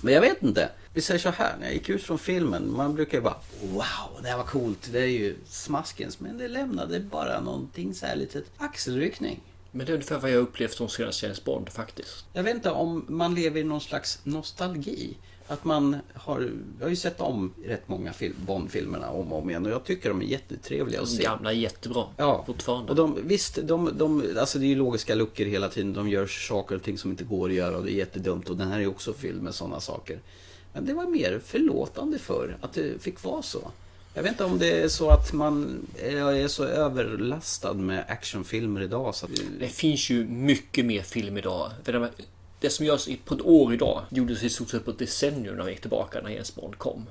Men 0.01 0.13
jag 0.13 0.21
vet 0.21 0.43
inte. 0.43 0.69
Vi 0.93 1.01
säger 1.01 1.19
så 1.19 1.29
här, 1.29 1.57
när 1.59 1.65
jag 1.65 1.73
gick 1.73 1.89
ut 1.89 2.03
från 2.03 2.19
filmen, 2.19 2.71
man 2.71 2.95
brukar 2.95 3.17
ju 3.17 3.21
bara 3.21 3.37
Wow, 3.61 4.21
det 4.21 4.27
här 4.27 4.37
var 4.37 4.43
coolt. 4.43 4.89
Det 4.91 4.99
är 4.99 5.07
ju 5.07 5.35
smaskens. 5.45 6.19
Men 6.19 6.37
det 6.37 6.47
lämnade 6.47 6.99
bara 6.99 7.41
någonting 7.41 7.93
så 7.93 8.05
här 8.05 8.15
litet 8.15 8.45
axelryckning. 8.57 9.41
Men 9.71 9.85
det 9.85 9.91
är 9.91 9.93
ungefär 9.93 10.19
vad 10.19 10.31
jag 10.31 10.37
upplevt 10.37 10.73
som 10.73 10.89
senaste 10.89 11.25
James 11.25 11.43
Bond 11.43 11.69
faktiskt. 11.69 12.25
Jag 12.33 12.43
vet 12.43 12.55
inte 12.55 12.71
om 12.71 13.05
man 13.09 13.35
lever 13.35 13.59
i 13.59 13.63
någon 13.63 13.81
slags 13.81 14.19
nostalgi. 14.23 15.17
Att 15.47 15.65
man 15.65 15.97
har, 16.13 16.51
jag 16.79 16.85
har 16.85 16.89
ju 16.89 16.95
sett 16.95 17.21
om 17.21 17.53
rätt 17.65 17.87
många 17.87 18.13
film, 18.13 18.35
Bond-filmerna 18.45 19.09
om 19.09 19.33
och 19.33 19.41
om 19.41 19.49
igen 19.49 19.65
och 19.65 19.71
jag 19.71 19.83
tycker 19.83 20.09
de 20.09 20.21
är 20.21 20.25
jättetrevliga 20.25 21.01
att 21.01 21.07
De 21.07 21.15
se. 21.15 21.23
gamla 21.23 21.51
är 21.51 21.55
jättebra. 21.55 22.05
Ja, 22.17 22.43
Fortfarande. 22.45 22.89
och 22.89 22.95
de, 22.95 23.17
visst, 23.23 23.59
de, 23.63 23.89
de, 23.97 24.23
alltså 24.39 24.59
det 24.59 24.65
är 24.65 24.67
ju 24.67 24.75
logiska 24.75 25.15
luckor 25.15 25.45
hela 25.45 25.69
tiden. 25.69 25.93
De 25.93 26.09
gör 26.09 26.27
saker 26.27 26.75
och 26.75 26.83
ting 26.83 26.97
som 26.97 27.11
inte 27.11 27.23
går 27.23 27.49
att 27.49 27.55
göra 27.55 27.77
och 27.77 27.83
det 27.83 27.91
är 27.91 27.95
jättedumt. 27.95 28.49
Och 28.49 28.57
den 28.57 28.67
här 28.67 28.79
är 28.79 28.87
också 28.87 29.13
fylld 29.13 29.41
med 29.41 29.55
sådana 29.55 29.79
saker. 29.79 30.19
Men 30.73 30.85
det 30.85 30.93
var 30.93 31.05
mer 31.07 31.41
förlåtande 31.45 32.19
för 32.19 32.57
att 32.61 32.73
det 32.73 33.01
fick 33.03 33.23
vara 33.23 33.41
så. 33.41 33.71
Jag 34.13 34.23
vet 34.23 34.31
inte 34.31 34.43
om 34.45 34.57
det 34.59 34.71
är 34.83 34.87
så 34.87 35.09
att 35.09 35.33
man 35.33 35.87
är 35.99 36.47
så 36.47 36.63
överlastad 36.63 37.73
med 37.73 38.05
actionfilmer 38.07 38.81
idag. 38.81 39.15
Så 39.15 39.25
att... 39.25 39.31
Det 39.59 39.67
finns 39.67 40.09
ju 40.09 40.25
mycket 40.25 40.85
mer 40.85 41.01
film 41.01 41.37
idag. 41.37 41.71
För 41.83 41.93
det, 41.93 42.09
det 42.63 42.69
som 42.69 42.85
görs 42.85 43.09
på 43.25 43.35
ett 43.35 43.41
år 43.41 43.73
idag 43.73 44.01
gjordes 44.09 44.43
i 44.43 44.49
stort 44.49 44.69
sett 44.69 44.85
på 44.85 44.91
ett 44.91 44.99
decennium 44.99 45.55
när 45.55 45.63
vi 45.63 45.71
gick 45.71 45.81
tillbaka 45.81 46.21
när 46.21 46.29
James 46.29 46.55
Bond 46.55 46.77
kom. 46.77 47.05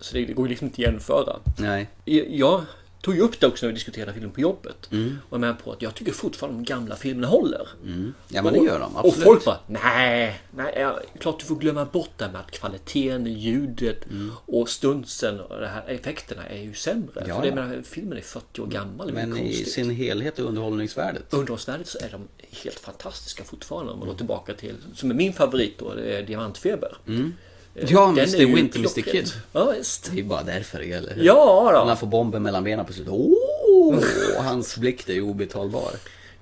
Så 0.00 0.14
det, 0.14 0.24
det 0.24 0.32
går 0.32 0.48
liksom 0.48 0.66
inte 0.66 0.74
att 0.74 0.92
jämföra. 0.92 1.36
Nej. 1.58 1.88
Jag 2.30 2.64
tog 3.02 3.14
ju 3.14 3.20
upp 3.20 3.40
det 3.40 3.46
också 3.46 3.66
när 3.66 3.68
vi 3.68 3.74
diskuterade 3.74 4.12
film 4.12 4.30
på 4.30 4.40
jobbet. 4.40 4.88
Mm. 4.92 5.18
Och 5.28 5.34
jag 5.34 5.40
menar 5.40 5.54
på 5.54 5.72
att 5.72 5.82
jag 5.82 5.94
tycker 5.94 6.12
fortfarande 6.12 6.58
de 6.58 6.64
gamla 6.64 6.96
filmerna 6.96 7.26
håller. 7.26 7.68
Ja, 8.28 8.42
men 8.42 8.52
det 8.52 8.58
gör 8.58 8.78
de. 8.80 8.96
Och 8.96 9.04
Absolut. 9.06 9.24
folk 9.24 9.44
bara, 9.44 9.58
nej, 9.66 10.40
nej, 10.50 10.74
ja, 10.76 11.00
klart 11.18 11.40
du 11.40 11.46
får 11.46 11.56
glömma 11.56 11.84
bort 11.84 12.10
det 12.16 12.28
med 12.28 12.40
att 12.40 12.50
kvaliteten, 12.50 13.26
ljudet 13.26 13.98
Mm. 14.10 14.30
och 14.46 14.68
stunsen 14.68 15.40
och 15.40 15.60
de 15.60 15.66
här 15.66 15.84
effekterna 15.88 16.46
är 16.46 16.62
ju 16.62 16.74
sämre. 16.74 17.24
Ja, 17.26 17.34
För 17.34 17.42
det, 17.42 17.48
ja. 17.48 17.54
menar, 17.54 17.82
filmen 17.82 18.18
är 18.18 18.22
40 18.22 18.60
år 18.60 18.66
gammal, 18.66 19.12
Men 19.12 19.36
i 19.38 19.54
sin 19.54 19.90
helhet 19.90 20.38
och 20.38 20.46
underhållningsvärdet. 20.48 21.34
Underhållsvärdet 21.34 21.86
så 21.88 21.98
är 21.98 22.08
de 22.10 22.28
helt 22.62 22.78
fantastiska 22.78 23.44
fortfarande 23.44 23.92
om 23.92 23.98
man 23.98 24.08
går 24.08 24.14
tillbaka 24.14 24.54
till, 24.54 24.74
som 24.94 25.10
är 25.10 25.14
min 25.14 25.32
favorit 25.32 25.78
då, 25.78 25.94
det 25.94 26.16
är 26.16 26.22
Diamantfeber. 26.22 26.96
Mm. 27.06 27.32
Eh, 27.74 27.92
Ja, 27.92 28.08
Mr. 28.08 28.54
Winter, 28.54 28.78
Mr. 28.78 29.00
Kid. 29.02 29.32
Ja, 29.52 29.70
visst. 29.78 30.04
Det 30.04 30.12
är 30.12 30.16
ju 30.16 30.24
bara 30.24 30.42
därför, 30.42 30.80
eller 30.80 31.14
hur? 31.14 31.24
Ja 31.24 31.70
då. 31.72 31.78
När 31.78 31.86
han 31.86 31.96
får 31.96 32.06
bomben 32.06 32.42
mellan 32.42 32.64
benen 32.64 32.86
på 32.86 32.92
slutet. 32.92 33.12
Och 33.12 34.02
hans 34.44 34.76
blick 34.76 35.06
det 35.06 35.12
är 35.12 35.16
ju 35.16 35.22
obetalbar. 35.22 35.90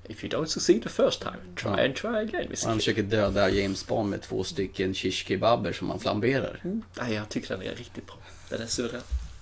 If 0.07 0.23
you 0.23 0.33
don't 0.33 0.45
succeed 0.45 0.83
the 0.83 0.89
first 0.89 1.19
time, 1.21 1.35
try 1.55 1.69
Ja. 1.71 1.85
and 1.85 1.95
try 1.95 2.09
again. 2.09 2.47
Och 2.51 2.67
han 2.67 2.77
försöker 2.77 3.03
döda 3.03 3.49
James 3.49 3.87
Bond 3.87 4.09
med 4.09 4.21
två 4.21 4.43
stycken 4.43 4.93
shish 4.93 5.25
kebaber 5.27 5.73
som 5.73 5.89
han 5.89 5.99
flamberar. 5.99 6.59
Nej, 7.01 7.13
jag 7.13 7.29
tycker 7.29 7.47
den 7.57 7.61
är 7.67 7.75
riktigt 7.75 8.05
bra. 8.07 8.15
Den 8.49 8.61
är 8.61 8.65
suverän. 8.65 9.01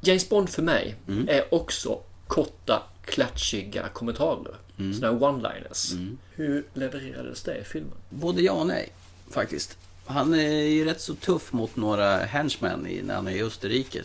James 0.00 0.28
Bond 0.28 0.48
för 0.50 0.62
mig 0.62 0.94
Mm. 1.08 1.28
är 1.28 1.54
också 1.54 1.98
korta, 2.26 2.82
klatschiga 3.04 3.88
kommentarer. 3.92 4.54
Mm. 4.78 4.94
Sådana 4.94 5.18
one-liners. 5.18 6.14
Hur 6.34 6.64
levererades 6.74 7.42
det 7.42 7.56
i 7.58 7.64
filmen? 7.64 7.92
Både 8.10 8.42
ja 8.42 8.52
och 8.52 8.66
nej, 8.66 8.88
faktiskt. 9.30 9.78
Han 10.06 10.34
är 10.34 10.62
ju 10.62 10.84
rätt 10.84 11.00
så 11.00 11.14
tuff 11.14 11.52
mot 11.52 11.76
några 11.76 12.16
henchmen 12.16 12.86
i, 12.86 13.02
när 13.02 13.14
han 13.14 13.28
är 13.28 13.32
i 13.32 13.42
Österrike. 13.42 14.02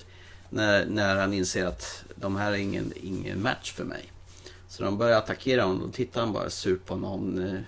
När, 0.50 0.86
när 0.86 1.16
han 1.16 1.34
inser 1.34 1.66
att 1.66 2.04
de 2.16 2.36
här 2.36 2.52
är 2.52 2.56
ingen, 2.56 2.94
ingen 2.96 3.42
match 3.42 3.72
för 3.72 3.84
mig. 3.84 4.12
Så 4.68 4.84
de 4.84 4.98
börjar 4.98 5.18
attackera 5.18 5.64
honom 5.64 5.84
och 5.84 5.94
tittar 5.94 6.22
han 6.22 6.34
bara 6.34 6.50
surt 6.50 6.86
på 6.86 6.96
någon 6.96 7.48
eh, 7.48 7.60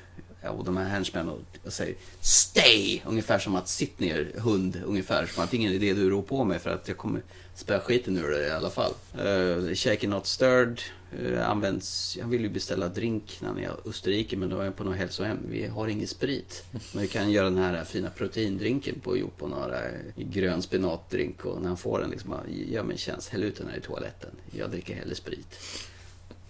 av 0.50 0.64
de 0.64 0.78
här 0.78 0.86
henchmen 0.86 1.30
och, 1.30 1.40
och 1.66 1.74
säger 1.74 1.96
Stay! 2.22 3.02
Ungefär 3.06 3.40
som 3.40 3.56
att 3.56 3.68
sitt 3.68 4.00
ner 4.00 4.32
hund, 4.36 4.82
ungefär. 4.86 5.26
Som 5.26 5.44
att 5.44 5.54
ingen 5.54 5.74
idé 5.74 5.94
du 5.94 6.10
rår 6.10 6.22
på 6.22 6.44
mig 6.44 6.60
för 6.60 6.70
att 6.70 6.88
jag 6.88 6.98
kommer 6.98 7.22
spöa 7.56 7.80
skiten 7.80 8.18
ur 8.18 8.30
dig 8.30 8.48
i 8.48 8.52
alla 8.52 8.70
fall. 8.70 8.94
Uh, 9.26 9.74
shaken 9.74 10.10
not 10.10 10.28
stirred. 10.28 10.82
Uh, 11.20 11.50
används, 11.50 12.18
jag 12.20 12.28
vill 12.28 12.42
ju 12.42 12.50
beställa 12.50 12.88
drink 12.88 13.38
när 13.42 13.48
han 13.48 13.58
är 13.58 13.64
i 13.64 13.90
Österrike 13.90 14.38
men 14.38 14.50
då 14.50 14.60
är 14.60 14.66
jag 14.66 14.76
på 14.76 14.84
något 14.84 14.98
hälsohem. 14.98 15.38
Vi 15.50 15.68
har 15.68 15.88
ingen 15.88 16.08
sprit. 16.08 16.64
Men 16.94 17.02
vi 17.02 17.08
kan 17.08 17.32
göra 17.32 17.50
den 17.50 17.58
här 17.58 17.84
fina 17.84 18.10
proteindrinken 18.10 19.00
på, 19.00 19.18
gjort 19.18 19.38
på 19.38 19.48
några 19.48 19.82
grön 20.16 20.62
spenatdrink 20.62 21.46
och 21.46 21.62
när 21.62 21.68
han 21.68 21.78
får 21.78 22.00
den 22.00 22.10
liksom, 22.10 22.36
gör 22.48 22.84
mig 22.84 22.94
en 22.94 22.98
tjänst, 22.98 23.30
häll 23.30 23.44
ut 23.44 23.58
den 23.58 23.68
här 23.68 23.78
i 23.78 23.82
toaletten. 23.82 24.30
Jag 24.52 24.72
dricker 24.72 24.96
hellre 24.96 25.16
sprit. 25.16 25.60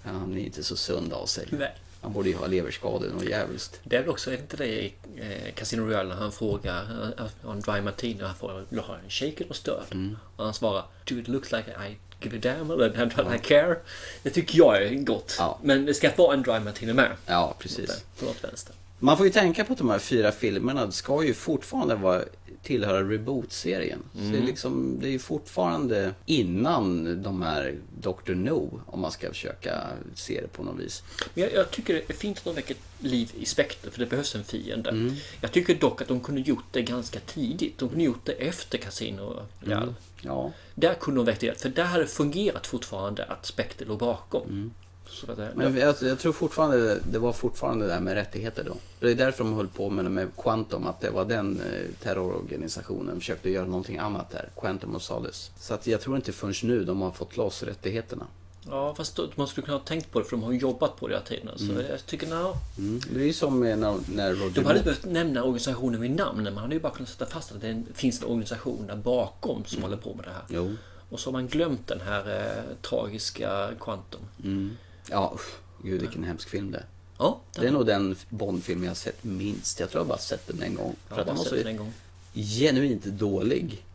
Han 0.04 0.38
är 0.38 0.42
inte 0.42 0.64
så 0.64 0.76
sund 0.76 1.14
av 1.14 1.26
sig. 1.26 1.48
Nej. 1.50 1.76
Han 2.02 2.14
borde 2.14 2.30
ju 2.30 2.36
ha 2.36 2.48
leverskador 2.48 3.16
och 3.18 3.26
jävligt. 3.26 3.80
Det 3.84 3.96
är 3.96 4.00
väl 4.02 4.10
också, 4.10 4.34
inte 4.34 4.58
det 4.58 4.68
i 4.68 4.94
eh, 5.16 5.54
Casino 5.56 5.82
Royale 5.82 6.10
när 6.10 6.16
han 6.16 6.32
frågar, 6.32 6.82
eh, 7.18 7.26
har 7.44 7.54
en 7.54 7.60
dry 7.60 7.82
martini 7.82 8.24
han 8.24 8.36
frågar, 8.36 8.56
vill 8.56 8.66
du 8.70 8.80
ha 8.80 8.98
en 8.98 9.10
shaken 9.10 9.48
och 9.50 9.56
stirred? 9.56 9.84
Mm. 9.92 10.18
Och 10.36 10.46
han 10.46 10.54
svarar, 10.54 10.84
do 11.06 11.16
it 11.16 11.28
look 11.28 11.52
like 11.52 11.72
I 11.72 11.98
give 12.22 12.38
a 12.38 12.40
damn 12.42 12.72
eller 12.72 13.36
I 13.36 13.40
care? 13.44 13.76
Det 14.24 14.30
tycker 14.30 14.58
jag 14.58 14.84
är 14.84 14.96
gott. 14.96 15.40
Men 15.64 15.86
det 15.86 15.94
ska 15.94 16.12
vara 16.16 16.34
en 16.34 16.42
dry 16.44 16.60
martini 16.60 16.94
med. 16.94 17.12
Ja, 17.26 17.56
precis. 17.60 18.04
På 18.20 18.26
något 18.26 18.44
vänster. 18.44 18.76
Man 19.04 19.18
får 19.18 19.26
ju 19.26 19.32
tänka 19.32 19.64
på 19.66 19.74
att 19.74 19.80
de 19.80 19.90
här 19.90 20.00
fyra 20.00 20.32
filmerna 20.32 20.92
ska 20.92 21.24
ju 21.24 21.34
fortfarande 21.34 21.96
vara 21.96 22.22
tillhöra 22.64 23.04
reboot-serien. 23.04 24.00
Så 24.14 24.20
det, 24.20 24.26
är 24.28 24.34
Mm. 24.34 24.46
liksom, 24.46 24.98
det 25.02 25.08
är 25.08 25.12
ju 25.12 25.20
fortfarande 25.20 26.14
innan 26.26 27.22
de 27.24 27.42
här 27.42 27.76
Dr. 28.00 28.34
No, 28.34 28.82
om 28.86 29.00
man 29.00 29.12
ska 29.12 29.30
försöka 29.30 29.82
se 30.16 30.42
det 30.42 30.48
på 30.48 30.64
något 30.64 30.80
vis. 30.80 31.04
Men 31.34 31.44
jag, 31.44 31.54
jag 31.54 31.72
tycker 31.72 31.94
det 31.94 32.10
är 32.10 32.14
fint 32.14 32.38
att 32.38 32.44
de 32.44 32.54
väcker 32.56 32.76
liv 33.00 33.32
i 33.40 33.46
Spectre 33.46 33.92
för 33.92 34.00
det 34.00 34.06
behövs 34.06 34.36
en 34.36 34.44
fiende. 34.44 34.90
Mm. 34.90 35.16
Jag 35.42 35.52
tycker 35.52 35.76
dock 35.76 36.02
att 36.02 36.08
de 36.08 36.20
kunde 36.20 36.42
gjort 36.42 36.66
det 36.72 36.82
ganska 36.82 37.20
tidigt. 37.20 37.78
De 37.78 37.90
kunde 37.90 38.04
gjort 38.04 38.26
det 38.26 38.32
efter 38.34 38.78
Casino. 38.78 39.46
Mm. 39.66 39.94
Ja. 40.22 40.52
Där 40.76 40.94
kunde 40.94 41.20
de 41.20 41.26
väckt 41.26 41.42
det, 41.42 41.62
för 41.62 41.70
där 41.70 41.84
hade 41.84 42.04
det 42.04 42.08
fungerat 42.10 42.68
fortfarande 42.68 43.26
att 43.26 43.46
Spectre 43.46 43.86
låg 43.86 44.00
bakom. 44.00 44.74
Så 45.12 45.32
att 45.32 45.38
det, 45.38 45.46
Mm. 45.46 45.58
Men 45.72 45.78
jag, 45.82 45.96
jag 46.02 46.20
tror 46.20 46.34
fortfarande 46.34 47.00
det 47.12 47.20
var 47.20 47.34
fortfarande 47.34 47.86
det 47.86 47.92
där 47.94 48.00
med 48.00 48.14
rättigheter 48.14 48.64
då. 48.64 48.76
Det 49.00 49.12
är 49.12 49.16
därför 49.16 49.44
de 49.44 49.54
höll 49.54 49.68
på 49.68 49.90
med 49.90 50.12
med 50.12 50.28
Quantum, 50.38 50.88
att 50.88 51.02
det 51.02 51.10
var 51.10 51.26
den 51.26 51.62
eh, 51.62 52.04
terrororganisationen 52.04 53.20
försökte 53.20 53.50
göra 53.50 53.66
någonting 53.66 53.98
annat 53.98 54.30
där. 54.32 54.50
Quantum 54.60 54.96
of 54.96 55.02
Solace. 55.04 55.52
Så 55.60 55.74
att 55.74 55.88
jag 55.88 56.02
tror 56.02 56.16
inte 56.16 56.32
förrän 56.32 56.54
nu 56.64 56.84
de 56.84 57.02
har 57.02 57.12
fått 57.12 57.38
loss 57.38 57.64
rättigheterna. 57.64 58.26
Ja, 58.70 58.96
fast 58.96 59.20
man 59.36 59.48
skulle 59.48 59.66
kunna 59.66 59.78
ha 59.78 59.84
tänkt 59.86 60.12
på 60.12 60.20
det 60.20 60.26
för 60.26 60.32
de 60.32 60.44
har 60.44 60.52
jobbat 60.54 60.96
på 60.96 61.08
det 61.08 61.14
hela 61.14 61.26
tiden. 61.26 61.58
Så 61.58 61.64
Mm. 61.72 61.86
jag 61.90 62.06
tycker, 62.06 62.28
no. 62.28 62.58
Mm. 62.78 63.02
Det 63.14 63.20
är 63.22 63.26
ju 63.26 63.34
som 63.34 63.60
när, 63.60 63.76
när 64.16 64.34
Roger 64.34 64.50
De 64.56 64.66
hade 64.66 64.80
Moore- 64.80 64.84
behövt 64.84 65.06
nämna 65.06 65.44
organisationen 65.44 66.02
vid 66.02 66.12
namn. 66.16 66.44
Man 66.44 66.58
hade 66.58 66.74
ju 66.76 66.82
bara 66.82 66.94
kunnat 66.94 67.10
sätta 67.10 67.26
fast 67.26 67.52
att 67.52 67.62
det 67.62 67.84
finns 67.94 68.22
en 68.22 68.28
organisation 68.28 68.88
där 68.88 68.96
bakom 68.96 69.66
som 69.66 69.82
håller 69.84 69.98
på 69.98 70.14
med 70.14 70.26
det 70.26 70.32
här. 70.32 70.44
Jo. 70.50 70.76
Och 71.10 71.20
så 71.20 71.28
har 71.28 71.32
man 71.32 71.48
glömt 71.48 71.88
den 71.88 72.02
här 72.02 72.40
eh, 72.40 72.64
tragiska 72.82 73.70
Quantum. 73.80 74.22
Mm. 74.44 74.78
Ja, 75.10 75.32
usch. 75.36 75.56
Gud 75.84 76.02
vilken 76.02 76.24
hemsk 76.24 76.50
film 76.50 76.72
det 76.72 76.78
är. 76.78 76.86
Ja, 77.18 77.40
Det 77.60 77.68
är 77.68 77.72
nog 77.72 77.86
den 77.86 78.16
Bond-film 78.30 78.84
jag 78.84 78.90
har 78.90 78.96
sett 78.96 79.24
minst. 79.24 79.80
Jag 79.80 79.90
tror 79.90 80.00
jag 80.00 80.08
bara 80.08 80.18
sett 80.18 80.48
den 80.48 80.62
en 80.62 80.76
gång. 80.76 80.96
För 81.10 81.20
att 81.22 81.28
den 81.28 81.36
var 81.36 81.44
så 81.44 81.56
den 81.56 81.68
en 81.68 81.78
gång. 81.78 81.94
genuint 82.34 83.04
dålig. 83.06 83.86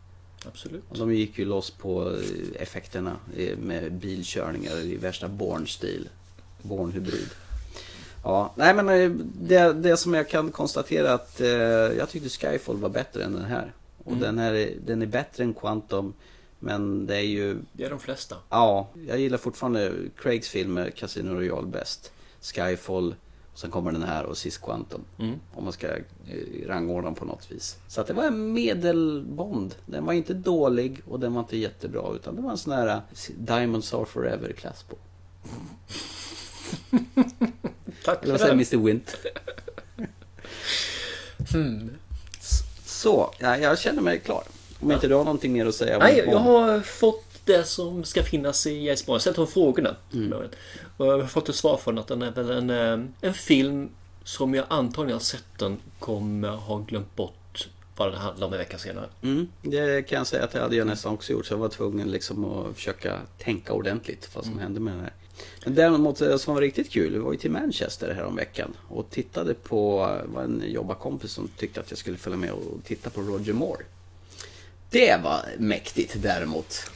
Absolut. 0.45 0.85
Och 0.89 0.99
de 0.99 1.15
gick 1.15 1.39
ju 1.39 1.45
loss 1.45 1.71
på 1.71 2.11
eh, 2.11 2.63
effekterna 2.63 3.17
eh, 3.37 3.57
med 3.59 3.93
bilkörningar 3.93 4.77
i 4.79 4.97
värsta 4.97 5.29
Bourne-stil. 5.29 6.09
Bourne-hybrid. 6.63 7.29
Ja, 8.25 8.53
nej 8.57 8.75
men 8.75 8.89
eh, 8.89 9.11
det, 9.41 9.73
det 9.73 9.97
som 9.97 10.15
jag 10.15 10.29
kan 10.29 10.51
konstatera 10.53 11.13
att 11.13 11.41
eh, 11.41 11.49
jag 11.49 12.09
tyckte 12.09 12.29
Skyfall 12.29 12.77
var 12.77 12.89
bättre 12.89 13.25
än 13.25 13.33
den 13.33 13.45
här. 13.45 13.73
Och 14.05 14.13
Mm. 14.13 14.23
den 14.23 14.39
här 14.39 14.55
är, 14.55 14.75
den 14.87 15.03
är 15.03 15.07
bättre 15.07 15.45
än 15.45 15.55
Quantum. 15.55 16.13
Men 16.67 17.07
det 17.07 17.17
är 17.17 17.21
ju... 17.21 17.59
Det 17.73 17.85
är 17.85 17.91
de 17.91 17.99
flesta. 17.99 18.37
Ja, 18.51 18.89
jag 19.07 19.21
gillar 19.21 19.39
fortfarande 19.39 19.93
Craigs 20.17 20.49
filmer, 20.49 20.91
Casino 20.91 21.35
Royale 21.35 21.67
bäst. 21.67 22.13
Skyfall, 22.41 23.15
och 23.53 23.59
sen 23.59 23.71
kommer 23.71 23.93
den 23.93 24.03
här 24.03 24.25
och 24.25 24.39
sist 24.39 24.63
Quantum. 24.63 25.01
Mm. 25.19 25.35
Om 25.55 25.65
man 25.65 25.73
ska 25.73 25.89
eh, 25.89 26.03
rangordna 26.67 27.13
på 27.13 27.25
något 27.25 27.51
vis. 27.51 27.77
Så 27.89 28.01
att 28.01 28.07
det 28.07 28.13
var 28.13 28.25
en 28.25 28.53
medelbond. 28.53 29.75
Den 29.87 30.07
var 30.07 30.13
inte 30.13 30.35
dålig 30.35 31.03
och 31.09 31.21
den 31.21 31.35
var 31.35 31.41
inte 31.41 31.57
jättebra. 31.57 32.15
Utan 32.15 32.37
det 32.37 32.43
var 32.43 32.51
en 32.51 32.59
sån 32.59 32.73
här 32.73 32.87
eh, 32.87 33.01
Diamonds 33.37 33.95
are 33.95 34.07
forever 34.07 34.53
klass 34.53 34.83
på. 34.83 34.97
Tack 38.05 38.23
Eller 38.23 38.33
vad 38.33 38.41
säger. 38.41 38.53
Mr 38.53 38.77
Wint? 38.77 39.17
Hmm. 41.53 41.91
Så, 42.85 43.35
ja, 43.39 43.57
jag 43.59 43.79
känner 43.79 44.03
mig 44.03 44.21
klar. 44.21 44.43
Om 44.81 44.93
inte 44.93 45.09
du 45.09 45.15
har 45.15 45.25
någonting 45.25 45.53
mer 45.53 45.67
att 45.67 45.75
säga 45.75 45.99
Nej, 45.99 46.25
jag 46.27 46.39
har 46.39 46.81
fått 46.81 47.25
det 47.45 47.65
som 47.65 48.05
ska 48.05 48.23
finnas 48.23 48.67
i 48.67 48.85
James 48.85 49.07
Bond. 49.07 49.13
Jag 49.13 49.15
har 49.15 49.21
ställt 49.21 49.37
de 49.37 49.47
frågorna. 49.47 49.97
Mm. 50.13 50.33
Och 50.97 51.07
jag 51.07 51.19
har 51.19 51.27
fått 51.27 51.49
ett 51.49 51.55
svar 51.55 51.77
från 51.77 51.99
att 51.99 52.07
den 52.07 52.23
är 52.23 52.31
väl 52.31 52.51
en, 52.51 52.71
eh, 52.71 53.09
en 53.21 53.35
film 53.35 53.89
som 54.25 54.55
jag 54.55 54.65
antagligen 54.69 55.15
har 55.15 55.21
sett 55.21 55.45
den 55.59 55.77
kommer 55.99 56.49
ha 56.49 56.79
glömt 56.79 57.17
bort 57.17 57.69
vad 57.97 58.13
den 58.13 58.21
handlar 58.21 58.47
om 58.47 58.53
en 58.53 58.59
vecka 58.59 58.79
senare. 58.79 59.09
Mm, 59.23 59.49
det 59.63 60.03
kan 60.09 60.19
jag 60.19 60.27
säga 60.27 60.45
att 60.45 60.51
det 60.51 60.61
hade 60.61 60.77
jag 60.77 60.87
nästan 60.87 61.13
också 61.15 61.33
gjort. 61.33 61.47
Så 61.47 61.55
jag 61.55 61.59
var 61.59 61.69
tvungen 61.69 62.11
liksom 62.11 62.45
att 62.45 62.75
försöka 62.77 63.19
tänka 63.39 63.73
ordentligt 63.73 64.31
vad 64.35 64.45
som 64.45 64.53
Mm. 64.53 64.63
hände 64.63 64.81
med 64.81 64.93
den 64.95 65.01
här. 65.01 65.13
Men 65.65 65.75
däremot 65.75 66.19
det 66.19 66.39
som 66.39 66.55
var 66.55 66.61
riktigt 66.61 66.91
kul, 66.91 67.13
vi 67.13 67.19
var 67.19 67.33
ju 67.33 67.39
till 67.39 67.51
Manchester 67.51 68.15
här 68.15 68.25
om 68.25 68.37
veckan 68.37 68.75
och 68.89 69.11
tittade 69.11 69.55
på, 69.55 69.97
var 70.25 70.43
en 70.43 70.63
jobbarkompis 70.67 71.31
som 71.33 71.49
tyckte 71.49 71.81
att 71.81 71.91
jag 71.91 71.99
skulle 71.99 72.17
följa 72.17 72.37
med 72.39 72.51
och 72.53 72.85
titta 72.85 73.11
på 73.11 73.21
Roger 73.21 73.53
Moore. 73.53 73.83
Det 74.97 75.21
var 75.23 75.45
mäktigt 75.59 76.23
däremot. 76.23 76.91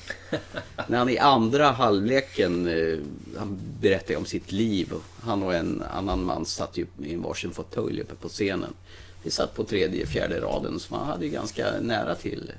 När 0.86 0.98
han 0.98 1.08
i 1.08 1.18
andra 1.18 1.70
halvleken, 1.70 2.66
eh, 2.66 2.98
han 3.38 3.58
berättade 3.80 4.16
om 4.16 4.24
sitt 4.24 4.52
liv. 4.52 4.92
Han 5.22 5.42
och 5.42 5.54
en 5.54 5.82
annan 5.82 6.24
man 6.24 6.46
satt 6.46 6.76
ju 6.76 6.86
i 7.02 7.14
en 7.14 7.22
varsin 7.22 7.50
fåtölj 7.50 8.00
uppe 8.00 8.14
på 8.14 8.28
scenen. 8.28 8.74
Vi 9.22 9.30
satt 9.30 9.54
på 9.54 9.64
tredje, 9.64 10.06
fjärde 10.06 10.40
raden, 10.40 10.80
så 10.80 10.94
man 10.94 11.06
hade 11.06 11.24
ju 11.24 11.30
ganska 11.30 11.80
nära 11.80 12.14
till 12.14 12.52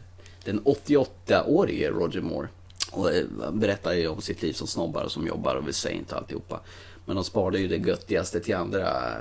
den 0.45 0.61
88-årige 0.61 1.89
Roger 1.89 2.21
Moore. 2.21 2.47
Och 2.91 3.11
eh, 3.11 3.25
han 3.43 3.59
berättade 3.59 3.95
ju 3.95 4.07
om 4.07 4.21
sitt 4.21 4.41
liv 4.41 4.53
som 4.53 4.67
snobbar 4.67 5.03
och 5.03 5.11
som 5.11 5.27
jobbar 5.27 5.55
och 5.55 5.67
vid 5.67 5.75
Saint 5.75 6.11
och 6.11 6.17
alltihopa. 6.17 6.59
Men 7.05 7.15
de 7.15 7.25
sparade 7.25 7.59
ju 7.59 7.67
det 7.67 7.87
göttigaste 7.87 8.39
till 8.39 8.55
andra 8.55 9.15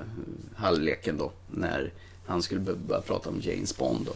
halvleken 0.55 1.18
då. 1.18 1.33
När 1.51 1.93
han 2.27 2.43
skulle 2.43 2.61
börja 2.61 3.01
prata 3.01 3.29
om 3.29 3.41
James 3.41 3.77
Bond. 3.77 4.07
Då. 4.07 4.12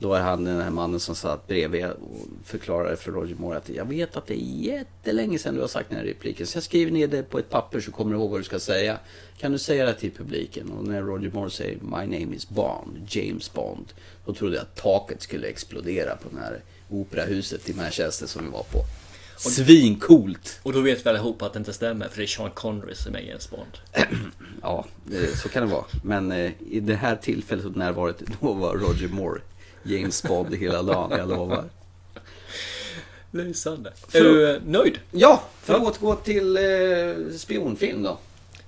Då 0.00 0.14
är 0.14 0.20
han 0.20 0.44
den 0.44 0.60
här 0.60 0.70
mannen 0.70 1.00
som 1.00 1.14
satt 1.14 1.46
bredvid 1.46 1.84
och 1.86 2.26
förklarade 2.44 2.96
för 2.96 3.12
Roger 3.12 3.34
Moore 3.34 3.56
att 3.56 3.68
jag 3.68 3.84
vet 3.84 4.16
att 4.16 4.26
det 4.26 4.34
är 4.34 4.62
jättelänge 4.62 5.38
sedan 5.38 5.54
du 5.54 5.60
har 5.60 5.68
sagt 5.68 5.88
den 5.88 5.98
här 5.98 6.04
repliken. 6.04 6.46
Så 6.46 6.56
jag 6.56 6.64
skriver 6.64 6.92
ner 6.92 7.08
det 7.08 7.22
på 7.22 7.38
ett 7.38 7.50
papper 7.50 7.80
så 7.80 7.92
kommer 7.92 8.12
du 8.12 8.18
ihåg 8.18 8.30
vad 8.30 8.40
du 8.40 8.44
ska 8.44 8.60
säga. 8.60 8.98
Kan 9.38 9.52
du 9.52 9.58
säga 9.58 9.86
det 9.86 9.94
till 9.94 10.10
publiken? 10.10 10.70
Och 10.70 10.84
när 10.84 11.02
Roger 11.02 11.30
Moore 11.30 11.50
säger 11.50 11.74
My 11.74 12.18
name 12.18 12.36
is 12.36 12.48
Bond, 12.48 13.06
James 13.08 13.52
Bond. 13.52 13.92
Då 14.24 14.34
trodde 14.34 14.56
jag 14.56 14.62
att 14.62 14.76
taket 14.76 15.22
skulle 15.22 15.46
explodera 15.46 16.16
på 16.16 16.28
det 16.32 16.40
här 16.40 16.60
operahuset 16.88 17.68
i 17.68 17.74
Manchester 17.74 18.26
som 18.26 18.44
vi 18.44 18.50
var 18.50 18.62
på. 18.62 18.78
Svincoolt! 19.36 20.60
Och 20.62 20.72
då 20.72 20.80
vet 20.80 21.06
vi 21.06 21.10
allihopa 21.10 21.46
att 21.46 21.52
det 21.52 21.58
inte 21.58 21.72
stämmer 21.72 22.08
för 22.08 22.18
det 22.18 22.24
är 22.24 22.26
Sean 22.26 22.50
Connery 22.50 22.94
som 22.94 23.14
är 23.14 23.20
James 23.20 23.50
Bond. 23.50 23.78
Ja, 24.62 24.84
eh, 25.12 25.36
så 25.42 25.48
kan 25.48 25.66
det 25.66 25.72
vara. 25.72 25.84
Men 26.04 26.32
eh, 26.32 26.50
i 26.70 26.80
det 26.80 26.94
här 26.94 27.16
tillfället 27.16 27.64
och 27.64 27.76
närvaret, 27.76 28.22
då 28.40 28.52
var 28.52 28.76
Roger 28.76 29.08
Moore 29.08 29.40
James 29.82 30.22
Bond 30.22 30.54
hela 30.54 30.82
dagen, 30.82 31.18
jag 31.18 31.28
lovar. 31.28 31.64
Lysande. 33.30 33.92
Är 34.12 34.20
du 34.20 34.50
eh, 34.50 34.62
nöjd? 34.66 34.98
Ja, 35.10 35.42
för 35.62 35.74
att 35.74 35.82
återgå 35.82 36.14
till 36.14 36.56
eh, 36.56 37.36
spionfilm 37.36 38.02
då. 38.02 38.18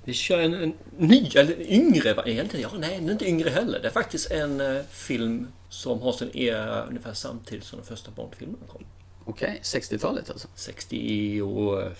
Vi 0.04 0.12
kör 0.12 0.38
en, 0.38 0.54
en 0.54 0.74
ny, 0.98 1.30
eller 1.34 1.72
yngre 1.72 2.14
variant. 2.14 2.54
Ja, 2.54 2.68
nej, 2.78 2.98
den 2.98 3.08
är 3.08 3.12
inte 3.12 3.28
yngre 3.28 3.50
heller. 3.50 3.80
Det 3.80 3.88
är 3.88 3.92
faktiskt 3.92 4.30
en 4.30 4.60
eh, 4.60 4.82
film 4.90 5.46
som 5.68 6.02
har 6.02 6.12
sin 6.12 6.36
era 6.36 6.84
ungefär 6.84 7.12
samtidigt 7.12 7.64
som 7.64 7.78
den 7.78 7.86
första 7.86 8.10
Bond-filmen 8.10 8.60
kom. 8.68 8.84
Okej, 9.24 9.60
60-talet 9.62 10.30
alltså. 10.30 10.48
64 10.54 11.94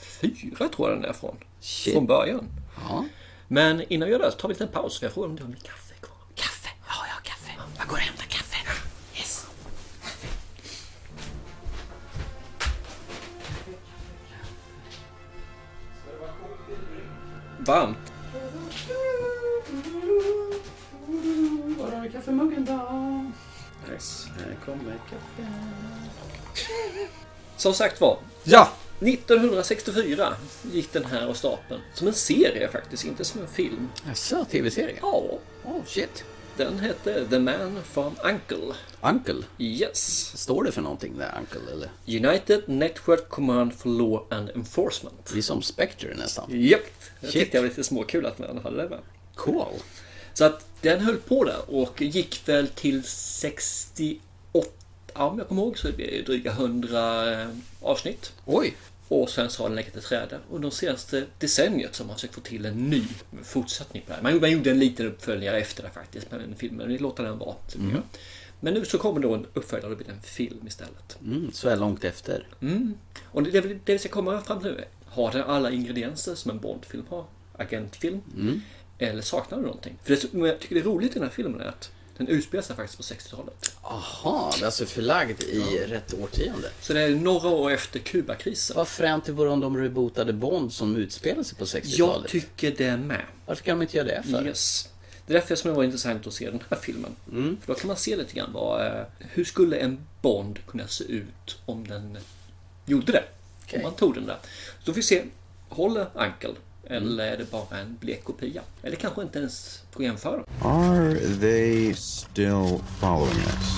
tror 0.69 0.91
jag 0.91 0.99
den 0.99 1.05
är 1.05 1.13
från. 1.13 1.37
Shit. 1.61 1.93
Från 1.95 2.07
början. 2.07 2.49
Ja. 2.89 3.05
Men 3.49 3.83
innan 3.93 4.07
vi 4.09 4.13
gör 4.13 4.19
det 4.19 4.31
så 4.33 4.39
tar 4.39 4.49
vi 4.49 4.55
en 4.55 4.59
liten 4.59 4.69
paus. 4.69 4.99
För 4.99 5.07
jag 5.07 5.13
frågar 5.13 5.29
om 5.29 5.37
du 5.37 5.43
har 5.43 5.51
mitt 5.51 5.63
kaffe 5.63 5.95
kvar. 6.01 6.17
Kaffe? 6.35 6.69
Ja, 6.89 6.95
jag 7.09 7.15
har 7.15 7.21
kaffe. 7.21 7.51
Jag 7.79 7.87
går 7.89 7.97
och 7.97 8.01
hämtar 8.01 8.25
kaffe. 8.25 8.42
Varmt. 17.67 18.13
Var 21.79 21.91
har 21.91 22.01
vi 22.03 22.09
kaffemuggen 22.11 22.65
då? 22.65 23.93
Yes, 23.93 24.27
här 24.39 24.57
kommer 24.65 24.93
kaffe. 25.11 25.49
Som 27.57 27.75
sagt 27.75 28.01
var. 28.01 28.19
Ja! 28.45 28.69
1964 29.01 30.35
gick 30.73 30.93
den 30.93 31.05
här 31.05 31.27
av 31.27 31.35
stapeln. 31.35 31.81
Som 31.95 32.07
en 32.09 32.15
serie 32.15 32.69
faktiskt, 32.69 33.05
inte 33.05 33.25
som 33.25 33.41
en 33.41 33.49
film. 33.49 33.89
Jaså, 34.07 34.45
tv-serie? 34.45 34.97
Ja. 35.03 35.23
Oh, 35.65 35.85
shit. 35.87 36.25
Den 36.65 36.79
hette 36.79 37.27
The 37.31 37.39
Man 37.39 37.79
from 37.85 38.17
Uncle. 38.25 38.75
Uncle? 39.01 39.43
Yes. 39.59 40.33
Står 40.37 40.65
det 40.65 40.73
för 40.73 40.83
någonting 40.83 41.19
där, 41.19 41.35
Uncle? 41.39 41.73
Eller? 41.73 41.91
United 42.29 42.63
Network 42.69 43.29
Command 43.29 43.75
for 43.75 43.89
Law 43.91 44.23
and 44.31 44.51
Enforcement. 44.51 45.31
Det 45.33 45.39
är 45.39 45.43
som 45.43 45.63
Spectre 45.63 46.15
nästan. 46.17 46.45
Japp. 46.51 46.81
Jag 47.21 47.31
Shit. 47.31 47.41
tyckte 47.43 47.59
det 47.59 47.63
var 47.63 47.69
lite 47.69 47.85
småkul 47.85 48.27
att 48.27 48.39
man 48.39 48.61
hade 48.63 48.77
det 48.83 48.89
med. 48.89 48.99
Cool. 49.35 49.65
Så 50.35 50.45
att 50.45 50.67
den 50.81 51.01
höll 51.01 51.17
på 51.17 51.45
där 51.45 51.71
och 51.75 52.03
gick 52.03 52.49
väl 52.49 52.69
till 52.69 53.05
68, 53.05 54.21
ja, 55.15 55.25
om 55.27 55.39
jag 55.39 55.49
kommer 55.49 55.63
ihåg 55.63 55.79
så 55.79 55.89
är 55.89 55.93
det 55.93 56.23
dryga 56.27 56.51
100 56.51 57.47
avsnitt. 57.81 58.33
Oj. 58.45 58.75
Och 59.21 59.31
sen 59.31 59.51
så 59.51 59.63
har 59.63 59.69
den 59.69 59.77
legat 59.77 59.97
i 59.97 60.01
träda. 60.01 60.39
Och 60.51 60.61
de 60.61 60.71
senaste 60.71 61.25
decenniet 61.39 61.95
så 61.95 62.03
har 62.03 62.07
man 62.07 62.17
försökt 62.17 62.35
få 62.35 62.41
till 62.41 62.67
en 62.67 62.91
ny 62.91 63.03
fortsättning 63.43 64.03
på 64.03 64.09
det 64.09 64.15
här. 64.15 64.23
Man, 64.23 64.41
man 64.41 64.51
gjorde 64.51 64.71
en 64.71 64.79
liten 64.79 65.07
uppföljare 65.07 65.59
efter 65.59 65.83
det 65.83 65.91
faktiskt, 65.91 66.31
men 66.31 66.41
den 66.41 66.55
filmen, 66.57 66.89
vi 66.89 66.99
låter 66.99 67.25
den 67.25 67.39
vara. 67.39 67.57
Mm. 67.75 68.03
Men 68.61 68.75
nu 68.75 68.85
så 68.85 68.99
kommer 68.99 69.21
då 69.21 69.35
en 69.35 69.47
uppföljare 69.55 69.93
och 69.93 69.99
det 69.99 70.05
blir 70.05 70.15
en 70.15 70.23
film 70.23 70.67
istället. 70.67 71.19
Mm, 71.25 71.53
så 71.53 71.69
här 71.69 71.77
långt 71.77 72.05
efter. 72.05 72.47
Mm. 72.61 72.95
Och 73.25 73.43
det, 73.43 73.51
det, 73.51 73.61
det 73.85 73.93
vi 73.93 73.99
ska 73.99 74.09
komma 74.09 74.41
fram 74.41 74.61
till 74.61 74.71
nu 74.71 74.79
är, 74.79 74.89
har 75.07 75.33
den 75.33 75.43
alla 75.43 75.71
ingredienser 75.71 76.35
som 76.35 76.51
en 76.51 76.59
Bondfilm 76.59 77.05
har? 77.09 77.25
Agentfilm? 77.59 78.21
Mm. 78.37 78.61
Eller 78.99 79.23
saknar 79.23 79.59
du 79.59 79.65
någonting? 79.65 79.99
För 80.05 80.11
det, 80.11 80.49
jag 80.49 80.61
tycker 80.61 80.75
det 80.75 80.81
är 80.81 80.85
roligt 80.85 81.11
i 81.11 81.15
den 81.15 81.23
här 81.23 81.31
filmen 81.31 81.61
är 81.61 81.67
att 81.67 81.93
den 82.27 82.37
utspelar 82.37 82.63
sig 82.63 82.77
faktiskt 82.77 82.97
på 82.97 83.15
60-talet. 83.15 83.75
Aha, 83.83 84.53
det 84.57 84.63
är 84.63 84.67
alltså 84.67 84.87
förlagd 84.87 85.43
i 85.43 85.79
rätt 85.89 86.15
årtionde. 86.15 86.71
Så 86.81 86.93
det 86.93 87.01
är 87.01 87.11
några 87.11 87.49
år 87.49 87.71
efter 87.71 87.99
Kubakrisen. 87.99 88.77
Vad 88.77 88.89
fränt 88.89 89.25
det 89.25 89.33
vore 89.33 89.51
om 89.51 89.61
de 89.61 89.77
rebootade 89.77 90.33
Bond 90.33 90.73
som 90.73 90.97
utspelar 90.97 91.43
sig 91.43 91.59
på 91.59 91.65
60-talet. 91.65 91.99
Jag 91.99 92.29
tycker 92.29 92.71
det 92.71 92.97
med. 92.97 93.25
Varför 93.47 93.65
kan 93.65 93.79
de 93.79 93.83
inte 93.83 93.97
göra 93.97 94.07
det 94.07 94.23
för? 94.31 94.47
Yes. 94.47 94.89
Det 95.27 95.33
är 95.33 95.39
därför 95.39 95.55
som 95.55 95.71
det 95.71 95.77
var 95.77 95.85
intressant 95.85 96.27
att 96.27 96.33
se 96.35 96.51
den 96.51 96.63
här 96.71 96.79
filmen. 96.79 97.17
För 97.61 97.67
då 97.67 97.75
kan 97.75 97.89
man 97.89 97.97
se 97.97 98.17
lite 98.17 98.35
grann 98.35 98.53
vad, 98.53 98.87
eh, 98.87 99.03
hur 99.19 99.45
skulle 99.45 99.77
en 99.77 100.07
Bond 100.23 100.59
kunna 100.67 100.89
se 100.89 101.05
ut 101.05 101.59
om 101.67 101.89
den 101.89 102.19
gjorde 102.87 103.13
det? 103.13 103.25
Okej. 103.65 103.77
Om 103.77 103.83
man 103.83 103.95
tog 103.95 104.15
den 104.15 104.27
där. 104.27 104.39
Så 104.79 104.85
får 104.85 104.93
vi 104.93 105.03
se, 105.03 105.25
håller 105.69 106.07
Uncle? 106.15 106.55
Mm. 106.93 107.05
Eller 107.05 107.33
är 107.33 107.37
det 107.37 107.51
bara 107.51 107.79
en 107.79 107.97
blek 108.01 108.25
kopia? 108.25 108.63
Eller 108.83 108.97
kanske 108.97 109.23
inte 109.23 109.39
ens 109.39 109.83
går 109.95 110.05
att 110.05 110.07
jämföra. 110.07 110.43
Are 110.63 111.15
they 111.41 111.95
still 111.95 112.81
following 113.01 113.37
us? 113.37 113.77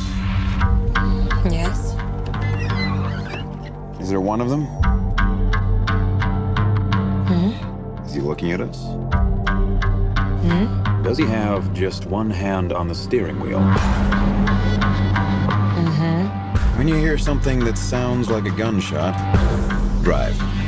Yes. 1.53 1.95
Is 4.01 4.09
there 4.09 4.19
one 4.19 4.45
of 4.45 4.51
them? 4.51 4.67
Hmm? 7.27 7.53
Is 8.07 8.15
he 8.15 8.21
looking 8.21 8.53
at 8.53 8.61
us? 8.61 8.77
Hmm? 10.43 11.03
Does 11.05 11.19
he 11.19 11.27
have 11.27 11.75
just 11.75 12.07
one 12.07 12.31
hand 12.31 12.73
on 12.73 12.89
the 12.89 12.95
steering 12.95 13.41
wheel? 13.41 13.61
Mm-hmm. 15.77 16.79
When 16.79 16.89
you 16.89 16.97
hear 16.97 17.19
something 17.19 17.65
that 17.65 17.79
sounds 17.79 18.29
like 18.31 18.47
a 18.47 18.57
gunshot, 18.57 19.15
drive. 20.03 20.64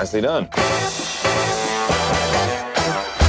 Nicely 0.00 0.22
done. 0.22 0.48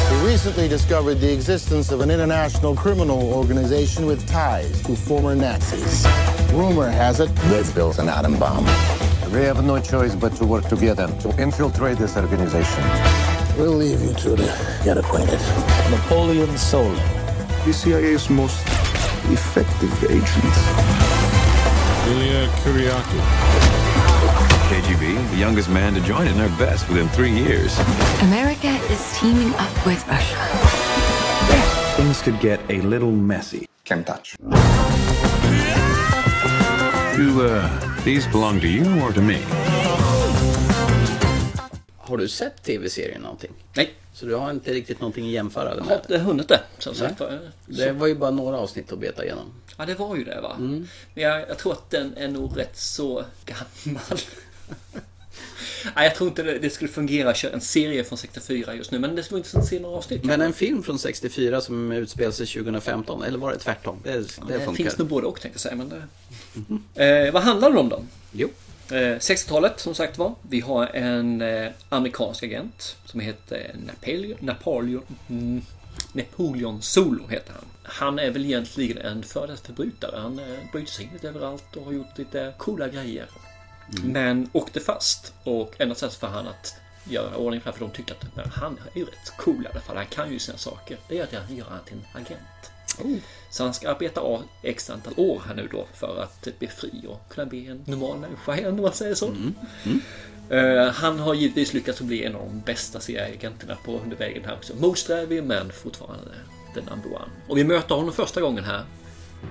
We 0.10 0.26
recently 0.26 0.70
discovered 0.70 1.16
the 1.16 1.30
existence 1.30 1.92
of 1.92 2.00
an 2.00 2.10
international 2.10 2.78
criminal 2.78 3.34
organization 3.34 4.06
with 4.06 4.26
ties 4.26 4.82
to 4.84 4.96
former 4.96 5.36
Nazis. 5.36 6.08
Rumor 6.54 6.90
has 6.90 7.20
it 7.20 7.28
they've 7.50 7.76
built 7.76 8.00
an 8.00 8.08
atom 8.08 8.40
bomb. 8.40 8.64
We 9.34 9.42
have 9.42 9.66
no 9.66 9.82
choice 9.82 10.16
but 10.16 10.34
to 10.38 10.46
work 10.46 10.66
together 10.70 11.08
to 11.24 11.42
infiltrate 11.42 11.98
this 11.98 12.16
organization. 12.16 12.84
We'll 13.58 13.76
leave 13.76 14.02
you 14.02 14.14
two 14.14 14.38
to 14.38 14.80
get 14.86 14.98
acquainted. 14.98 15.42
Napoleon 15.90 16.58
Solo. 16.58 16.96
The 17.66 17.74
CIA's 17.74 18.30
most 18.30 18.62
effective 19.28 19.92
agent. 20.06 20.56
Ilya 22.08 22.48
Kuryaki. 22.64 23.71
KGB, 24.72 25.32
the 25.32 25.38
youngest 25.38 25.70
man 25.70 25.94
to 25.94 26.00
join 26.00 26.28
in 26.28 26.38
their 26.38 26.58
best 26.58 26.88
within 26.88 27.10
three 27.10 27.32
years. 27.32 27.78
America 28.22 28.70
is 28.90 29.20
teaming 29.20 29.54
up 29.56 29.86
with 29.86 30.08
Russia. 30.08 30.38
Things 31.98 32.22
could 32.22 32.40
get 32.40 32.60
a 32.70 32.82
little 32.82 33.12
messy. 33.12 33.66
Can't 33.84 34.08
touch. 34.08 34.38
Do 37.18 37.42
uh, 37.46 37.70
these 38.06 38.26
belong 38.32 38.62
to 38.62 38.68
you 38.68 38.86
or 39.04 39.12
to 39.12 39.22
me? 39.22 39.40
Har 41.98 42.18
du 42.18 42.28
sett 42.28 42.64
tv-serien 42.64 43.22
någonting? 43.22 43.52
Nej. 43.74 43.94
Så 44.14 44.26
du 44.26 44.36
har 44.36 44.52
inte 44.52 44.74
riktigt 44.74 45.00
någonting 45.02 45.26
att 45.26 45.32
jämföra 45.32 45.70
Jag 45.70 45.78
med? 45.78 45.88
har 45.88 45.96
inte 45.96 46.18
hunnit 46.18 46.48
det, 46.48 46.60
som 46.78 46.96
sagt 46.96 47.20
var. 47.20 47.40
Det 47.66 47.92
var 47.92 48.08
ju 48.08 48.16
bara 48.16 48.32
några 48.32 48.58
avsnitt 48.58 48.92
att 48.92 49.00
beta 49.00 49.24
igenom. 49.26 49.54
Ja, 49.78 49.86
det 49.86 49.96
var 49.96 50.16
ju 50.16 50.24
det 50.24 50.42
va. 50.42 50.56
Mm. 50.58 50.88
Men 51.14 51.24
jag, 51.24 51.50
jag 51.50 51.58
tror 51.58 51.74
att 51.74 51.90
den 51.90 52.18
är 52.18 52.28
nog 52.28 52.58
rätt 52.60 52.78
så 52.78 53.24
gammal. 53.46 54.20
Nej, 55.96 56.06
jag 56.06 56.16
tror 56.16 56.30
inte 56.30 56.44
det, 56.44 56.60
det 56.60 56.70
skulle 56.70 56.92
fungera 56.92 57.30
att 57.30 57.38
köra 57.38 57.54
en 57.54 57.62
serie 57.62 58.04
från 58.04 58.18
64 58.18 58.76
just 58.76 58.92
nu. 58.92 59.00
Men 59.00 59.16
det 59.16 59.24
skulle 59.24 59.36
vara 59.36 59.40
intressant 59.40 59.64
att 59.64 59.70
se 59.70 59.80
några 59.80 59.98
avsnitt. 59.98 60.24
Men 60.24 60.42
en 60.42 60.54
film 60.54 60.84
från 60.84 61.00
64 61.00 61.62
som 61.62 61.92
utspelar 61.92 62.32
sig 62.32 62.48
2015, 62.48 63.24
eller 63.24 63.38
var 63.38 63.52
det 63.52 63.58
tvärtom? 63.58 64.00
Det, 64.04 64.12
det, 64.12 64.18
det 64.18 64.26
funkar. 64.60 64.74
finns 64.74 64.98
nog 64.98 65.08
både 65.08 65.28
och 65.28 65.42
tänkte 65.42 65.56
jag 65.56 65.62
säga. 65.62 65.76
Men 65.76 65.90
det... 66.96 67.26
eh, 67.26 67.34
vad 67.34 67.44
handlar 67.44 67.72
det 67.72 67.80
om 67.80 67.90
då? 67.90 68.04
Jo. 68.32 68.50
Eh, 68.90 68.94
60-talet 68.96 69.80
som 69.80 69.96
sagt 69.96 70.18
var. 70.18 70.36
Vi 70.42 70.60
har 70.60 70.88
en 70.88 71.42
eh, 71.42 71.72
amerikansk 71.90 72.44
agent 72.44 72.96
som 73.06 73.20
heter 73.20 73.76
Napoleon. 73.86 74.38
Napoleon 74.40 75.04
mm, 75.30 75.62
Napoleon 76.14 76.82
Solo 76.82 77.28
heter 77.28 77.54
han. 77.54 77.66
Han 77.84 78.20
är 78.20 78.32
väl 78.32 78.46
egentligen 78.46 78.98
en 78.98 79.24
före 79.24 79.48
detta 79.48 79.66
förbrytare. 79.66 80.20
Han 80.20 80.40
eh, 80.40 80.46
bryter 80.72 80.92
sig 80.92 81.06
in 81.06 81.12
lite 81.14 81.30
överallt 81.30 81.76
och 81.76 81.86
har 81.86 81.92
gjort 81.92 82.18
lite 82.18 82.54
coola 82.58 82.88
grejer. 82.88 83.26
Men 84.04 84.50
åkte 84.54 84.80
fast 84.80 85.34
och 85.44 85.74
enda 85.78 85.96
sättet 85.96 86.18
för 86.18 86.28
han 86.28 86.48
att 86.48 86.76
göra 87.04 87.38
ordning 87.38 87.62
här, 87.66 87.72
för 87.72 87.80
de 87.80 87.92
tycker 87.92 88.14
att 88.14 88.36
men 88.36 88.50
han 88.50 88.80
är 88.94 89.00
ju 89.00 89.06
rätt 89.06 89.34
cool 89.38 89.64
i 89.66 89.68
alla 89.72 89.82
fall. 89.82 89.98
Han 89.98 90.06
kan 90.06 90.32
ju 90.32 90.40
sina 90.40 90.58
saker. 90.58 90.98
Det 91.10 91.20
är 91.20 91.24
att 91.24 91.34
han 91.34 91.56
gör 91.56 91.66
han 91.70 91.80
till 91.86 91.98
en 91.98 92.22
agent. 92.22 92.72
Så 93.50 93.64
han 93.64 93.74
ska 93.74 93.90
arbeta 93.90 94.22
av 94.22 94.44
x 94.64 94.90
antal 94.90 95.14
år 95.18 95.42
här 95.48 95.56
nu 95.56 95.68
då 95.72 95.86
för 95.94 96.24
att 96.24 96.60
bli 96.60 96.68
fri 96.68 97.06
och 97.08 97.34
kunna 97.34 97.46
bli 97.46 97.68
en 97.68 97.84
normal 97.86 98.18
människa 98.18 98.58
igen 98.58 98.74
om 98.74 98.82
man 98.82 98.94
säger 98.94 99.16
så. 99.16 99.34
Eh, 100.50 100.92
han 100.94 101.20
har 101.20 101.34
givetvis 101.34 101.74
lyckats 101.74 102.02
bli 102.02 102.24
en 102.24 102.36
av 102.36 102.46
de 102.46 102.60
bästa 102.60 103.00
CIA-agenterna 103.00 103.78
på 103.86 104.00
under 104.00 104.18
vägen 104.18 104.46
här 104.46 104.54
också. 104.54 104.74
Motsträvig 104.76 105.44
men 105.44 105.72
fortfarande 105.72 106.32
the 106.74 106.82
number 106.82 107.10
one. 107.10 107.32
Och 107.48 107.58
vi 107.58 107.64
möter 107.64 107.96
honom 107.96 108.14
första 108.14 108.42
gången 108.42 108.64
här. 108.64 108.84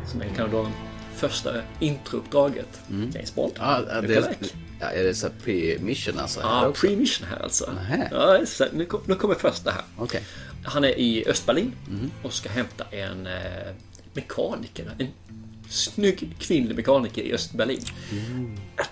Som 0.07 0.20
kanske 0.20 0.57
då 0.57 0.68
första 1.16 1.54
introuppdraget. 1.80 2.80
James 3.14 3.34
Bond. 3.34 3.52
Ja, 3.58 3.78
Look 3.78 4.08
det, 4.08 4.16
alike. 4.26 4.54
ja, 4.80 4.86
är 4.86 5.04
det 5.04 5.14
så 5.14 5.28
pre-mission 5.44 6.18
alltså? 6.18 6.40
Ja, 6.40 6.72
pre-mission 6.76 7.26
här 7.30 7.42
alltså. 7.42 7.72
Nähä. 7.72 8.08
Ja, 8.12 8.46
så 8.46 8.64
nu, 8.72 8.88
nu 9.06 9.14
kommer 9.14 9.34
första 9.34 9.70
här. 9.70 9.82
Okej. 9.96 10.22
Han 10.64 10.84
är 10.84 10.98
i 10.98 11.24
Östberlin 11.28 11.72
Mhm. 11.88 12.11
och 12.22 12.32
ska 12.32 12.48
hämta 12.48 12.84
en 12.90 13.26
eh, 13.26 13.32
mekaniker. 14.14 14.90
En 14.98 15.06
snygg 15.70 16.34
kvinnlig 16.38 16.76
mekaniker 16.76 17.22
i 17.22 17.32
Östberlin. 17.34 17.80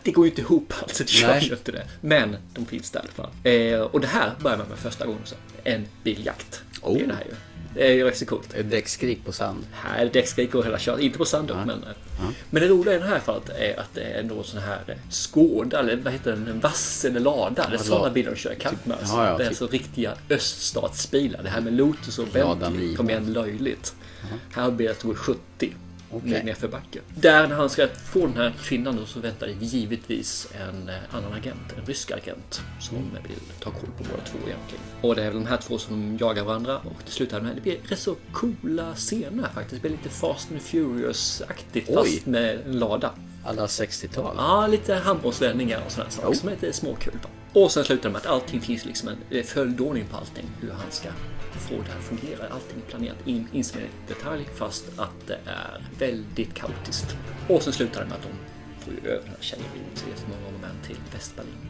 Det 0.03 0.11
går 0.13 0.25
ju 0.27 0.31
inte 0.31 0.41
ihop 0.43 0.73
alltså, 0.83 1.05
det 1.05 1.13
gör 1.13 1.41
ju 1.41 1.53
inte 1.53 1.73
det. 1.73 1.87
Men 2.01 2.37
de 2.55 2.67
finns 2.67 2.91
där 2.91 3.01
i 3.01 3.03
alla 3.03 3.13
fall. 3.13 3.31
Eh, 3.53 3.81
och 3.81 4.01
det 4.01 4.07
här 4.07 4.33
börjar 4.41 4.57
man 4.59 4.69
med 4.69 4.79
första 4.79 5.07
gången. 5.07 5.21
Så. 5.25 5.35
En 5.65 5.87
biljakt. 6.05 6.63
Det 6.85 7.01
är 7.03 7.07
det 7.07 7.15
här 7.15 7.25
ju. 7.25 7.35
Det 7.75 7.87
är 7.89 7.93
ju 7.93 8.05
rätt 8.05 8.17
så 8.19 8.27
coolt. 8.27 8.55
Ett 8.55 8.71
däckskrik 8.71 9.25
på 9.25 9.33
sand. 9.33 9.67
Är 9.97 10.07
däckskrik 10.07 10.55
och 10.55 10.65
hela 10.65 10.79
köret. 10.79 11.01
Inte 11.01 11.19
på 11.19 11.25
sand 11.25 11.49
dock, 11.49 11.57
men... 11.57 11.71
eh, 11.83 12.25
Men 12.51 12.63
det 12.63 12.69
roliga 12.69 12.95
i 12.95 12.99
det 12.99 13.05
här 13.07 13.19
fallet 13.19 13.49
är 13.49 13.81
att 13.81 13.95
det 13.95 14.03
är 14.03 14.23
någon 14.23 14.45
sån 14.45 14.61
här 14.61 14.97
skåda, 15.11 15.79
eller 15.81 15.97
vad 15.97 16.13
heter 16.13 16.31
den, 16.31 16.49
en 16.49 16.61
vass 16.61 17.05
eller 17.05 17.21
lada. 17.21 17.51
Det 17.55 17.63
är 17.63 17.73
Ja, 17.73 17.79
sådana 17.79 18.05
la- 18.05 18.11
bilar 18.11 18.31
de 18.31 18.37
kör 18.37 18.53
ikapp 18.53 18.87
med. 18.87 18.97
Alltså. 18.99 19.17
ja, 19.17 19.27
ja, 19.31 19.37
det 19.39 19.45
är 19.45 19.49
alltså 19.49 19.67
riktiga 19.67 20.13
öststatsbilar. 20.31 21.43
Det 21.43 21.49
här 21.51 21.61
med 21.61 21.73
Lotus 21.73 22.19
och 22.19 22.27
Bentley 22.33 22.97
kommer 22.97 23.11
igen 23.11 23.33
löjligt. 23.33 23.95
Här 24.55 24.63
har 24.63 24.71
bilar 24.71 24.95
som 24.95 25.09
går 25.11 25.17
70 25.17 25.73
Okej. 26.11 26.31
med 26.31 26.45
nedförbacke. 26.45 27.01
Där 27.15 27.47
när 27.49 27.57
han 27.57 27.71
ska 27.71 27.89
få 27.89 28.27
den 28.27 28.37
här 28.37 28.53
kvinnan 28.63 28.97
då, 28.97 29.07
så 29.07 29.21
väntar 29.21 29.47
det 29.47 29.53
givetvis 29.67 30.49
en 30.61 30.89
eh, 30.89 30.95
annan 31.11 31.33
agent, 31.33 31.61
en 31.79 31.87
rysk 31.87 32.11
agent 32.11 32.61
som 32.81 32.97
Mm. 32.97 33.11
vill 33.23 33.39
ta 33.61 33.71
koll 33.71 33.91
på 33.99 34.05
båda 34.11 34.23
två 34.25 34.39
egentligen. 34.47 34.85
Och 35.01 35.15
det 35.15 35.23
är 35.23 35.27
väl 35.31 35.35
de 35.43 35.47
här 35.49 35.57
två 35.57 35.79
som 35.79 36.17
jagar 36.21 36.45
varandra 36.45 36.79
och 36.79 37.05
till 37.05 37.13
slut 37.15 37.33
är 37.33 37.41
de 37.41 37.47
här, 37.47 37.55
det 37.55 37.61
blir 37.61 37.79
rätt 37.89 37.99
så 37.99 38.17
coola 38.33 38.95
scener 38.95 39.49
faktiskt. 39.55 39.83
Det 39.83 39.89
blir 39.89 39.99
lite 39.99 40.09
Fast 40.09 40.51
and 40.53 40.61
Furious-aktigt 40.63 41.95
fast 41.95 42.27
med 42.27 42.61
en 42.67 42.79
lada. 42.79 43.11
Alla 43.45 43.67
60-tal. 43.67 44.35
Ja, 44.39 44.67
lite 44.67 44.95
handbollsvändningar 44.95 45.83
och 45.87 45.93
sådana 45.93 46.11
saker 46.11 46.29
Oh. 46.29 46.35
som 46.35 46.49
är 46.49 46.53
lite 46.53 46.73
småkul. 46.73 47.19
Och 47.53 47.71
sen 47.73 47.85
slutar 47.85 48.03
det 48.09 48.13
med 48.13 48.21
att 48.21 48.27
allting 48.27 48.61
finns 48.61 48.85
liksom 48.85 49.09
en 49.31 49.45
följdordning 49.45 50.05
på 50.11 50.17
allting. 50.17 50.45
Hur 50.61 50.71
han 50.71 50.91
ska 50.91 51.09
få 51.69 51.75
det 51.75 51.91
här 51.91 51.99
att 51.99 52.05
fungera. 52.05 52.49
Allting 52.51 52.83
är 52.87 52.91
planerat 52.91 53.27
in, 53.27 53.49
inspelat 53.53 53.89
i 53.89 54.09
detalj 54.09 54.49
fast 54.55 54.85
att 54.97 55.27
det 55.27 55.39
är 55.47 55.85
väldigt 55.99 56.55
kaotiskt. 56.55 57.17
Och 57.49 57.63
sen 57.63 57.73
slutar 57.73 58.01
det 58.01 58.07
med 58.07 58.17
att 58.17 58.23
de 58.23 58.29
får 58.85 58.95
ju 58.95 59.11
över 59.11 59.23
den 59.23 59.29
här 59.29 59.37
tjejen 59.41 59.65
vid 59.75 60.19
så 60.19 60.27
många 60.29 60.49
om 60.49 60.65
än 60.65 60.87
till 60.87 60.97
Västberlin. 61.13 61.69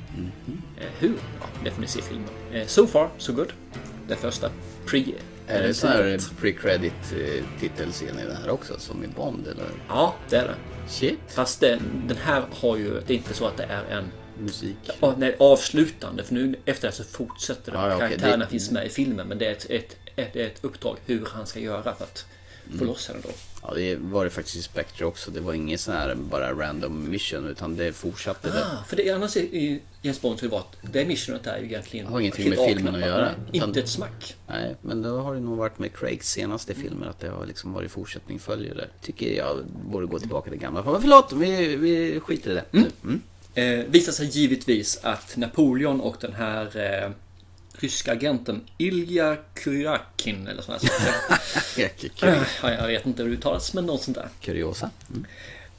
Eh, 0.76 0.86
hur? 0.98 1.14
Ja, 1.40 1.46
det 1.64 1.70
får 1.70 1.80
ni 1.80 1.86
se 1.86 1.98
i 1.98 2.02
filmen. 2.02 2.28
Eh, 2.52 2.66
so 2.66 2.86
far, 2.86 3.08
so 3.18 3.32
good. 3.32 3.52
Det 4.08 4.16
första 4.16 4.50
pre 4.86 5.04
Är 5.46 5.62
det 5.62 5.74
så 5.74 5.86
här 5.86 6.18
pre-credit 6.40 7.12
eh, 7.12 7.44
titelscen 7.60 8.18
i 8.18 8.24
den 8.24 8.36
här 8.36 8.50
också 8.50 8.78
som 8.78 9.04
i 9.04 9.08
Bond 9.08 9.46
eller? 9.46 9.66
Ja, 9.88 10.14
det 10.28 10.36
är 10.36 10.44
det. 10.44 10.54
Shit. 10.88 11.18
Fast 11.28 11.60
den, 11.60 11.80
den 12.06 12.16
här 12.16 12.44
har 12.60 12.76
ju, 12.76 13.00
det 13.06 13.12
är 13.12 13.16
inte 13.16 13.34
så 13.34 13.46
att 13.46 13.56
det 13.56 13.64
är 13.64 13.84
en 13.84 14.04
Musik. 14.40 14.76
Ja, 15.00 15.14
nej, 15.18 15.36
avslutande. 15.38 16.24
För 16.24 16.34
nu 16.34 16.56
efter 16.64 16.88
det 16.88 16.94
så 16.94 17.04
fortsätter 17.04 17.72
det. 17.72 17.78
Ja, 17.78 17.90
ja. 17.90 17.98
Karaktärerna 17.98 18.44
Det- 18.44 18.50
finns 18.50 18.70
med 18.70 18.86
i 18.86 18.88
filmen. 18.88 19.28
Men 19.28 19.38
det 19.38 19.46
är 19.46 19.52
ett, 19.52 19.66
ett, 19.70 19.96
ett, 20.16 20.36
ett 20.36 20.58
uppdrag 20.64 20.96
hur 21.06 21.26
han 21.32 21.46
ska 21.46 21.60
göra 21.60 21.82
för 21.82 21.90
att 22.04 22.26
få 22.70 22.74
Mm. 22.74 22.86
loss 22.86 23.08
henne 23.08 23.20
då. 23.22 23.28
Ja, 23.62 23.74
det 23.74 23.96
var 23.96 24.24
det 24.24 24.30
faktiskt 24.30 24.56
i 24.56 24.62
Spectre 24.62 25.04
också. 25.04 25.30
Det 25.30 25.40
var 25.40 25.52
inget 25.52 25.80
sån 25.80 25.94
här 25.94 26.14
bara 26.14 26.52
random 26.52 27.10
mission 27.10 27.46
utan 27.46 27.76
det 27.76 27.92
fortsatte. 27.92 28.50
det. 28.50 28.64
Ah, 28.64 28.84
för 28.88 28.96
det 28.96 29.10
annars 29.10 29.36
i- 29.36 29.80
James 30.02 30.20
Bond 30.20 30.38
så 30.38 30.44
det 30.44 30.50
var 30.50 30.58
att 30.58 30.76
det 30.92 31.04
missionet 31.06 31.46
är 31.46 31.58
ju 31.58 31.64
egentligen 31.64 32.06
Har 32.06 32.20
ingenting 32.20 32.48
med 32.50 32.58
filmen 32.68 32.94
att 32.94 33.00
göra. 33.00 33.24
Nej, 33.52 33.62
Inte 33.64 33.80
ett 33.80 33.88
smack. 33.88 34.36
Nej, 34.48 34.76
men 34.82 35.02
då 35.02 35.18
har 35.18 35.34
det 35.34 35.40
nog 35.40 35.56
varit 35.58 35.78
med 35.78 35.92
Craigs 35.96 36.30
senaste 36.30 36.74
filmer 36.74 37.06
att 37.06 37.20
det 37.20 37.28
har 37.28 37.46
liksom 37.46 37.72
varit 37.72 37.90
fortsättning 37.90 38.38
följer 38.38 38.74
det. 38.74 38.86
Tycker 39.02 39.32
jag 39.36 39.64
borde 39.90 40.06
gå 40.06 40.18
tillbaka 40.18 40.50
till 40.50 40.60
gamla. 40.60 40.82
Men 40.82 41.00
förlåt, 41.00 41.32
vi, 41.32 41.76
vi 41.76 42.20
skiter 42.20 42.50
i 42.50 42.54
det 42.54 42.64
nu. 42.70 42.86
Mm. 43.02 43.22
Eh, 43.58 43.84
visar 43.84 44.12
sig 44.12 44.26
givetvis 44.26 45.00
att 45.02 45.36
Napoleon 45.36 46.00
och 46.00 46.16
den 46.20 46.32
här 46.32 46.76
eh, 46.76 47.10
ryska 47.72 48.12
agenten 48.12 48.64
Ilja 48.78 49.36
Kuryakin 49.54 50.46
eller 50.46 50.62
sådär. 50.62 50.80
Kul. 52.16 52.44
ja, 52.62 52.72
jag 52.72 52.86
vet 52.86 53.06
inte 53.06 53.22
hur 53.22 53.30
det 53.30 53.36
uttalas, 53.36 53.74
men 53.74 53.86
något 53.86 54.02
sånt 54.02 54.16
där. 54.16 54.28
Kuriosa. 54.40 54.90
Mm. 55.10 55.24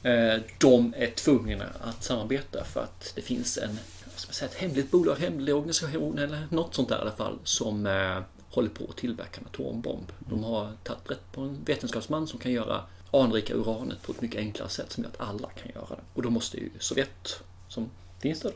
Eh, 0.04 0.42
De 0.58 0.94
är 0.98 1.08
tvungna 1.08 1.66
att 1.82 2.04
samarbeta 2.04 2.64
för 2.64 2.84
att 2.84 3.12
det 3.16 3.22
finns 3.22 3.58
en, 3.58 3.80
ska 4.16 4.28
man 4.28 4.34
säga, 4.34 4.50
ett 4.50 4.58
hemligt 4.58 4.92
bolag, 4.92 5.16
hemlig 5.16 5.56
organisation 5.56 6.18
eller 6.18 6.48
något 6.52 6.76
sånt 6.76 6.90
där 6.90 6.98
i 6.98 7.02
alla 7.02 7.12
fall 7.12 7.40
som 7.44 7.86
eh, 7.86 8.20
håller 8.50 8.70
på 8.70 8.86
att 8.90 8.98
tillverka 8.98 9.42
en 9.42 9.48
atombomb. 9.48 10.12
De 10.20 10.44
har 10.44 10.72
tagit 10.84 11.12
rätt 11.12 11.32
på 11.32 11.42
en 11.42 11.58
vetenskapsman 11.66 12.28
som 12.28 12.40
kan 12.40 12.52
göra 12.52 12.82
anrika 13.12 13.54
uranet 13.54 14.02
på 14.02 14.12
ett 14.12 14.22
mycket 14.22 14.40
enklare 14.40 14.70
sätt 14.70 14.92
som 14.92 15.04
gör 15.04 15.12
att 15.12 15.30
alla 15.30 15.50
kan 15.50 15.72
göra 15.76 15.90
det. 15.90 16.02
Och 16.14 16.22
då 16.22 16.30
måste 16.30 16.58
ju 16.58 16.70
Sovjet, 16.80 17.44
som 17.70 17.90
finns 18.20 18.40
där 18.40 18.52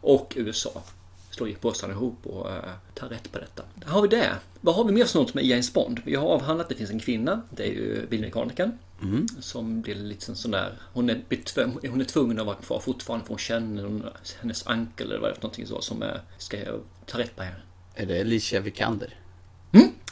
och 0.00 0.32
USA 0.36 0.82
slå 1.30 1.48
i 1.48 1.54
påsarna 1.54 1.92
ihop 1.92 2.26
och 2.26 2.50
eh, 2.50 2.70
ta 2.94 3.06
rätt 3.06 3.32
på 3.32 3.38
detta. 3.38 3.62
Där 3.74 3.88
har 3.88 4.02
vi 4.02 4.08
det. 4.08 4.34
Vad 4.60 4.74
har 4.74 4.84
vi 4.84 4.92
mer 4.92 5.04
sånt 5.04 5.34
med 5.34 5.44
James 5.44 5.72
Bond? 5.72 6.00
Vi 6.04 6.14
har 6.14 6.26
avhandlat 6.26 6.64
att 6.64 6.68
det 6.68 6.74
finns 6.74 6.90
en 6.90 6.98
kvinna, 6.98 7.42
det 7.50 7.62
är 7.62 7.72
ju 7.72 8.06
bilmekanikern. 8.06 8.78
Mm. 9.02 9.28
Som 9.40 9.80
blir 9.80 9.94
lite 9.94 10.34
sån 10.34 10.50
där, 10.50 10.72
hon 10.92 11.10
är, 11.10 11.88
hon 11.88 12.00
är 12.00 12.04
tvungen 12.04 12.40
att 12.40 12.46
vara 12.46 12.56
kvar 12.56 12.80
fortfarande 12.80 13.26
för 13.26 13.32
hon 13.32 13.38
känner 13.38 13.84
hon, 13.84 14.04
hennes 14.40 14.66
ankel 14.66 15.06
eller 15.06 15.20
vad 15.20 15.30
det 15.30 15.32
är 15.32 15.34
för 15.34 15.42
någonting 15.42 15.66
så 15.66 15.80
som 15.80 16.02
eh, 16.02 16.08
ska 16.38 16.56
ta 17.06 17.18
rätt 17.18 17.36
på 17.36 17.42
henne. 17.42 17.60
Är 17.94 18.06
det 18.06 18.20
Alicia 18.20 18.60
Vikander? 18.60 19.14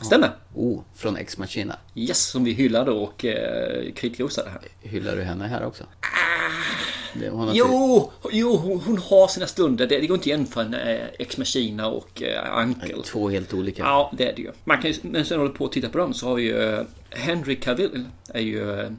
Stämmer! 0.03 0.31
Oh, 0.55 0.81
från 0.95 1.17
Ex 1.17 1.39
Machina. 1.39 1.79
Yes, 1.95 2.23
som 2.23 2.45
vi 2.45 2.53
hyllade 2.53 2.91
och 2.91 3.25
eh, 3.25 3.93
kritrosade 3.93 4.51
här. 4.51 4.61
Hyllar 4.81 5.17
du 5.17 5.23
henne 5.23 5.47
här 5.47 5.65
också? 5.65 5.85
Det, 5.85 6.98
hon 7.31 7.51
Jo, 7.55 8.13
jo 8.33 8.57
hon, 8.57 8.81
hon 8.81 8.99
har 8.99 9.29
sina 9.29 9.47
stunder. 9.47 9.87
Det, 9.87 9.99
det 9.99 10.07
går 10.07 10.15
inte 10.15 10.23
att 10.23 10.27
jämföra 10.27 10.65
en 10.65 10.75
eh, 10.75 11.07
Ex 11.19 11.39
Machina 11.39 11.89
och 11.89 12.23
eh, 12.23 12.55
Ankel. 12.55 13.03
Två 13.03 13.29
helt 13.29 13.55
olika. 13.55 13.83
Ja, 13.83 14.13
det 14.19 14.31
är 14.31 14.37
det 14.37 14.43
ju. 14.43 14.53
Man 14.65 14.83
kan 14.83 14.91
ju, 14.91 14.97
men 15.03 15.25
sen 15.25 15.39
håller 15.39 15.53
på 15.53 15.65
att 15.65 15.73
titta 15.73 15.89
på 15.89 15.99
dem 15.99 16.15
så 16.15 16.27
har 16.27 16.35
vi 16.35 16.43
ju 16.43 16.75
eh, 16.75 16.83
Henry 17.11 17.57
Cavill 17.57 18.05
är 18.29 18.41
ju 18.41 18.81
eh, 18.81 18.91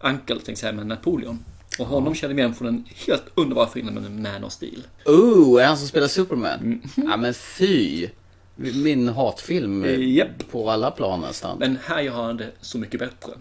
Ankel, 0.00 0.36
tänkte 0.36 0.50
jag 0.50 0.58
säga, 0.58 0.72
med 0.72 0.86
Napoleon. 0.86 1.44
Och 1.78 1.86
honom 1.86 2.14
känner 2.14 2.34
vi 2.34 2.40
igen 2.40 2.54
från 2.54 2.66
den 2.66 2.84
helt 3.06 3.24
underbara 3.34 3.68
filmen 3.68 4.22
Man 4.22 4.44
of 4.44 4.52
Steel. 4.52 4.82
Oh, 5.06 5.62
är 5.62 5.66
han 5.66 5.78
som 5.78 5.88
spelar 5.88 6.08
Superman? 6.08 6.58
Mm. 6.60 6.80
Ja 6.94 7.16
men 7.16 7.34
fy! 7.34 8.08
Min 8.56 9.08
hatfilm 9.08 9.84
Japp. 9.98 10.50
på 10.50 10.70
alla 10.70 10.90
plan 10.90 11.20
nästan. 11.20 11.58
Men 11.58 11.78
här 11.84 12.00
gör 12.00 12.12
han 12.12 12.36
det 12.36 12.50
så 12.60 12.78
mycket 12.78 13.00
bättre. 13.00 13.32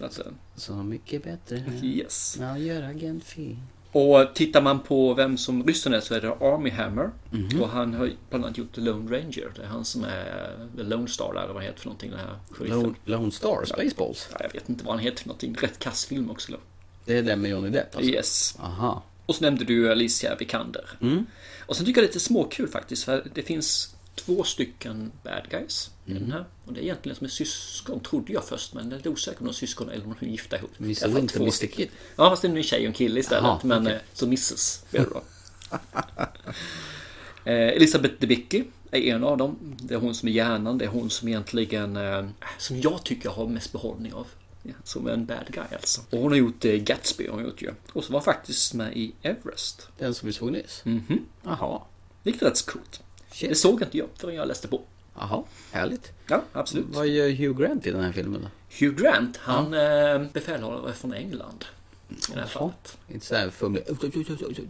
Alltså, 0.00 0.22
Så 0.56 0.72
mycket 0.74 1.24
bättre. 1.24 1.62
yes. 1.82 2.36
Ja, 2.40 2.58
gör 2.58 2.82
agent 2.82 3.24
Fee. 3.24 3.56
Och 3.92 4.34
tittar 4.34 4.60
man 4.62 4.80
på 4.80 5.14
vem 5.14 5.38
som 5.38 5.66
ryssen 5.66 5.94
är 5.94 6.00
så 6.00 6.14
är 6.14 6.20
det 6.20 6.28
Army 6.32 6.70
Hammer. 6.70 7.10
Mhm. 7.30 7.62
Och 7.62 7.68
han 7.68 7.94
har 7.94 8.10
bland 8.30 8.44
annat 8.44 8.58
gjort 8.58 8.74
The 8.74 8.80
Lone 8.80 9.16
Ranger. 9.16 9.52
Det 9.56 9.62
är 9.62 9.66
han 9.66 9.84
som 9.84 10.04
är 10.04 10.68
The 10.76 10.82
Lone 10.82 11.08
Star 11.08 11.30
eller 11.44 11.52
vad 11.54 11.62
det 11.62 11.66
heter 11.66 11.78
för 11.80 11.86
någonting. 11.86 12.10
Den 12.10 12.20
här. 12.20 12.36
Lone, 12.68 12.94
Lone 13.04 13.30
Star, 13.32 13.64
Spaceballs. 13.64 14.28
Ja, 14.32 14.38
jag 14.42 14.52
vet 14.52 14.68
inte 14.68 14.84
vad 14.84 14.94
han 14.94 15.04
heter 15.04 15.18
för 15.18 15.28
någonting. 15.28 15.54
Rätt 15.60 15.78
kass 15.78 16.04
film 16.06 16.30
också. 16.30 16.52
Då. 16.52 16.58
Det 17.04 17.18
är 17.18 17.22
den 17.22 17.40
med 17.40 17.50
Johnny 17.50 17.68
Depp 17.70 17.96
alltså? 17.96 18.10
Yes. 18.10 18.56
Aha. 18.60 19.02
Och 19.26 19.34
så 19.34 19.44
nämnde 19.44 19.64
du 19.64 19.90
Alicia 19.92 20.36
Vikander. 20.36 20.90
Mm. 21.00 21.26
Och 21.66 21.76
sen 21.76 21.86
tycker 21.86 22.00
jag 22.00 22.04
det 22.04 22.06
är 22.10 22.14
lite 22.14 22.20
småkul 22.20 22.68
faktiskt. 22.68 23.04
För 23.04 23.26
det 23.34 23.42
finns 23.42 23.94
två 24.14 24.44
stycken 24.44 25.12
bad 25.24 25.42
guys 25.50 25.90
Mm. 26.16 26.32
här. 26.32 26.44
Och 26.64 26.72
det 26.72 26.80
är 26.80 26.82
egentligen 26.82 27.16
som 27.16 27.24
är 27.24 27.28
syskon, 27.28 28.00
trodde 28.00 28.32
jag 28.32 28.44
först. 28.44 28.74
Men 28.74 28.84
jag 28.84 28.92
är 28.92 28.96
lite 28.96 29.08
osäker 29.08 29.40
om 29.40 29.46
de 29.46 29.50
är 29.50 29.54
syskon 29.54 29.90
eller 29.90 30.04
om 30.06 30.14
de 30.20 30.26
är 30.26 30.30
gifta 30.30 30.56
ihop. 30.58 30.70
Mr. 30.78 30.90
I 30.90 31.04
alla 31.04 31.12
fall 31.12 31.20
Winter, 31.20 31.36
två 31.36 31.44
Mr. 31.44 31.66
Kid. 31.66 31.88
Ja, 32.16 32.30
fast 32.30 32.42
det 32.42 32.48
är 32.48 32.56
en 32.56 32.62
tjej 32.62 32.80
och 32.80 32.86
en 32.86 32.92
kille 32.92 33.20
istället. 33.20 33.42
Jaha, 33.44 33.60
men 33.64 33.82
okej. 33.82 33.94
eh, 33.94 34.00
så 34.12 34.26
Mrs. 34.26 34.84
blir 34.90 35.00
det 35.00 35.06
då. 35.10 35.22
eh, 37.50 37.68
Elisabeth 37.68 38.14
Debicki 38.18 38.64
är 38.90 39.00
en 39.00 39.24
av 39.24 39.36
dem. 39.38 39.76
Det 39.82 39.94
är 39.94 39.98
hon 39.98 40.14
som 40.14 40.28
är 40.28 40.32
hjärnan. 40.32 40.78
Det 40.78 40.84
är 40.84 40.88
hon 40.88 41.10
som 41.10 41.28
egentligen, 41.28 41.96
eh, 41.96 42.26
som 42.58 42.80
jag 42.80 43.04
tycker 43.04 43.24
jag 43.28 43.32
har 43.32 43.46
mest 43.46 43.72
behållning 43.72 44.12
av. 44.12 44.26
Ja, 44.62 44.72
som 44.84 45.06
en 45.08 45.26
bad 45.26 45.46
guy 45.48 45.64
alltså. 45.72 46.00
Och 46.10 46.18
hon 46.18 46.32
har 46.32 46.38
gjort 46.38 46.64
eh, 46.64 46.72
Gatsby 46.72 47.26
har 47.26 47.34
hon 47.34 47.44
gjort 47.44 47.62
ju. 47.62 47.70
Och 47.92 48.04
så 48.04 48.12
var 48.12 48.20
faktiskt 48.20 48.74
med 48.74 48.96
i 48.96 49.12
Everest. 49.22 49.88
Den 49.98 50.14
som 50.14 50.26
vi 50.26 50.32
såg 50.32 50.52
nyss? 50.52 50.80
Mhm. 50.84 51.26
Jaha. 51.42 51.80
Vilket 52.22 52.42
är 52.42 52.46
rätt 52.46 52.56
så 52.56 52.70
coolt. 52.70 53.00
Shit. 53.32 53.48
Det 53.48 53.54
såg 53.54 53.82
inte 53.82 53.98
jag 53.98 54.08
förrän 54.16 54.34
jag 54.34 54.48
läste 54.48 54.68
på. 54.68 54.80
Jaha, 55.20 55.42
härligt. 55.72 56.12
Ja, 56.28 56.42
absolut. 56.52 56.86
Vad 56.88 57.06
gör 57.08 57.28
Hugh 57.30 57.60
Grant 57.60 57.86
i 57.86 57.90
den 57.90 58.04
här 58.04 58.12
filmen 58.12 58.40
då? 58.42 58.48
Hugh 58.86 59.02
Grant, 59.02 59.36
han 59.36 59.72
ja. 59.72 60.18
befälhavare 60.32 60.92
från 60.92 61.12
England. 61.12 61.64
I 62.08 62.14
det 62.34 62.40
här 62.40 62.46
fallet. 62.46 62.98
Inte 63.08 63.26
så 63.26 63.34
här 63.34 63.50
fumlig. 63.50 63.84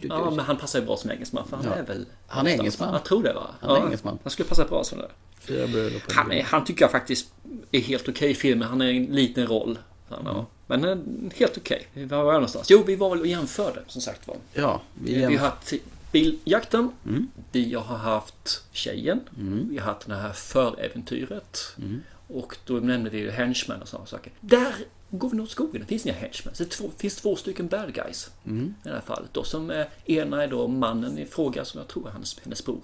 Ja, 0.01 0.29
men 0.29 0.39
han 0.45 0.57
passar 0.57 0.79
ju 0.79 0.85
bra 0.85 0.97
som 0.97 1.11
engelsman. 1.11 1.47
För 1.47 1.57
han 1.57 1.65
Ja. 1.65 1.73
är 1.73 1.83
väl... 1.83 2.05
Han 2.27 2.47
är 2.47 2.51
engelsman. 2.51 2.93
Jag 2.93 3.03
tror 3.03 3.23
det 3.23 3.33
va? 3.33 3.47
Han 3.59 3.69
är 3.71 3.75
ja, 3.79 3.85
engelsman. 3.85 4.19
Han 4.23 4.31
skulle 4.31 4.49
passa 4.49 4.65
bra 4.65 4.83
som 4.83 4.97
det. 4.97 5.09
Fyra. 5.39 5.89
Han, 6.09 6.31
är, 6.31 6.43
han 6.43 6.65
tycker 6.65 6.81
jag 6.81 6.91
faktiskt 6.91 7.33
är 7.71 7.79
helt 7.79 8.09
okej 8.09 8.31
i 8.31 8.35
filmen. 8.35 8.67
Han 8.69 8.81
är 8.81 8.89
en 8.93 9.05
liten 9.05 9.47
roll. 9.47 9.79
Han, 10.09 10.27
Mm. 10.27 10.43
Men 10.67 10.85
eh, 10.85 10.97
helt 11.39 11.57
okej. 11.57 11.87
Var 11.93 12.03
var 12.07 12.17
jag 12.25 12.33
någonstans? 12.33 12.67
Jo, 12.69 12.83
vi 12.87 12.95
var 12.95 13.09
väl 13.09 13.19
och 13.19 13.27
jämförde 13.27 13.81
som 13.87 14.01
sagt 14.01 14.27
var. 14.27 14.37
Ja, 14.53 14.81
Vi, 15.03 15.13
vi 15.15 15.23
har 15.23 15.31
jämf- 15.31 15.37
haft 15.37 15.73
biljakten. 16.11 16.91
Mm. 17.05 17.31
Vi 17.51 17.73
har 17.73 17.97
haft 17.97 18.63
Tjejen. 18.71 19.19
Mm. 19.37 19.69
Vi 19.69 19.77
har 19.77 19.85
haft 19.85 20.07
det 20.07 20.15
här 20.15 20.33
föräventyret. 20.33 21.75
Mm. 21.77 22.01
Och 22.27 22.57
då 22.65 22.73
nämnde 22.73 23.09
vi 23.09 23.17
ju 23.17 23.31
henchmen 23.31 23.81
och 23.81 23.87
sådana 23.87 24.05
saker. 24.05 24.31
Där 24.41 24.73
går 25.09 25.29
vi 25.29 25.37
nog 25.37 25.43
åt 25.43 25.51
skogen. 25.51 25.81
Det 25.81 25.87
finns 25.87 26.05
inga 26.05 26.15
henchmen. 26.15 26.53
Det 26.57 26.65
två, 26.65 26.91
finns 26.97 27.15
två 27.15 27.35
stycken 27.35 27.67
bad 27.67 27.93
guys. 27.93 28.31
Mm. 28.45 28.73
I 28.85 28.87
det 28.87 28.93
här 28.93 29.01
fallet. 29.01 29.29
Då, 29.33 29.43
som 29.43 29.71
eh, 29.71 29.85
ena 30.05 30.43
är 30.43 30.47
då 30.47 30.67
mannen 30.67 31.17
i 31.17 31.25
fråga 31.25 31.65
som 31.65 31.79
jag 31.79 31.87
tror 31.87 32.07
är 32.07 32.11
hans, 32.11 32.39
hennes 32.43 32.65
bror. 32.65 32.83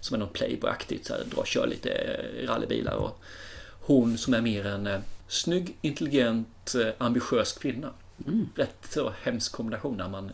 Som 0.00 0.14
är 0.14 0.18
någon 0.18 0.28
playboy-aktigt. 0.28 1.10
Drar, 1.30 1.44
kör 1.44 1.66
lite 1.66 1.90
eh, 1.90 2.46
rallybilar. 2.46 2.94
Och 2.94 3.20
hon 3.80 4.18
som 4.18 4.34
är 4.34 4.40
mer 4.40 4.66
en 4.66 4.86
eh, 4.86 5.00
snygg, 5.28 5.76
intelligent, 5.80 6.74
eh, 6.74 6.88
ambitiös 6.98 7.52
kvinna. 7.52 7.90
Mm. 8.26 8.48
Rätt 8.54 8.88
så 8.90 9.12
hemsk 9.22 9.52
kombination 9.52 9.96
när 9.96 10.08
man 10.08 10.30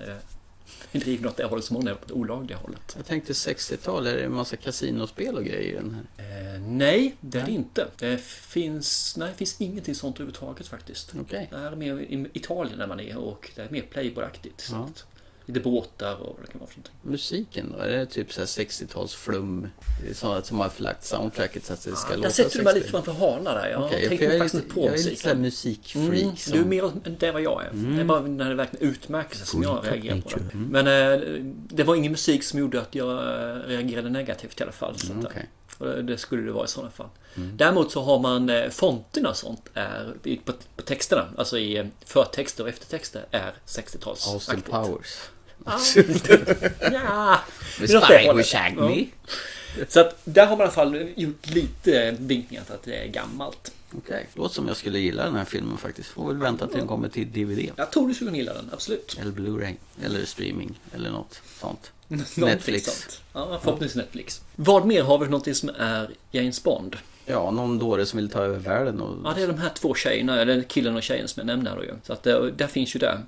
är 0.94 1.00
driven 1.00 1.26
åt 1.26 1.36
det 1.36 1.44
hållet 1.44 1.64
som 1.64 1.76
hon 1.76 1.88
är, 1.88 1.92
åt 1.92 2.08
det 2.08 2.14
olagliga 2.14 2.58
hållet. 2.58 2.94
Jag 2.96 3.06
tänkte 3.06 3.32
60-tal, 3.32 4.06
är 4.06 4.16
det 4.16 4.24
en 4.24 4.34
massa 4.34 4.56
kasinospel 4.56 5.36
och 5.36 5.44
grejer 5.44 5.72
i 5.72 5.72
den 5.72 5.96
här? 6.16 6.54
Eh, 6.54 6.60
nej, 6.60 7.16
det 7.20 7.38
är 7.38 7.46
det 7.46 7.52
inte. 7.52 7.88
Det 7.98 8.20
finns, 8.20 9.16
nej, 9.16 9.28
det 9.28 9.34
finns 9.34 9.60
ingenting 9.60 9.94
sånt 9.94 10.16
överhuvudtaget 10.16 10.66
faktiskt. 10.66 11.14
Okej. 11.20 11.48
Det 11.50 11.56
är 11.56 11.76
mer 11.76 11.98
i 11.98 12.26
Italien 12.32 12.78
där 12.78 12.86
man 12.86 13.00
är 13.00 13.16
och 13.16 13.50
det 13.54 13.62
är 13.62 13.70
mer 13.70 13.82
playboy-aktigt. 13.82 14.68
Ja. 14.70 14.88
Lite 15.46 15.60
båtar 15.60 16.14
och 16.14 16.36
vad 16.36 16.46
det 16.46 16.52
kan 16.52 16.60
vara 16.60 16.70
för 16.70 16.76
någonting. 16.78 16.94
Musiken 17.02 17.72
då? 17.76 17.82
Är 17.84 17.88
det 17.88 18.06
typ 18.06 18.32
så 18.32 18.40
här 18.40 18.46
60-tals 18.46 19.14
flum? 19.14 19.68
Så 20.14 20.32
att 20.32 20.46
som 20.46 20.60
har 20.60 20.68
förlagt 20.68 21.04
soundtracket 21.04 21.64
så 21.64 21.72
att 21.72 21.84
det 21.84 21.96
ska 21.96 22.10
Där 22.10 22.16
låta 22.16 22.30
sätter 22.30 22.58
du 22.58 22.64
mig 22.64 22.72
60? 22.72 22.78
lite 22.78 22.90
framför 22.90 23.12
hörna 23.12 23.54
där. 23.54 23.68
Jag 23.68 23.82
jag 23.92 24.12
är 24.12 24.38
faktiskt 24.38 24.54
inte 24.54 24.74
på 24.74 24.80
jag 24.80 24.94
är 24.94 24.98
lite 25.04 25.16
så 25.16 25.28
här 25.28 25.34
musiken. 25.36 26.02
musikfreak 26.06 26.22
Mm, 26.24 26.36
som- 26.36 26.52
Du 26.52 26.60
är 26.60 26.64
mer 26.64 26.84
än 26.84 27.16
det 27.18 27.30
vad 27.32 27.42
jag 27.42 27.64
är. 27.64 27.70
Mm. 27.70 27.94
Det 27.96 28.00
är 28.00 28.04
bara 28.04 28.20
när 28.20 28.48
det 28.48 28.54
verkligen 28.54 28.88
utmärker 28.88 29.36
sig 29.36 29.46
som 29.46 29.62
jag 29.62 29.86
reagerar 29.86 30.20
på 30.20 30.28
det. 30.28 30.54
Mm. 30.54 30.68
Men 30.84 30.86
eh, 31.12 31.44
det 31.68 31.84
var 31.84 31.94
ingen 31.94 32.12
musik 32.12 32.42
som 32.44 32.58
gjorde 32.58 32.80
att 32.80 32.94
jag 32.94 33.10
eh, 33.10 33.54
reagerade 33.56 34.10
negativt 34.10 34.60
i 34.60 34.62
alla 34.62 34.72
fall. 34.72 34.98
Så 34.98 35.12
Mm, 35.12 35.26
okej. 35.26 35.48
och 35.78 36.04
det- 36.04 36.18
skulle 36.18 36.42
det 36.42 36.52
vara 36.52 36.64
i 36.64 36.68
sådana 36.68 36.90
fall. 36.90 37.08
Mm. 37.36 37.56
Däremot 37.56 37.92
så 37.92 38.02
har 38.02 38.18
man 38.18 38.50
eh, 38.50 38.68
fonterna 38.70 39.28
och 39.30 39.36
sånt 39.36 39.68
är, 39.74 40.12
på, 40.44 40.52
på 40.76 40.82
texterna, 40.82 41.28
alltså 41.38 41.58
i 41.58 41.90
förtexter 42.06 42.62
och 42.62 42.68
eftertexter 42.68 43.26
är 43.30 43.52
60-tals. 43.66 44.28
Austin 44.28 44.60
Powers. 44.62 45.18
Ja. 45.64 45.80
ja. 46.92 47.40
Med 48.34 48.46
Shagged 48.46 48.78
Me. 48.78 49.06
Ja. 49.78 49.84
Så 49.88 50.00
att 50.00 50.20
där 50.24 50.46
har 50.46 50.56
man 50.56 50.60
i 50.60 50.62
alla 50.62 50.72
fall 50.72 51.12
gjort 51.16 51.46
lite 51.46 52.16
vinkningar 52.18 52.64
till 52.64 52.74
att 52.74 52.82
det 52.82 52.96
är 52.96 53.06
gammalt. 53.06 53.72
Okej, 53.98 54.28
låter 54.34 54.54
som 54.54 54.68
jag 54.68 54.76
skulle 54.76 54.98
gilla 54.98 55.24
den 55.24 55.34
här 55.34 55.44
filmen 55.44 55.78
faktiskt. 55.78 56.08
Får 56.08 56.28
väl 56.28 56.36
vänta 56.36 56.66
till 56.66 56.78
den 56.78 56.88
kommer 56.88 57.08
till 57.08 57.32
DVD. 57.32 57.70
Jag 57.76 57.90
tror 57.90 58.08
du 58.08 58.14
skulle 58.14 58.36
gilla 58.36 58.54
den, 58.54 58.70
absolut. 58.72 59.16
Eller 59.20 59.30
Blu-ray. 59.30 59.74
Eller 60.04 60.24
streaming. 60.24 60.80
Eller 60.94 61.10
något 61.10 61.42
sånt. 61.60 61.92
Netflix. 62.36 62.84
sånt. 62.84 63.20
Ja, 63.32 63.60
förhoppningsvis 63.62 63.96
Netflix. 63.96 64.40
Vad 64.56 64.86
mer 64.86 65.02
har 65.02 65.18
vi 65.18 65.24
för 65.24 65.30
någonting 65.30 65.54
som 65.54 65.68
är 65.78 66.10
James 66.30 66.62
Bond? 66.62 66.96
Ja, 67.26 67.50
någon 67.50 67.78
dåre 67.78 68.06
som 68.06 68.16
vill 68.16 68.30
ta 68.30 68.42
över 68.42 68.58
världen 68.58 69.00
och... 69.00 69.16
Ja, 69.24 69.32
det 69.36 69.42
är 69.42 69.46
de 69.46 69.58
här 69.58 69.70
två 69.74 69.94
tjejerna, 69.94 70.40
eller 70.40 70.62
killen 70.62 70.96
och 70.96 71.02
tjejen 71.02 71.28
som 71.28 71.40
jag 71.40 71.46
nämnde 71.46 71.70
här 71.70 71.76
då 71.76 71.84
ju. 71.84 71.94
Så 72.06 72.12
att 72.12 72.22
det, 72.22 72.50
där 72.50 72.66
finns 72.66 72.96
ju 72.96 72.98
det. 72.98 73.18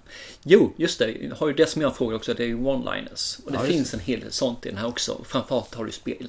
Jo, 0.43 0.73
just 0.77 0.99
det. 0.99 1.11
Jag 1.11 1.37
har 1.37 1.49
ju 1.49 1.55
det 1.55 1.67
som 1.67 1.83
jag 1.83 1.97
frågar 1.97 2.17
också, 2.17 2.35
det 2.35 2.43
är 2.43 2.47
ju 2.47 2.57
one-liners. 2.59 3.45
Och 3.45 3.53
det 3.53 3.59
Ja, 3.59 3.65
finns 3.65 3.95
en 3.95 4.01
hel 4.01 4.21
del 4.21 4.33
sånt 4.33 4.67
i 4.67 4.69
den 4.69 4.79
här 4.79 4.87
också. 4.87 5.21
Framförallt 5.25 5.75
har 5.75 5.85
du 5.85 5.93
spel, 5.93 6.29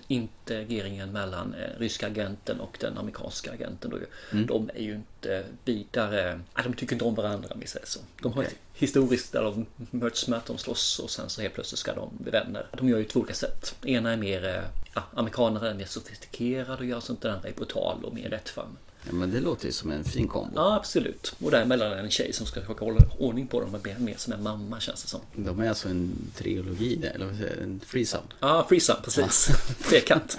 integreringen 0.52 1.12
mellan 1.12 1.54
eh, 1.54 1.80
ryska 1.80 2.08
agenten 2.08 2.60
och 2.60 2.78
den 2.80 2.98
amerikanska 2.98 3.52
agenten 3.52 3.91
då. 3.91 3.98
Mm. 4.32 4.45
De 4.45 4.70
är 4.74 4.82
ju 4.82 4.93
inte 4.93 5.45
vidare, 5.66 6.39
de 6.64 6.74
tycker 6.74 6.93
inte 6.93 7.06
om 7.06 7.16
varandra 7.16 7.50
om 7.54 7.60
vi 7.60 7.68
säger 7.68 7.86
så. 7.86 8.00
De 8.22 8.34
har 8.34 8.43
Okej. 8.43 8.54
ett 8.54 8.80
historiskt 8.80 9.32
där 9.32 9.43
de 9.43 9.66
möts 9.91 10.28
med 10.28 10.38
att 10.38 10.45
de 10.45 10.58
slåss 10.58 11.00
och 11.00 11.10
sen 11.10 11.30
så 11.30 11.41
helt 11.41 11.54
plötsligt 11.54 11.80
ska 11.80 11.93
de 11.93 12.10
bli 12.18 12.32
vänner. 12.32 12.68
De 12.72 12.89
gör 12.89 12.98
ju 12.98 13.04
två 13.04 13.20
olika 13.20 13.34
sätt. 13.34 13.76
Ena 13.86 14.14
är 14.14 14.18
mer, 14.18 14.45
eh, 14.45 14.64
ja, 14.93 15.04
amerikanerna 15.14 15.70
är 15.70 15.74
mer 15.74 15.86
sofistikerad 15.86 16.80
och 16.80 16.86
gör 16.86 17.00
sånt, 17.00 17.22
den 17.22 17.34
andra 17.34 17.50
är 17.50 17.54
brutal 17.54 18.06
och 18.06 18.14
mer 18.14 18.30
rättfram. 18.30 18.78
Ja, 19.08 19.14
men 19.14 19.32
det 19.32 19.39
låter 19.39 19.66
ju 19.66 19.72
som 19.72 19.91
en 19.91 20.03
fin 20.03 20.28
kombo. 20.28 20.51
Ja, 20.55 20.76
absolut. 20.76 21.36
Och 21.43 21.51
däremellan 21.51 21.91
en 21.91 22.10
tjej 22.10 22.34
som 22.34 22.45
ska 22.45 22.62
försöka 22.62 22.86
hålla 22.86 22.99
ordning 23.20 23.47
på 23.47 23.62
dem 23.62 23.76
och 23.76 23.88
mer 23.99 24.16
som 24.18 24.34
en 24.34 24.43
mamma 24.43 24.80
känns 24.80 25.01
det 25.03 25.10
som. 25.10 25.20
De 25.36 25.60
är 25.60 25.70
alltså 25.70 25.89
en 25.89 26.32
trilogi, 26.36 26.95
där, 26.95 27.10
eller 27.10 27.26
vad 27.26 27.38
säger 27.38 27.62
en 27.62 27.80
threesome. 27.91 28.24
Ja, 28.39 28.66
Freesome, 28.70 28.99
precis. 29.03 29.49
Trekant. 29.89 30.38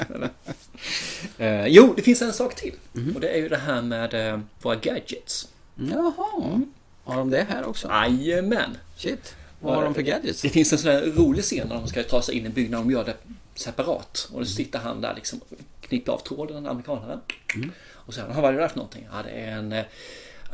Eh, 1.39 1.67
jo, 1.67 1.95
det 1.97 2.03
finns 2.03 2.23
en 2.23 2.33
sak 2.33 2.55
till. 2.55 2.75
Mhm. 2.93 3.15
Och 3.15 3.21
det 3.21 3.29
är 3.29 3.39
ju 3.39 3.49
det 3.49 3.57
här 3.57 3.83
med 3.83 4.15
eh, 4.15 4.41
våra 4.63 4.77
gadgets. 4.77 5.49
Jaha. 5.75 6.61
Har 7.05 7.17
de 7.17 7.31
det 7.31 7.47
här 7.49 7.65
också? 7.67 7.89
Jajamän. 7.89 8.77
Shit. 8.97 9.35
Vad 9.61 9.75
har 9.75 9.85
de 9.85 9.95
för 9.95 10.03
gadgets? 10.03 10.43
Det 10.43 10.49
finns 10.49 10.73
en 10.73 10.79
sån 10.79 10.91
här 10.91 11.01
rolig 11.01 11.45
scen 11.45 11.69
när 11.69 11.75
de 11.75 11.89
ska 11.89 12.03
ta 12.03 12.23
sig 12.23 12.35
in 12.35 12.43
i 12.43 12.47
en 12.47 12.53
byggnad. 12.53 12.81
De 12.81 12.91
gör 12.91 13.05
det 13.05 13.15
separat. 13.55 14.27
Mm. 14.29 14.35
Och 14.35 14.41
då 14.41 14.47
sitter 14.47 14.79
han 14.79 15.01
där 15.01 15.15
liksom 15.15 15.41
och 15.49 15.57
knippar 15.81 16.13
av 16.13 16.19
tråden, 16.19 16.67
amerikanaren. 16.67 17.21
Mm. 17.55 17.73
Och 18.09 18.15
så 18.15 18.21
vad 18.29 18.45
är 18.45 18.53
det 18.53 18.59
där 18.59 18.69
för 18.69 18.77
någonting? 18.77 19.09
Ja, 19.13 19.23
det 19.23 19.31
är 19.31 19.53
en, 19.53 19.73
eh, 19.73 19.85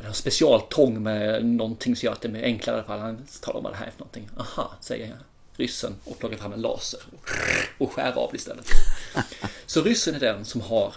en 0.07 0.15
specialtång 0.15 1.03
med 1.03 1.45
någonting 1.45 1.97
som 1.97 2.07
gör 2.07 2.13
att 2.13 2.21
det 2.21 2.29
är 2.29 2.43
enklare 2.43 2.77
i 2.77 2.79
alla 2.79 2.87
fall. 2.87 2.99
Han 2.99 3.27
talar 3.41 3.59
om 3.59 3.65
vad 3.65 3.73
det 3.73 3.77
här 3.77 3.87
är 3.87 3.91
för 3.91 3.99
någonting. 3.99 4.29
Aha, 4.37 4.77
säger 4.81 5.17
ryssen 5.57 5.95
och 6.05 6.19
plockar 6.19 6.37
fram 6.37 6.53
en 6.53 6.61
laser 6.61 7.01
och 7.79 7.93
skär 7.93 8.13
av 8.13 8.29
det 8.33 8.37
istället. 8.37 8.67
Så 9.67 9.83
ryssen 9.83 10.15
är 10.15 10.21
den 10.21 10.45
som 10.45 10.61
har 10.61 10.95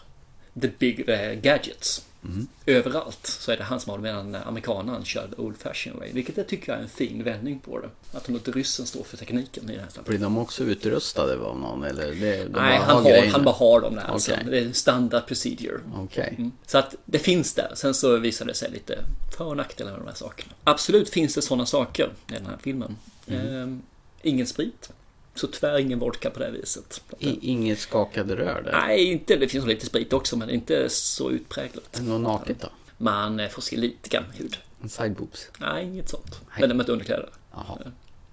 the 0.62 0.68
big 0.68 1.10
eh, 1.10 1.34
gadgets. 1.34 2.06
Mm. 2.28 2.48
Överallt 2.66 3.26
så 3.28 3.52
är 3.52 3.58
det 3.58 3.64
han 3.64 3.80
som 3.80 3.90
har 3.92 3.98
medan 3.98 4.36
amerikanen 4.36 5.06
kör 5.06 5.28
the 5.36 5.42
old 5.42 5.58
fashion 5.58 6.00
way. 6.00 6.12
Vilket 6.14 6.38
jag 6.38 6.48
tycker 6.48 6.74
är 6.74 6.78
en 6.78 6.90
fin 6.90 7.24
vändning 7.24 7.60
på 7.60 7.80
det. 7.80 7.90
Att 8.12 8.26
de 8.26 8.34
låter 8.34 8.52
ryssen 8.52 8.86
stå 8.86 9.04
för 9.04 9.18
tekniken 9.18 9.70
i 9.70 9.76
det 9.76 9.82
här. 9.82 10.04
Blir 10.06 10.18
de 10.18 10.38
också 10.38 10.64
utrustade 10.64 11.38
av 11.40 11.60
någon? 11.60 11.84
Eller 11.84 12.08
det, 12.08 12.14
de 12.14 12.20
Nej, 12.20 12.50
bara 12.52 12.64
han, 12.80 13.04
har, 13.04 13.10
grejerna? 13.10 13.32
han 13.32 13.44
bara 13.44 13.56
har 13.56 13.82
dem 13.82 13.96
där. 13.96 14.04
Alltså. 14.04 14.32
Okej. 14.32 14.46
Det 14.50 14.60
är 14.60 14.72
standard 14.72 15.28
procedure. 15.28 15.80
Okej. 15.96 16.36
Mm. 16.38 16.52
Så 16.66 16.78
att 16.78 16.96
det 17.06 17.20
finns 17.20 17.54
där. 17.54 17.72
Sen 17.76 17.94
så 17.94 18.18
visar 18.18 18.46
det 18.46 18.54
sig 18.54 18.72
lite 18.72 19.00
för 19.38 19.46
och 19.46 19.58
nackdelar 19.58 19.92
med 19.92 20.00
de 20.00 20.08
här 20.08 20.16
sakerna. 20.16 20.54
Absolut 20.64 21.10
finns 21.10 21.36
det 21.36 21.42
sådana 21.42 21.66
saker 21.66 22.10
i 22.30 22.34
den 22.34 22.46
här 22.46 22.58
filmen. 22.62 22.98
Mm. 23.28 23.56
Ehm, 23.56 23.82
ingen 24.22 24.48
sprit. 24.48 24.90
Så 25.38 25.48
tyvärr 25.48 25.78
ingen 25.80 26.00
vodka 26.00 26.30
på 26.30 26.40
det 26.40 26.52
viset. 26.52 27.02
I, 27.20 27.50
inget 27.52 27.80
skakade 27.80 28.36
rör 28.36 28.62
där? 28.62 28.72
Nej, 28.72 29.04
inte. 29.12 29.36
Det 29.36 29.48
finns 29.48 29.66
lite 29.66 29.86
sprit 29.86 30.14
också 30.14 30.38
men 30.38 30.50
inte 30.50 30.90
så 30.90 31.32
utpräglat. 31.32 32.02
Något 32.02 32.22
naket 32.22 32.62
då? 32.62 32.68
Man 32.98 33.40
eh, 33.40 33.50
får 33.50 33.62
se 33.62 33.78
lite 33.78 34.10
grann 34.10 34.24
hud. 34.34 34.58
En 34.82 34.90
side 34.90 35.14
boobs? 35.16 35.48
Nej, 35.58 35.86
inget 35.86 36.10
sånt. 36.10 36.42
Men 36.60 36.70
de 36.70 36.80
är 36.80 36.84
inte 36.84 36.92
underkläder. 36.92 37.30
Jaha. 37.52 37.78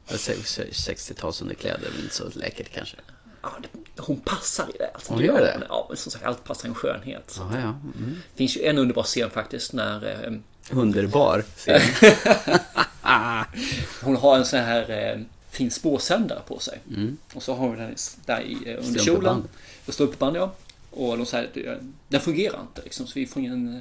Jag 0.08 0.20
säger 0.20 0.40
60-tals 0.40 1.42
underkläder, 1.42 1.88
men 1.94 2.02
inte 2.02 2.14
så 2.14 2.24
läckert 2.34 2.74
kanske. 2.74 2.96
Ja, 3.42 3.52
det, 3.62 4.02
hon 4.02 4.20
passar 4.20 4.68
i 4.74 4.78
det. 4.78 4.90
Alltså, 4.94 5.12
Hon 5.12 5.22
gör 5.22 5.40
det? 5.40 5.62
Ja, 5.68 5.86
men 5.88 5.96
som 5.96 6.12
sagt, 6.12 6.24
allt 6.24 6.44
passar 6.44 6.66
i 6.66 6.68
en 6.68 6.74
skönhet. 6.74 7.34
Ja, 7.38 7.48
ja. 7.52 7.58
Mm. 7.58 8.14
Det 8.32 8.36
finns 8.38 8.56
ju 8.56 8.62
en 8.64 8.78
underbar 8.78 9.02
scen 9.02 9.30
faktiskt 9.30 9.72
när... 9.72 10.24
Eh, 10.26 10.32
Underbar 10.70 11.44
scen. 11.56 11.80
hon 14.02 14.16
har 14.16 14.36
en 14.36 14.44
sån 14.44 14.58
här 14.58 14.90
eh, 14.90 15.20
fin 15.54 15.70
spårsändare 15.70 16.42
på 16.46 16.58
sig. 16.58 16.80
Mm. 16.88 17.16
Och 17.34 17.42
så 17.42 17.54
har 17.54 17.68
hon 17.68 17.78
den 17.78 17.96
där 18.26 18.40
i, 18.40 18.70
eh, 18.70 18.86
under 18.86 19.00
kjolen. 19.00 19.48
Och 19.86 19.94
strumpeband 19.94 20.36
ja. 20.36 20.52
Och 20.90 21.16
de 21.16 21.26
säger 21.26 21.68
eh, 21.68 21.76
den 22.08 22.20
fungerar 22.20 22.60
inte 22.60 22.82
liksom, 22.82 23.06
så 23.06 23.18
vi 23.18 23.26
får 23.26 23.42
ingen, 23.42 23.80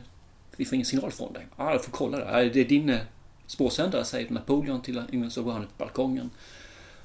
vi 0.56 0.66
får 0.66 0.76
ingen 0.76 0.86
signal 0.86 1.12
från 1.12 1.34
dig. 1.34 1.48
Ja, 1.58 1.72
jag 1.72 1.84
får 1.84 1.92
kolla 1.92 2.18
det. 2.18 2.26
Ja, 2.26 2.54
det 2.54 2.60
är 2.60 2.66
din 2.66 2.90
eh, 2.90 3.00
spårsändare 3.48 4.06
säger 4.06 4.30
Napoleon 4.30 4.82
till 4.82 5.02
Yngve 5.12 5.30
så 5.30 5.44
går 5.44 5.52
han 5.52 5.64
ut 5.64 5.78
på 5.78 5.86
balkongen. 5.86 6.30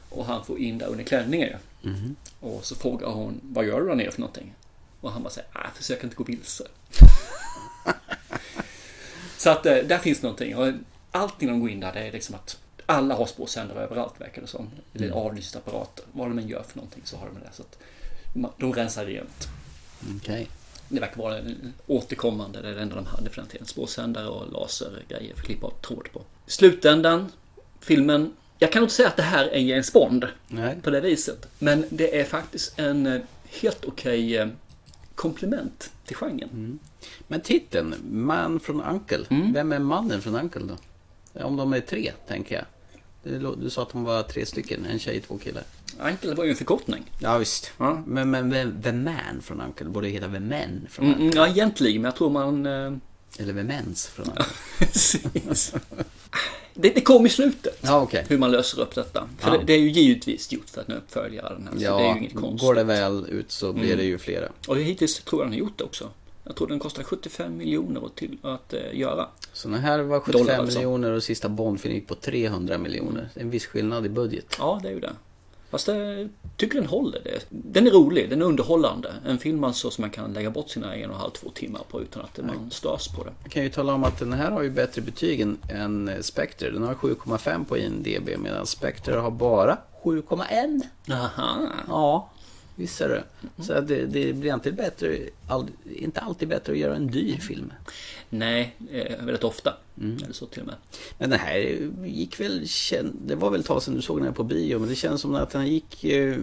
Och 0.09 0.25
han 0.25 0.45
får 0.45 0.59
in 0.59 0.79
där 0.79 0.87
under 0.87 1.05
klänningen. 1.05 1.59
Mhm. 1.83 2.17
Och 2.41 2.65
så 2.65 2.75
frågar 2.75 3.09
hon, 3.09 3.41
vad 3.43 3.67
gör 3.67 3.81
du 3.81 3.87
där 3.87 3.95
nere 3.95 4.11
för 4.11 4.21
någonting? 4.21 4.55
Och 5.01 5.13
han 5.13 5.23
bara 5.23 5.31
säger, 5.31 5.49
nej, 5.55 5.67
försök 5.75 6.05
inte 6.05 6.17
gå 6.17 6.25
vilse. 6.25 6.65
så 9.37 9.51
att 9.51 9.67
eh, 9.67 9.77
där 9.77 9.99
finns 9.99 10.23
någonting. 10.23 10.57
Och 10.57 10.73
allting 11.11 11.49
de 11.49 11.61
går 11.61 11.71
in 11.71 11.81
där, 11.81 11.93
det 11.93 12.01
är 12.01 12.13
liksom 12.13 12.35
att 12.35 12.59
alla 12.89 13.15
har 13.15 13.27
spårsändare 13.27 13.79
överallt 13.85 14.21
verkar 14.21 14.43
det 14.43 14.49
som. 14.49 14.71
Eller 14.95 15.07
Mm. 15.07 15.19
avlyssningsapparater. 15.19 16.05
Vad 16.13 16.29
de 16.29 16.39
än 16.39 16.49
gör 16.49 16.63
för 16.63 16.77
någonting 16.77 17.03
så 17.05 17.17
har 17.17 17.27
de 17.27 17.35
det. 17.35 17.53
Så 17.53 17.63
att 17.63 17.79
de 18.59 18.73
rensar 18.73 19.05
rent. 19.05 19.49
Okej. 20.17 20.49
Det 20.89 21.01
verkar 21.01 21.17
vara 21.23 21.41
återkommande, 21.87 22.63
det 22.63 22.69
är 22.69 22.75
det 22.75 22.83
enda 22.83 22.95
de 22.97 23.07
hade 23.07 23.31
för 23.31 23.37
den 23.41 23.51
tiden. 23.51 23.67
Spårsändare 23.67 24.29
och 24.29 24.53
lasergrejer 24.53 25.35
för 25.35 25.41
att 25.41 25.47
klippa 25.47 25.67
av 25.67 25.71
tråd 25.71 26.09
på. 26.13 26.23
Slutändan, 26.47 27.33
filmen. 27.81 28.33
Jag 28.59 28.73
kan 28.73 28.83
inte 28.83 28.95
säga 28.95 29.09
att 29.09 29.17
det 29.17 29.23
här 29.23 29.45
är 29.47 29.59
James 29.61 29.93
Bond 29.93 30.27
Nej. 30.49 30.77
på 30.83 30.91
det 30.91 31.01
viset. 31.01 31.49
Men 31.59 31.85
det 31.91 32.21
är 32.21 32.25
faktiskt 32.25 32.79
en 32.79 33.07
eh, 33.07 33.21
helt 33.61 33.85
okej 33.85 34.37
eh, 34.37 34.49
komplement 35.15 35.91
till 36.05 36.17
genren. 36.17 36.49
Mm. 36.53 36.79
Men 37.29 37.41
titeln, 37.41 37.95
Man 38.11 38.61
från 38.61 38.81
Uncle. 38.83 39.25
Mm. 39.31 39.53
Vem 39.53 39.73
är 39.73 39.79
mannen 39.79 40.23
från 40.23 40.35
Uncle 40.35 40.63
då? 40.63 40.77
Om 41.45 41.57
de 41.57 41.73
är 41.73 41.81
tre, 41.81 42.13
tänker 42.29 42.55
jag. 42.55 42.65
Du, 43.61 43.71
sa 43.71 43.83
att 43.83 43.93
de 43.93 44.05
var 44.05 44.23
tre 44.23 44.47
stycken, 44.47 44.87
en 44.87 44.99
tjej, 44.99 45.21
två 45.21 45.39
killar. 45.39 45.63
Uncle 46.01 46.35
var 46.35 46.45
ju 46.45 46.51
en 46.51 46.57
förkortning. 46.57 47.05
Ja 47.19 47.39
visst. 47.39 47.71
Ja. 47.79 48.03
Men, 48.07 48.31
men 48.31 48.51
vem- 48.51 48.83
The 48.83 48.93
Man 48.93 49.41
från 49.43 49.61
Uncle 49.61 49.87
borde 49.89 50.09
heta 50.09 50.27
The 50.29 50.41
Men 50.41 50.87
från 50.91 51.07
Mm, 51.07 51.21
Uncle. 51.23 51.41
mm, 51.41 51.49
ja, 51.49 51.49
egentligen, 51.57 52.03
men 52.03 52.09
jag 52.09 52.17
tror 52.17 52.31
man... 52.31 52.67
Eh, 52.67 52.93
Eller 53.39 53.53
The 53.55 53.63
Mens 53.63 54.07
från 54.07 54.27
Uncle. 54.27 54.45
precis. 54.79 55.75
det, 56.75 56.89
det 56.95 57.01
kom 57.01 57.27
i 57.27 57.29
slutet. 57.29 57.79
Ja, 57.81 58.01
okej. 58.01 58.25
Hur 58.29 58.39
man 58.39 58.51
löser 58.51 58.81
upp 58.81 58.95
detta. 58.95 59.29
För 59.39 59.51
Ja. 59.53 59.59
det, 59.59 59.65
det 59.65 59.73
är 59.73 59.79
ju 59.79 59.91
givetvis 59.91 60.53
gjort 60.53 60.71
för 60.71 60.81
att 60.81 60.89
nu 60.89 60.95
uppfölja 60.95 61.43
den 61.49 61.63
här. 61.63 61.73
så 61.73 61.79
det 61.79 61.85
är 61.85 61.89
Ja, 61.91 62.13
ju 62.15 62.19
inget 62.21 62.35
konstigt. 62.35 62.61
går 62.61 62.75
det 62.75 62.85
väl 62.85 63.27
ut 63.29 63.51
så 63.53 63.73
blir 63.73 63.85
Mm. 63.85 63.97
det 63.99 64.05
ju 64.05 64.19
flera. 64.19 64.49
Och 64.67 64.77
hittills 64.77 65.19
tror 65.19 65.41
jag 65.43 65.47
den 65.47 65.53
har 65.53 65.59
gjort 65.59 65.79
det 65.79 65.85
också. 65.85 66.11
Jag 66.49 66.57
tror 66.57 66.69
den 66.69 66.79
kostar 66.79 67.03
75 67.03 67.57
miljoner 67.57 68.09
till, 68.15 68.39
att 68.43 68.73
eh, 68.73 68.81
göra. 68.99 69.29
Så 69.53 69.69
den 69.69 69.79
här 69.79 69.99
var 69.99 70.21
75 70.21 70.47
Dollar 70.47 70.59
alltså. 70.59 70.79
miljoner 70.79 71.13
och 71.13 71.23
sista 71.23 71.49
Bondfilm 71.49 71.95
gick 71.95 72.07
på 72.07 72.15
300 72.15 72.79
miljoner. 72.79 73.29
Det 73.35 73.41
är 73.41 73.45
en 73.45 73.51
viss 73.51 73.67
skillnad 73.67 74.07
i 74.07 74.09
budget. 74.09 74.57
Ja, 74.59 74.81
det 74.83 74.89
är 74.89 74.93
ju 74.93 75.01
det. 75.01 75.13
Fast 75.71 75.89
jag 75.89 76.29
tycker 76.57 76.79
den 76.79 76.89
håller 76.89 77.21
det. 77.25 77.41
Den 77.49 77.87
är 77.87 77.91
rolig, 77.91 78.31
den 78.31 78.43
är 78.43 78.47
underhållande. 78.47 79.13
En 79.27 79.39
film 79.39 79.65
alltså 79.65 79.91
som 79.91 80.03
man 80.03 80.11
kan 80.11 80.33
lägga 80.33 80.51
bort 80.51 80.71
sina 80.71 80.95
en 80.95 81.11
och 81.11 81.15
en 81.15 81.21
halv, 81.21 81.31
två 81.31 81.51
timmar 81.51 81.83
på 81.89 82.03
utan 82.03 82.23
att 82.23 82.39
man 82.39 82.71
störs 82.71 83.09
på 83.09 83.25
det. 83.25 83.33
Jag 83.43 83.53
kan 83.53 83.63
ju 83.63 83.69
tala 83.71 83.95
om 83.95 84.05
att 84.05 84.19
den 84.19 84.33
här 84.33 84.51
har 84.51 84.63
ju 84.63 84.71
bättre 84.71 85.03
betyg 85.03 85.41
än, 85.41 85.59
än 85.69 86.23
Spectre. 86.23 86.71
Den 86.71 86.83
har 86.83 86.95
7,5 86.95 87.65
på 87.65 87.79
IMDB 87.79 88.29
medan 88.39 88.67
Spectre 88.67 89.15
har 89.15 89.31
bara 89.31 89.79
7,1. 90.05 90.81
Aha. 91.13 91.59
Ja, 91.89 92.31
visst 92.79 93.01
är 93.01 93.09
det. 93.09 93.25
Så 93.63 93.73
att 93.73 93.89
det, 93.89 94.07
det 94.07 94.33
blir 94.33 94.55
inte 94.55 94.73
bättre, 94.73 95.19
all, 95.49 95.67
inte 95.97 96.21
alltid 96.21 96.49
bättre 96.49 96.73
att 96.73 96.79
göra 96.79 96.97
en 96.97 97.07
dyr 97.07 97.37
film. 97.37 97.73
Nej, 98.31 98.77
eh, 98.91 99.17
väldigt 99.25 99.45
ofta. 99.45 99.77
Eller 100.01 100.33
så 100.33 100.47
till 100.47 100.61
och 100.61 100.67
med. 100.67 100.77
Men 101.19 101.31
den 101.31 101.39
här 101.39 101.89
gick 102.05 102.41
väl, 102.41 102.67
det 103.27 103.35
var 103.35 103.51
väl 103.51 103.61
ett 103.61 103.67
tag 103.67 103.83
sedan 103.83 103.95
du 103.95 104.03
såg 104.03 104.19
den 104.19 104.27
här 104.27 104.33
på 104.33 104.45
bio, 104.45 104.79
men 104.79 104.89
det 104.89 104.95
känns 104.95 105.21
som 105.21 105.35
att 105.35 105.51
den 105.51 105.67
gick 105.67 106.05
eh, 106.05 106.37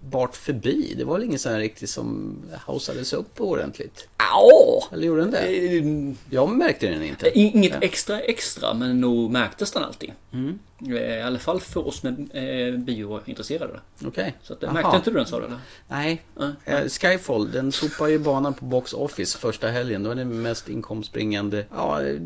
märkbart 0.00 0.36
förbi. 0.36 0.94
Det 0.96 1.04
var 1.04 1.14
väl 1.14 1.24
ingen 1.24 1.38
sån 1.38 1.52
här 1.52 1.58
riktigt 1.60 1.90
som 1.90 2.36
hausades 2.66 3.12
upp 3.12 3.40
ordentligt? 3.40 4.08
Ja! 4.18 4.88
Eller 4.92 5.06
gjorde 5.06 5.20
den 5.20 5.30
det? 5.30 6.36
Jag 6.36 6.48
märkte 6.48 6.88
den 6.88 7.02
inte. 7.02 7.38
Inget 7.38 7.82
extra 7.82 8.20
extra, 8.20 8.74
men 8.74 9.00
nog 9.00 9.30
märktes 9.30 9.72
den 9.72 9.84
alltid. 9.84 10.12
Mm. 10.32 10.58
Eh, 10.88 11.18
I 11.18 11.22
alla 11.22 11.38
fall 11.38 11.60
för 11.60 11.86
oss 11.86 12.02
med 12.02 12.28
eh, 12.32 12.78
biointresserade. 12.78 13.80
Okej. 14.04 14.34
Så 14.42 14.52
att, 14.52 14.62
eh, 14.62 14.72
märkte 14.72 14.96
inte 14.96 15.10
du 15.10 15.16
den 15.16 15.26
sa 15.26 15.40
du 15.40 15.46
eller? 15.46 15.58
Nej. 15.88 16.22
Eh, 16.64 16.88
Skyfall, 16.88 17.50
den 17.50 17.72
sopar 17.72 18.08
ju 18.08 18.18
banan 18.18 18.54
på 18.54 18.64
Box 18.64 18.92
Office 18.92 19.38
första 19.38 19.68
helgen. 19.68 20.02
Det 20.02 20.08
var 20.08 20.16
den 20.16 20.42
mest 20.42 20.68
inkomstbringande 20.68 21.64
ja, 21.70 22.02
eh, 22.02 22.16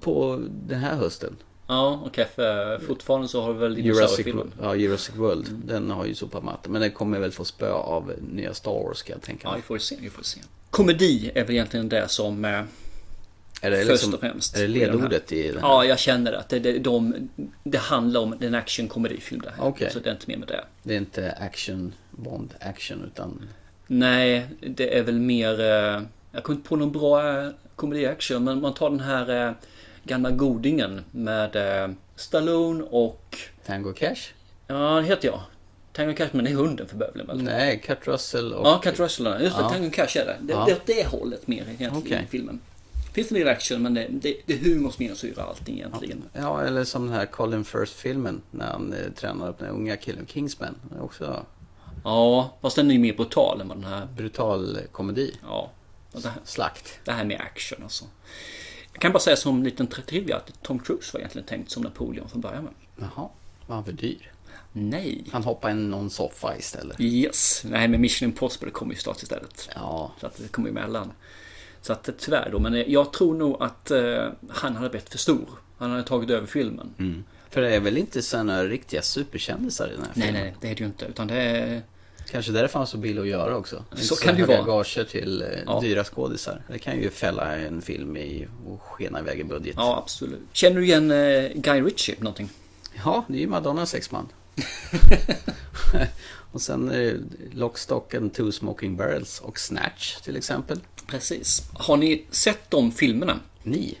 på 0.00 0.40
den 0.68 0.78
här 0.78 0.96
hösten. 0.96 1.36
Ja, 1.70 2.02
okej, 2.06 2.26
för 2.34 2.78
fortfarande 2.78 3.28
så 3.28 3.42
har 3.42 3.52
vi 3.52 3.58
väl 3.58 3.78
Jurassic, 3.78 4.16
dinosauriefilmen. 4.16 4.52
ja, 4.62 4.74
Jurassic 4.76 5.14
World. 5.16 5.46
Den 5.64 5.90
har 5.90 6.04
ju 6.06 6.14
sopat 6.14 6.44
matten. 6.44 6.72
Men 6.72 6.80
den 6.80 6.90
kommer 6.90 7.18
väl 7.18 7.30
få 7.32 7.44
spö 7.44 7.70
av 7.72 8.12
nya 8.32 8.54
Star 8.54 8.70
Wars 8.84 9.02
kan 9.02 9.14
jag 9.14 9.22
tänka 9.22 9.40
Ja, 9.48 9.50
mig. 9.52 9.60
vi 9.60 9.62
får 9.66 9.78
se, 9.78 9.96
vi 10.00 10.10
får 10.10 10.22
se. 10.22 10.40
Komedi 10.70 11.30
är 11.34 11.44
väl 11.44 11.50
egentligen 11.50 11.88
det 11.88 12.08
som 12.08 12.44
eh, 12.44 12.50
Är 13.62 13.70
det, 13.70 13.76
först 13.76 13.88
liksom, 13.90 14.14
och 14.14 14.20
främst. 14.20 14.56
är 14.56 14.60
det 14.60 14.68
ledordet 14.68 15.32
i 15.32 15.42
den 15.48 15.54
här? 15.60 15.68
Ja, 15.68 15.84
jag 15.84 15.98
känner 15.98 16.32
att 16.32 16.48
det, 16.48 16.58
det, 16.58 16.78
de, 16.78 17.28
det 17.64 17.78
handlar 17.78 18.20
om 18.20 18.34
en 18.40 18.54
action-komedifilm 18.54 19.40
det 19.42 19.50
här. 19.56 19.64
Okej. 19.66 19.90
Så 19.92 19.98
det 19.98 20.08
är 20.10 20.14
inte 20.14 20.24
mer 20.28 20.36
med 20.36 20.48
det. 20.48 20.64
Det 20.82 20.94
är 20.94 20.98
inte 20.98 21.32
action, 21.32 21.92
Bond 22.10 22.54
action 22.60 23.04
utan... 23.14 23.48
Nej, 23.86 24.46
det 24.60 24.98
är 24.98 25.02
väl 25.02 25.18
mer... 25.20 25.60
Eh, 25.60 26.02
jag 26.32 26.42
kommer 26.42 26.56
inte 26.56 26.68
på 26.68 26.76
någon 26.76 26.92
bra 26.92 27.38
eh, 27.42 27.48
komedi-action, 27.76 28.44
men 28.44 28.60
man 28.60 28.74
tar 28.74 28.90
den 28.90 29.00
här 29.00 29.46
eh, 29.48 29.52
gamla 30.04 30.30
godingen 30.30 31.04
med 31.10 31.56
eh, 31.84 31.90
Stallone 32.16 32.84
och... 32.84 33.38
Tango 33.66 33.92
Cash? 33.92 34.16
Ja, 34.66 34.74
det 35.00 35.02
heter 35.06 35.28
jag. 35.28 35.40
Tango 35.92 36.14
Cash, 36.14 36.28
men 36.32 36.44
det 36.44 36.50
är 36.50 36.54
hunden 36.54 36.88
för 36.88 36.96
bövelen 36.96 37.26
väl? 37.26 37.42
Nej, 37.42 37.80
Kurt 37.84 38.06
Russell 38.08 38.52
och... 38.52 38.66
Ja, 38.66 38.78
Cat 38.84 38.98
Russell. 39.00 39.26
Just 39.42 39.56
det, 39.56 39.62
Ja. 39.62 39.68
Tango 39.70 39.90
Cash 39.90 40.16
är 40.16 40.26
det. 40.26 40.36
Det, 40.40 40.52
Ja. 40.52 40.64
det 40.64 40.72
är 40.72 40.76
åt 40.76 40.86
det 40.86 41.06
hållet 41.06 41.46
mer 41.46 41.62
egentligen 41.62 41.92
Okej. 41.96 42.22
i 42.26 42.30
filmen. 42.30 42.60
Finns 43.12 43.28
det 43.28 43.34
en 43.34 43.38
del 43.38 43.48
action, 43.48 43.82
men 43.82 43.94
det, 43.94 44.06
det, 44.10 44.36
det 44.46 44.54
är 44.54 44.58
humor 44.58 44.90
som 44.90 45.02
genomsyrar 45.02 45.46
allting 45.46 45.76
egentligen. 45.78 46.22
Ja, 46.32 46.62
eller 46.62 46.84
som 46.84 47.06
den 47.06 47.14
här 47.14 47.26
Colin 47.26 47.64
Firth-filmen 47.64 48.42
när 48.50 48.66
han 48.66 48.92
eh, 48.92 49.12
tränar 49.12 49.48
upp 49.48 49.58
den 49.58 49.68
unga 49.68 49.96
killen, 49.96 50.26
Kingsman. 50.26 50.74
Också 51.00 51.44
Ja, 52.04 52.56
fast 52.62 52.76
den 52.76 52.90
är 52.90 52.94
ju 52.94 53.00
mer 53.00 53.12
brutal 53.14 53.60
än 53.60 53.68
vad 53.68 53.76
den 53.76 53.84
här... 53.92 54.06
brutal 54.16 54.78
komedi. 54.92 55.34
Ja. 55.42 55.70
Det 56.12 56.28
här, 56.28 56.32
Slakt. 56.44 56.98
det 57.04 57.12
här 57.12 57.24
med 57.24 57.40
action 57.40 57.82
alltså. 57.82 58.04
Jag 58.92 59.02
kan 59.02 59.12
bara 59.12 59.18
säga 59.18 59.36
som 59.36 59.56
en 59.58 59.64
liten 59.64 59.88
tri- 59.88 60.02
trivia 60.06 60.36
att 60.36 60.62
Tom 60.62 60.78
Cruise 60.78 61.10
var 61.12 61.20
egentligen 61.20 61.46
tänkt 61.46 61.70
som 61.70 61.82
Napoleon 61.82 62.28
från 62.28 62.40
början 62.40 62.64
med. 62.64 62.72
Jaha, 62.96 63.28
var 63.66 63.74
han 63.74 63.84
för 63.84 63.92
dyr? 63.92 64.32
Nej. 64.72 65.24
Han 65.32 65.44
hoppade 65.44 65.72
i 65.72 65.76
någon 65.76 66.10
soffa 66.10 66.56
istället. 66.56 67.00
Yes. 67.00 67.62
Nej, 67.64 67.88
men 67.88 68.00
Mission 68.00 68.28
Impossible 68.28 68.70
kommer 68.70 68.94
ju 68.94 69.00
snart 69.00 69.22
istället. 69.22 69.68
Ja. 69.74 70.12
Så 70.20 70.26
att 70.26 70.36
det 70.36 70.48
kommer 70.48 70.68
emellan. 70.70 71.12
Så 71.82 71.92
att 71.92 72.08
tyvärr 72.18 72.48
då, 72.52 72.58
men 72.58 72.90
jag 72.92 73.12
tror 73.12 73.34
nog 73.34 73.62
att 73.62 73.90
eh, 73.90 74.28
han 74.48 74.76
hade 74.76 74.88
blivit 74.90 75.08
för 75.08 75.18
stor. 75.18 75.48
Han 75.78 75.90
hade 75.90 76.02
tagit 76.02 76.30
över 76.30 76.46
filmen. 76.46 76.94
Mm. 76.98 77.24
För 77.50 77.60
det 77.60 77.74
är 77.74 77.80
väl 77.80 77.98
inte 77.98 78.22
sådana 78.22 78.64
riktiga 78.64 79.02
superkändisar 79.02 79.88
i 79.88 79.90
den 79.90 80.00
här 80.04 80.12
Nej, 80.14 80.26
filmen? 80.26 80.42
nej, 80.42 80.54
det 80.60 80.66
är 80.70 80.74
det 80.74 80.80
ju 80.80 80.86
inte. 80.86 81.04
Utan 81.06 81.26
det 81.26 81.34
är... 81.34 81.82
Kanske 82.30 82.52
därför 82.52 82.78
han 82.78 82.86
så 82.86 82.96
billig 82.96 83.20
att 83.22 83.28
göra 83.28 83.56
också. 83.56 83.84
Så 83.96 84.16
kan 84.16 84.34
det 84.34 84.40
ju 84.40 84.46
vara. 84.46 84.62
gager 84.62 85.04
till 85.04 85.42
eh, 85.42 85.48
Ja. 85.66 85.80
dyra 85.80 86.04
skådisar. 86.04 86.62
Det 86.68 86.78
kan 86.78 86.98
ju 86.98 87.10
fälla 87.10 87.56
en 87.56 87.82
film 87.82 88.16
i 88.16 88.46
och 88.66 88.82
skena 88.82 89.18
iväg 89.20 89.40
i 89.40 89.44
budget. 89.44 89.74
Ja, 89.78 89.98
absolut. 89.98 90.40
Känner 90.52 90.76
du 90.76 90.84
igen 90.84 91.10
eh, 91.10 91.50
Guy 91.54 91.80
Ritchie 91.82 92.14
någonting? 92.18 92.48
Ja, 93.04 93.24
det 93.28 93.34
är 93.36 93.40
ju 93.40 93.46
Madonnas 93.46 93.94
exman. 93.94 94.28
och 96.52 96.60
sen 96.62 96.90
eh, 96.90 97.12
Lock, 97.52 97.78
Stock 97.78 98.14
and 98.14 98.34
Two 98.34 98.50
Smoking 98.50 98.96
Barrels 98.96 99.40
och 99.40 99.58
Snatch 99.58 100.16
till 100.16 100.36
exempel. 100.36 100.80
Precis. 101.06 101.62
Har 101.72 101.96
ni 101.96 102.24
sett 102.30 102.70
de 102.70 102.92
filmerna? 102.92 103.40
Ni? 103.62 103.98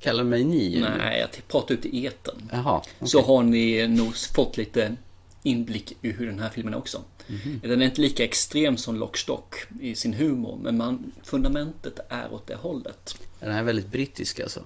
Kallar 0.00 0.24
du 0.24 0.30
mig 0.30 0.44
ni? 0.44 0.80
Nej, 0.98 1.20
jag 1.20 1.48
pratar 1.48 1.74
ut 1.74 1.86
i 1.86 2.06
etern. 2.06 2.48
Jaha, 2.52 2.82
Så 3.02 3.22
har 3.22 3.42
ni 3.42 3.88
nog 3.88 4.16
fått 4.16 4.56
lite 4.56 4.96
inblick 5.42 5.96
i 6.02 6.10
hur 6.12 6.26
den 6.26 6.38
här 6.40 6.50
filmen 6.50 6.74
är 6.74 6.78
också. 6.78 7.02
Mhm. 7.28 7.60
Den 7.62 7.82
är 7.82 7.86
inte 7.86 8.00
lika 8.00 8.24
extrem 8.24 8.76
som 8.76 8.96
Lockstock 8.96 9.54
i 9.80 9.94
sin 9.94 10.14
humor, 10.14 10.58
men 10.62 10.76
man, 10.76 11.12
fundamentet 11.22 12.00
är 12.08 12.32
åt 12.32 12.46
det 12.46 12.54
hållet. 12.54 13.18
Den 13.40 13.52
här 13.52 13.58
är 13.58 13.62
väldigt 13.64 13.88
brittisk 13.92 14.40
alltså. 14.40 14.60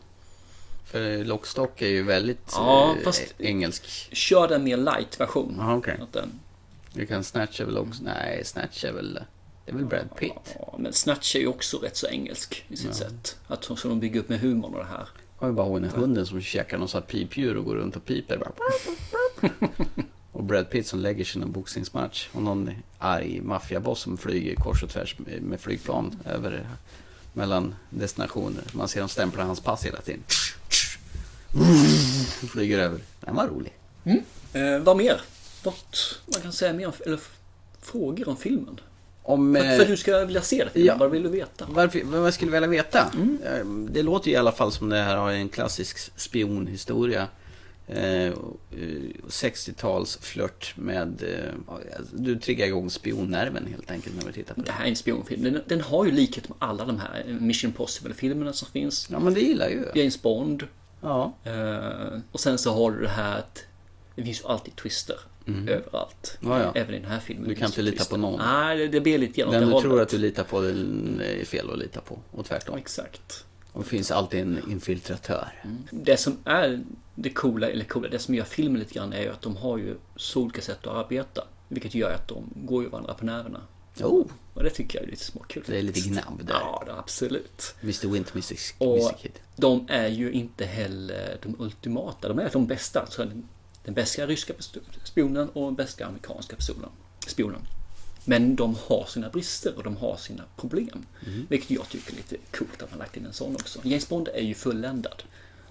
För 0.86 1.24
Lock, 1.24 1.46
Stock 1.46 1.82
är 1.82 1.88
ju 1.88 2.02
väldigt 2.02 2.52
Ja, 2.54 2.94
eh, 2.98 3.04
fast- 3.04 3.34
engelsk. 3.38 3.84
Kör 4.12 4.48
den 4.48 4.64
mer 4.64 4.76
light 4.76 5.20
version. 5.20 5.60
Aha. 5.60 5.82
Att 6.02 6.12
den, 6.12 6.40
Du 6.94 7.06
kan 7.06 7.24
Snatch 7.24 7.60
är 7.60 7.64
väl 7.64 7.78
också... 7.78 8.02
Nej, 8.02 8.42
Snatch 8.44 8.84
är 8.84 8.92
väl... 8.92 9.18
Det 9.64 9.72
är 9.72 9.76
väl 9.76 9.84
Brad 9.84 10.16
Pitt? 10.18 10.32
ja, 10.58 10.74
men 10.78 10.92
Snatch 10.92 11.36
är 11.36 11.40
ju 11.40 11.46
också 11.46 11.78
rätt 11.78 11.96
så 11.96 12.06
engelsk 12.06 12.64
i 12.68 12.76
sitt 12.76 12.94
sätt. 12.94 13.36
Att 13.46 13.64
så 13.64 13.88
de 13.88 14.00
bygger 14.00 14.20
upp 14.20 14.28
med 14.28 14.40
humorn 14.40 14.72
och 14.74 14.78
det 14.78 14.84
här. 14.86 15.08
Jag 15.40 15.46
har 15.46 15.52
bara 15.52 15.66
ihåg 15.66 15.82
den 15.82 15.90
hunden 15.90 16.26
som 16.26 16.40
käkar 16.40 16.78
någon 16.78 16.88
sån 16.88 17.00
här 17.00 17.08
pipdjur 17.08 17.56
och 17.56 17.64
går 17.64 17.74
runt 17.74 17.96
och 17.96 18.04
piper. 18.04 18.38
Bara. 18.38 18.52
och 20.32 20.44
Brad 20.44 20.70
Pitt 20.70 20.86
som 20.86 20.98
lägger 20.98 21.24
sig 21.24 21.40
i 21.40 21.44
en 21.44 21.52
boxningsmatch. 21.52 22.28
Och 22.32 22.42
någon 22.42 22.70
arg 22.98 23.40
maffiaboss 23.40 24.00
som 24.00 24.16
flyger 24.18 24.54
kors 24.54 24.82
och 24.82 24.90
tvärs 24.90 25.16
med 25.40 25.60
flygplan 25.60 26.18
över 26.26 26.66
mellan 27.32 27.74
destinationer. 27.90 28.64
Man 28.72 28.88
ser 28.88 29.00
dem 29.00 29.08
stämpla 29.08 29.44
hans 29.44 29.60
pass 29.60 29.84
hela 29.86 30.00
tiden. 30.00 30.22
Flyger 32.52 32.78
över. 32.78 33.00
Den 33.20 33.34
var 33.34 33.48
rolig. 33.48 33.72
Eh, 34.52 34.78
vad 34.78 34.96
mer? 34.96 35.20
Något 35.64 36.20
man 36.32 36.40
kan 36.42 36.52
säga 36.52 36.72
mer 36.72 36.86
om, 36.86 36.92
eller 37.06 37.20
frågor 37.82 38.28
om 38.28 38.36
filmen? 38.36 38.80
Om, 39.22 39.54
För, 39.54 39.64
eh, 39.72 39.78
för 39.78 39.86
du 39.86 39.96
ska 39.96 40.24
vilja 40.24 40.42
se 40.42 40.68
filmen, 40.72 40.86
ja. 40.86 40.96
vad 40.96 41.10
vill 41.10 41.22
du 41.22 41.28
veta? 41.28 41.66
Varför, 41.70 42.02
vad 42.04 42.26
jag 42.26 42.34
skulle 42.34 42.50
vilja 42.50 42.68
veta? 42.68 43.10
Mm. 43.14 43.38
Eh, 43.44 43.64
Det 43.92 44.02
låter 44.02 44.28
ju 44.28 44.34
i 44.34 44.36
alla 44.36 44.52
fall 44.52 44.72
som 44.72 44.88
det 44.88 44.98
här 45.02 45.16
har 45.16 45.30
en 45.32 45.48
klassisk 45.48 45.98
spionhistoria. 46.20 47.28
Eh, 47.94 48.26
eh, 48.26 48.32
60-tals 49.28 50.18
flört 50.20 50.74
med... 50.76 51.22
Eh, 51.22 51.54
ja, 51.68 51.78
du 52.12 52.36
triggar 52.38 52.66
igång 52.66 52.90
spionnerven 52.90 53.66
helt 53.66 53.90
enkelt 53.90 54.16
när 54.16 54.26
vi 54.26 54.32
tittar 54.32 54.54
på 54.54 54.60
Det 54.60 54.66
det. 54.66 54.72
här 54.72 54.84
är 54.84 54.88
en 54.88 54.96
spionfilm. 54.96 55.42
Den, 55.42 55.60
den 55.66 55.80
har 55.80 56.04
ju 56.04 56.10
likhet 56.10 56.48
med 56.48 56.58
alla 56.60 56.84
de 56.84 56.98
här 56.98 57.24
Mission 57.40 57.68
Impossible-filmerna 57.70 58.52
som 58.52 58.68
finns. 58.68 59.08
Ja, 59.10 59.18
men 59.18 59.34
det 59.34 59.40
gillar 59.40 59.68
ju. 59.68 59.84
James 59.94 60.22
Bond. 60.22 60.62
Ja. 61.00 61.32
Eh, 61.44 62.18
och 62.32 62.40
sen 62.40 62.58
så 62.58 62.72
har 62.72 62.90
du 62.90 63.00
det 63.00 63.08
här 63.08 63.38
att 63.38 63.64
det 64.16 64.22
finns 64.24 64.40
ju 64.42 64.46
alltid 64.46 64.76
twister 64.76 65.16
överallt. 65.68 66.38
Mm. 66.42 66.52
Ja, 66.52 66.62
ja. 66.62 66.72
Även 66.74 66.94
i 66.94 66.98
den 66.98 67.10
här 67.10 67.20
filmen. 67.20 67.48
Du 67.48 67.54
kan 67.54 67.66
inte 67.66 67.82
lita 67.82 67.96
twister. 67.96 68.14
på 68.14 68.20
någon. 68.20 68.38
Nej, 68.40 68.78
det, 68.78 68.88
det 68.88 69.00
blir 69.00 69.18
lite 69.18 69.40
grann 69.40 69.50
Den 69.52 69.60
du 69.60 69.66
hållet. 69.66 69.82
tror 69.82 70.00
att 70.02 70.08
du 70.08 70.18
litar 70.18 70.44
på 70.44 70.60
den 70.60 71.20
är 71.40 71.44
fel 71.44 71.70
att 71.70 71.78
lita 71.78 72.00
på. 72.00 72.18
Och 72.30 72.44
tvärtom. 72.46 72.78
Exakt. 72.78 73.44
Och 73.72 73.82
det 73.82 73.88
finns 73.88 74.10
alltid 74.10 74.40
en 74.40 74.70
infiltratör. 74.70 75.48
Det 75.90 76.16
som 76.16 76.36
är 76.44 76.82
det 77.14 77.30
coola, 77.30 77.70
eller 77.70 77.84
coola, 77.84 78.08
det 78.08 78.18
som 78.18 78.34
gör 78.34 78.44
filmen 78.44 78.78
lite 78.78 78.94
grann 78.94 79.12
är 79.12 79.22
ju 79.22 79.28
att 79.28 79.42
de 79.42 79.56
har 79.56 79.78
ju 79.78 79.96
så 80.16 80.42
olika 80.42 80.60
sätt 80.60 80.86
att 80.86 81.04
arbeta. 81.04 81.44
Vilket 81.68 81.94
gör 81.94 82.14
att 82.14 82.28
de 82.28 82.44
går 82.54 82.82
ju 82.82 82.88
varandra 82.88 83.14
på 83.14 83.24
nerverna. 83.24 83.60
Oh. 84.00 84.26
Och 84.54 84.62
det 84.62 84.70
tycker 84.70 84.98
jag 84.98 85.06
är 85.06 85.10
lite 85.10 85.24
småkul. 85.24 85.64
Det 85.66 85.78
är 85.78 85.82
lite 85.82 86.00
gnabb 86.00 86.40
där. 86.44 86.54
Ja, 86.54 86.84
absolut. 86.98 87.74
Mr 87.82 88.08
Winter, 88.08 88.32
Mr. 88.32 88.54
Och. 88.78 89.18
Kid. 89.18 89.38
de 89.56 89.86
är 89.88 90.08
ju 90.08 90.32
inte 90.32 90.64
heller 90.64 91.38
de 91.42 91.56
ultimata. 91.58 92.28
De 92.28 92.38
är 92.38 92.50
de 92.52 92.66
bästa. 92.66 93.00
Alltså 93.00 93.24
den, 93.24 93.48
den 93.84 93.94
bästa 93.94 94.26
ryska 94.26 94.54
spionen 95.04 95.48
och 95.48 95.64
den 95.64 95.74
bästa 95.74 96.06
amerikanska 96.06 96.56
spionen. 96.58 96.90
spionen. 97.26 97.60
Men 98.24 98.56
de 98.56 98.76
har 98.88 99.04
sina 99.08 99.28
brister 99.28 99.76
och 99.76 99.82
de 99.82 99.96
har 99.96 100.16
sina 100.16 100.42
problem. 100.56 101.06
Mm. 101.26 101.46
Vilket 101.50 101.70
jag 101.70 101.88
tycker 101.88 102.12
är 102.12 102.16
lite 102.16 102.36
coolt 102.50 102.82
att 102.82 102.90
man 102.90 102.98
lagt 102.98 103.16
in 103.16 103.26
en 103.26 103.32
sån 103.32 103.54
också. 103.54 103.80
James 103.82 104.08
Bond 104.08 104.28
är 104.34 104.42
ju 104.42 104.54
fulländad. 104.54 105.22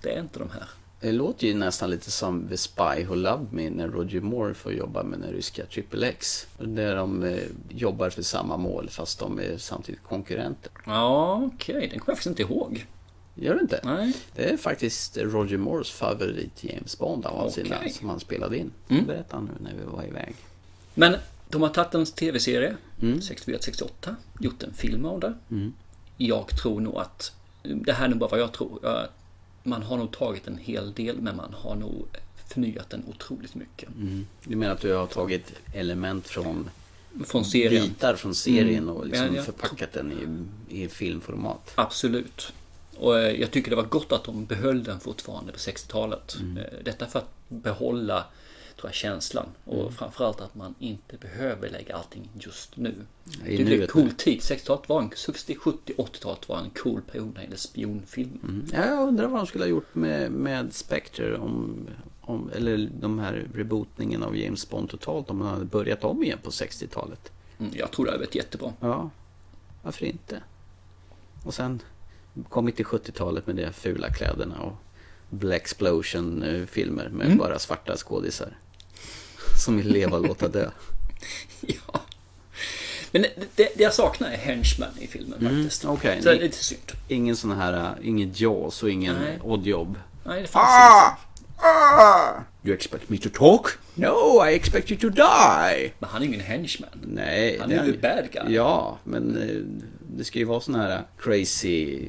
Det 0.01 0.15
är 0.15 0.19
inte 0.21 0.39
de 0.39 0.49
här. 0.49 0.67
Det 0.99 1.11
låter 1.11 1.47
ju 1.47 1.53
nästan 1.53 1.89
lite 1.89 2.11
som 2.11 2.47
The 2.47 2.57
Spy 2.57 3.03
Who 3.07 3.15
Loved 3.15 3.53
Me 3.53 3.69
när 3.69 3.87
Roger 3.87 4.21
Moore 4.21 4.53
får 4.53 4.73
jobba 4.73 5.03
med 5.03 5.19
den 5.19 5.31
ryska 5.31 5.65
Triple 5.65 6.07
X. 6.07 6.47
Där 6.59 6.95
de 6.95 7.23
eh, 7.23 7.39
jobbar 7.69 8.09
för 8.09 8.21
samma 8.21 8.57
mål 8.57 8.89
fast 8.89 9.19
de 9.19 9.39
är 9.39 9.57
samtidigt 9.57 10.03
konkurrenter. 10.03 10.71
Ja, 10.85 11.41
okej. 11.55 11.73
Den 11.73 11.89
kommer 11.89 11.93
jag 11.95 12.05
faktiskt 12.05 12.27
inte 12.27 12.41
ihåg. 12.41 12.85
Gör 13.35 13.55
du 13.55 13.61
inte? 13.61 13.79
Nej. 13.83 14.13
Det 14.35 14.49
är 14.49 14.57
faktiskt 14.57 15.17
Roger 15.17 15.57
Moores 15.57 15.91
favorit 15.91 16.63
James 16.63 16.97
Bond 16.97 17.25
av 17.25 17.39
Okej. 17.39 17.51
sina 17.51 17.89
som 17.89 18.09
han 18.09 18.19
spelade 18.19 18.57
in. 18.57 18.71
Mm. 18.89 19.05
Berätta 19.05 19.39
nu 19.39 19.51
när 19.59 19.73
vi 19.73 19.85
var 19.85 20.03
iväg. 20.03 20.35
Men 20.93 21.15
de 21.51 21.61
har 21.61 21.69
tagit 21.69 21.93
en 21.93 22.05
tv-serie, 22.05 22.77
Mm. 23.01 23.19
64-68, 23.19 24.15
gjort 24.39 24.63
en 24.63 24.73
film 24.73 25.05
av 25.05 25.19
det. 25.19 25.33
Mm. 25.51 25.73
Jag 26.17 26.47
tror 26.61 26.81
nog 26.81 26.95
att, 26.97 27.31
det 27.63 27.93
här 27.93 28.05
är 28.05 28.09
nog 28.09 28.17
bara 28.19 28.29
vad 28.29 28.39
jag 28.39 28.51
tror, 28.51 28.79
man 29.63 29.83
har 29.83 29.97
nog 29.97 30.11
tagit 30.11 30.47
en 30.47 30.57
hel 30.57 30.93
del 30.93 31.21
men 31.21 31.35
man 31.35 31.53
har 31.53 31.75
nog 31.75 32.05
förnyat 32.47 32.89
den 32.89 33.03
otroligt 33.07 33.55
mycket. 33.55 33.89
Mm. 33.89 34.27
Du 34.43 34.55
menar 34.55 34.73
att 34.73 34.81
du 34.81 34.93
har 34.93 35.07
tagit 35.07 35.53
element 35.73 36.27
från 36.27 36.69
Från 37.25 37.45
serien. 37.45 37.83
bitar 37.87 38.15
från 38.15 38.35
serien 38.35 38.83
Mm. 38.83 38.95
och 38.95 39.05
liksom 39.07 39.25
Ja, 39.27 39.31
ja. 39.35 39.43
förpackat 39.43 39.93
den 39.93 40.11
i, 40.69 40.83
i 40.83 40.87
filmformat? 40.87 41.71
Absolut. 41.75 42.53
Och 42.97 43.19
eh, 43.19 43.31
jag 43.41 43.51
tycker 43.51 43.69
det 43.69 43.75
var 43.75 43.83
gott 43.83 44.11
att 44.11 44.23
de 44.23 44.45
behöll 44.45 44.83
den 44.83 44.99
fortfarande 44.99 45.51
på 45.51 45.57
60-talet. 45.57 46.37
Mm. 46.39 46.57
Eh, 46.57 46.63
Detta 46.83 47.05
för 47.07 47.19
att 47.19 47.33
behålla 47.49 48.25
tror 48.81 48.89
jag, 48.89 48.95
känslan. 48.95 49.45
Och 49.65 49.79
Mm. 49.81 49.91
framförallt 49.91 50.41
att 50.41 50.55
man 50.55 50.75
inte 50.79 51.17
behöver 51.17 51.69
lägga 51.69 51.95
allting 51.95 52.29
just 52.39 52.77
nu. 52.77 52.95
I 53.45 53.63
det 53.63 53.75
är 53.77 53.81
en 53.81 53.87
cool 53.87 54.11
tid. 54.11 54.39
60-talet 54.41 54.89
var 54.89 55.01
en, 55.01 55.11
60, 55.15 55.55
70, 55.55 55.93
80-talet 55.97 56.49
var 56.49 56.57
en 56.57 56.69
cool 56.69 57.01
period 57.01 57.27
när 57.27 57.33
det 57.35 57.41
gäller 57.43 57.57
spionfilm. 57.57 58.39
Mm. 58.43 58.65
Ja, 58.73 58.85
jag 58.85 59.07
undrar 59.07 59.27
vad 59.27 59.39
de 59.39 59.47
skulle 59.47 59.63
ha 59.63 59.69
gjort 59.69 59.95
med, 59.95 60.31
med 60.31 60.73
Spectre 60.73 61.37
om, 61.37 61.87
om, 62.21 62.49
eller 62.55 62.89
de 62.99 63.19
här 63.19 63.47
rebootningen 63.53 64.23
av 64.23 64.37
James 64.37 64.69
Bond 64.69 64.89
totalt 64.89 65.29
om 65.29 65.37
man 65.37 65.47
hade 65.47 65.65
börjat 65.65 66.03
om 66.03 66.23
igen 66.23 66.39
på 66.43 66.49
60-talet. 66.49 67.31
Mm, 67.59 67.71
jag 67.75 67.91
tror 67.91 68.05
det 68.05 68.11
hade 68.11 68.23
varit 68.23 68.35
jättebra. 68.35 68.73
Ja, 68.79 69.09
varför 69.83 70.05
inte? 70.05 70.43
Och 71.45 71.53
sen 71.53 71.79
kommit 72.49 72.75
till 72.75 72.85
70-talet 72.85 73.47
med 73.47 73.55
de 73.55 73.71
fula 73.73 74.09
kläderna 74.09 74.59
och 74.61 74.73
Black 75.29 75.61
Explosion-filmer 75.61 77.09
med 77.09 77.25
Mm. 77.25 77.37
bara 77.37 77.59
svarta 77.59 77.97
skådisar. 77.97 78.57
Som 79.61 79.77
vill 79.77 79.87
leva 79.87 80.17
och 80.17 80.27
låta 80.27 80.47
dö. 80.47 80.69
Men 83.11 83.21
det, 83.21 83.29
det, 83.55 83.69
det 83.75 83.83
jag 83.83 83.93
saknar 83.93 84.31
är 84.31 84.37
Henchman 84.37 84.89
i 84.99 85.07
filmen 85.07 85.39
Mm, 85.39 85.63
faktiskt. 85.63 85.85
okej. 85.85 86.21
Så 86.21 86.29
det 86.29 86.35
är 86.35 86.39
lite 86.39 86.63
synd. 86.63 86.91
Ingen 87.07 87.35
sån 87.35 87.51
här, 87.51 87.73
äh, 87.73 88.07
ingen 88.07 88.31
Jaws 88.35 88.83
och 88.83 88.89
ingen 88.89 89.15
Nej. 89.15 89.39
Oddjob. 89.43 89.95
Nej, 90.23 90.41
det 90.41 90.47
fanns 90.47 90.65
Ah! 90.69 91.17
Ah! 91.57 92.43
You 92.63 92.73
expect 92.75 93.09
me 93.09 93.17
to 93.17 93.29
talk? 93.33 93.67
No, 93.95 94.47
I 94.49 94.53
expect 94.55 94.91
you 94.91 94.99
to 94.99 95.09
die. 95.09 95.91
Men 95.99 96.09
han 96.09 96.21
är 96.21 96.25
ingen 96.25 96.39
henchman. 96.39 96.89
Nej. 97.03 97.57
Han 97.61 97.71
är 97.71 97.85
ju 97.85 97.97
bad 97.97 98.31
guy. 98.31 98.55
Ja, 98.55 98.97
men 99.03 99.37
eh, 99.37 99.55
det 100.17 100.23
ska 100.23 100.39
ju 100.39 100.45
vara 100.45 100.61
såna 100.61 100.77
här 100.81 101.03
crazy, 101.19 102.07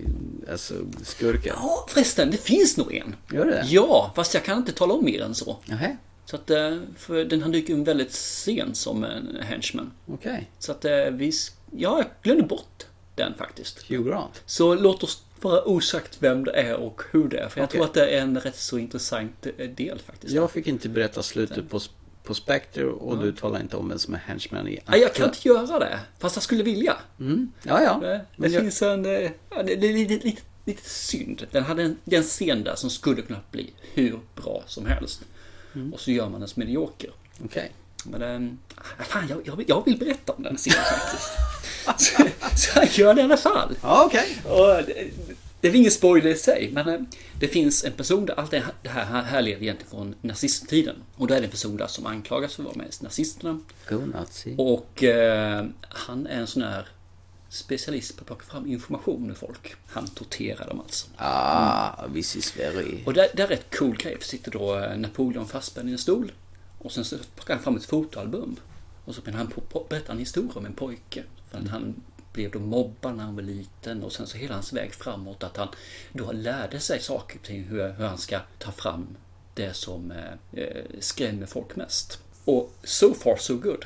alltså 0.50 0.74
skurkar. 1.02 1.52
Ja, 1.56 1.86
förresten, 1.88 2.30
det 2.30 2.36
finns 2.36 2.76
nog 2.76 2.94
en. 2.94 3.16
Gör 3.32 3.44
det? 3.46 3.64
Ja, 3.68 4.12
fast 4.16 4.34
jag 4.34 4.44
kan 4.44 4.58
inte 4.58 4.72
tala 4.72 4.94
om 4.94 5.04
mer 5.04 5.22
än 5.22 5.34
så. 5.34 5.56
Nähä. 5.66 5.96
Så 6.24 6.36
att, 6.36 6.50
eh, 6.50 6.78
för 6.96 7.24
den 7.24 7.42
han 7.42 7.52
dyker 7.52 7.74
in 7.74 7.84
väldigt 7.84 8.12
sent 8.12 8.76
som 8.76 9.04
en 9.04 9.36
henchman. 9.40 9.92
Okej. 10.06 10.50
Så 10.58 10.72
att 10.72 10.84
eh, 10.84 11.04
vi... 11.12 11.32
Ja, 11.76 11.98
jag 11.98 12.06
glömde 12.22 12.42
bort 12.42 12.86
den 13.14 13.34
faktiskt. 13.34 13.82
Hugh 13.90 14.08
Grant. 14.08 14.42
Så 14.46 14.74
låt 14.74 15.02
oss 15.02 15.22
vara 15.40 15.62
osagt 15.68 16.16
vem 16.20 16.44
det 16.44 16.50
är 16.52 16.74
och 16.76 17.02
hur 17.10 17.28
det 17.28 17.38
är. 17.38 17.48
För 17.48 17.60
jag 17.60 17.64
Okej. 17.66 17.76
tror 17.78 17.84
att 17.84 17.94
det 17.94 18.06
är 18.08 18.22
en 18.22 18.40
rätt 18.40 18.56
så 18.56 18.78
intressant 18.78 19.46
eh, 19.56 19.68
del 19.70 19.98
faktiskt. 19.98 20.34
Jag 20.34 20.50
fick 20.50 20.66
inte 20.66 20.88
berätta 20.88 21.22
slutet 21.22 21.70
på, 21.70 21.80
på 22.24 22.34
Spectre 22.34 22.84
och 22.86 23.18
du 23.18 23.32
talar 23.32 23.60
inte 23.60 23.76
om 23.76 23.88
vem 23.88 23.98
som 23.98 24.14
är 24.14 24.18
henchman 24.18 24.68
i 24.68 24.80
Nej, 24.86 25.00
jag 25.00 25.14
kan 25.14 25.28
inte 25.28 25.48
göra 25.48 25.78
det. 25.78 25.98
Fast 26.18 26.36
jag 26.36 26.42
skulle 26.42 26.62
vilja. 26.62 26.96
Mm. 27.20 27.52
Ja, 27.62 27.82
ja. 27.82 27.98
Det, 28.00 28.24
det 28.36 28.48
jag- 28.48 28.62
finns 28.62 28.82
en... 28.82 29.04
Ja, 29.04 29.62
det, 29.62 29.76
det 29.76 29.86
är 29.86 29.92
lite, 29.92 30.26
lite, 30.26 30.42
lite 30.64 30.88
synd. 30.88 31.46
Den 31.50 31.62
hade 31.64 31.82
en, 31.82 31.96
det 32.04 32.16
är 32.16 32.20
en 32.20 32.24
scen 32.26 32.64
där 32.64 32.74
som 32.74 32.90
skulle 32.90 33.22
kunna 33.22 33.40
bli 33.50 33.70
hur 33.94 34.18
bra 34.34 34.62
som 34.66 34.86
helst. 34.86 35.22
Mm. 35.74 35.92
Och 35.92 36.00
så 36.00 36.10
gör 36.10 36.28
man 36.28 36.40
den 36.40 36.48
som 36.48 36.60
medioker. 36.60 37.10
Okej. 37.44 37.72
Men 38.04 38.22
ähm, 38.22 38.58
fan, 38.98 39.26
jag, 39.28 39.40
jag, 39.44 39.56
vill, 39.56 39.66
jag 39.68 39.84
vill 39.84 39.98
berätta 39.98 40.32
om 40.32 40.42
den 40.42 40.56
scenen 40.56 40.84
faktiskt. 40.84 41.30
så, 42.16 42.22
så 42.56 42.78
jag 42.78 42.88
gör 42.92 43.14
det 43.14 43.20
i 43.20 43.24
alla 43.24 43.36
fall. 43.36 43.76
Ja, 43.82 44.04
okej. 44.06 44.36
Och 44.44 44.66
det, 44.86 45.10
det 45.60 45.68
är 45.68 45.74
ingen 45.74 45.90
spoiler 45.90 46.30
i 46.30 46.34
sig, 46.34 46.70
men 46.72 46.88
eh, 46.88 47.00
det 47.40 47.48
finns 47.48 47.84
en 47.84 47.92
person 47.92 48.26
där 48.26 48.40
allt 48.40 48.50
det 48.50 48.62
här- 48.84 49.22
härleder 49.22 49.62
egentligen 49.62 49.90
från 49.90 50.14
nazisttiden. 50.20 50.96
Och 51.16 51.26
då 51.26 51.34
är 51.34 51.38
det 51.40 51.44
en 51.46 51.50
person 51.50 51.76
där 51.76 51.86
som 51.86 52.06
anklagas 52.06 52.54
för 52.54 52.62
att 52.62 52.66
vara 52.66 52.76
med 52.76 52.86
i 52.86 53.04
nazisterna. 53.04 53.60
Go 53.88 53.96
nazi. 53.98 54.54
Och 54.58 55.04
eh, 55.04 55.64
han 55.88 56.26
är 56.26 56.40
en 56.40 56.46
sån 56.46 56.62
här 56.62 56.88
specialist 57.52 58.16
på 58.16 58.20
att 58.20 58.26
plocka 58.26 58.44
fram 58.44 58.66
information 58.66 59.30
ur 59.30 59.34
folk. 59.34 59.74
Han 59.86 60.06
torterar 60.06 60.68
dem 60.68 60.80
alltså. 60.80 61.06
Ah, 61.16 62.08
this 62.14 62.36
is 62.36 62.56
very... 62.56 63.04
Och 63.06 63.14
det, 63.14 63.30
det 63.34 63.42
är 63.42 63.46
rätt 63.46 63.76
cool 63.76 63.96
grej, 63.96 64.18
för 64.18 64.24
sitter 64.24 64.50
då 64.50 64.78
eh, 64.78 64.98
Napoleon 64.98 65.48
fastspänd 65.48 65.88
i 65.88 65.92
en 65.92 65.98
stol. 65.98 66.32
Och 66.78 66.92
sen 66.92 67.04
så 67.04 67.16
plockar 67.34 67.54
han 67.54 67.62
fram 67.62 67.76
ett 67.76 67.84
fotoalbum. 67.84 68.56
Och 69.04 69.14
så 69.14 69.20
börjar 69.20 69.38
han 69.38 69.46
på, 69.46 69.60
på, 69.60 69.86
berätta 69.88 70.12
en 70.12 70.18
historia 70.18 70.52
om 70.54 70.66
en 70.66 70.72
pojke. 70.72 71.24
För 71.50 71.58
att 71.58 71.68
han 71.68 71.94
blev 72.32 72.50
då 72.50 72.58
mobbad 72.58 73.16
när 73.16 73.24
han 73.24 73.34
var 73.34 73.42
liten 73.42 74.02
och 74.02 74.12
sen 74.12 74.26
så 74.26 74.38
hela 74.38 74.54
hans 74.54 74.72
väg 74.72 74.94
framåt 74.94 75.42
att 75.42 75.56
han 75.56 75.68
då 76.12 76.32
lärde 76.32 76.80
sig 76.80 77.00
saker 77.00 77.38
kring 77.38 77.64
hur, 77.64 77.92
hur 77.92 78.04
han 78.04 78.18
ska 78.18 78.40
ta 78.58 78.72
fram 78.72 79.06
det 79.54 79.74
som 79.74 80.10
eh, 80.10 80.62
eh, 80.62 80.84
skrämmer 81.00 81.46
folk 81.46 81.76
mest. 81.76 82.18
Och 82.44 82.74
so 82.84 83.14
far 83.14 83.36
so 83.36 83.56
good. 83.56 83.84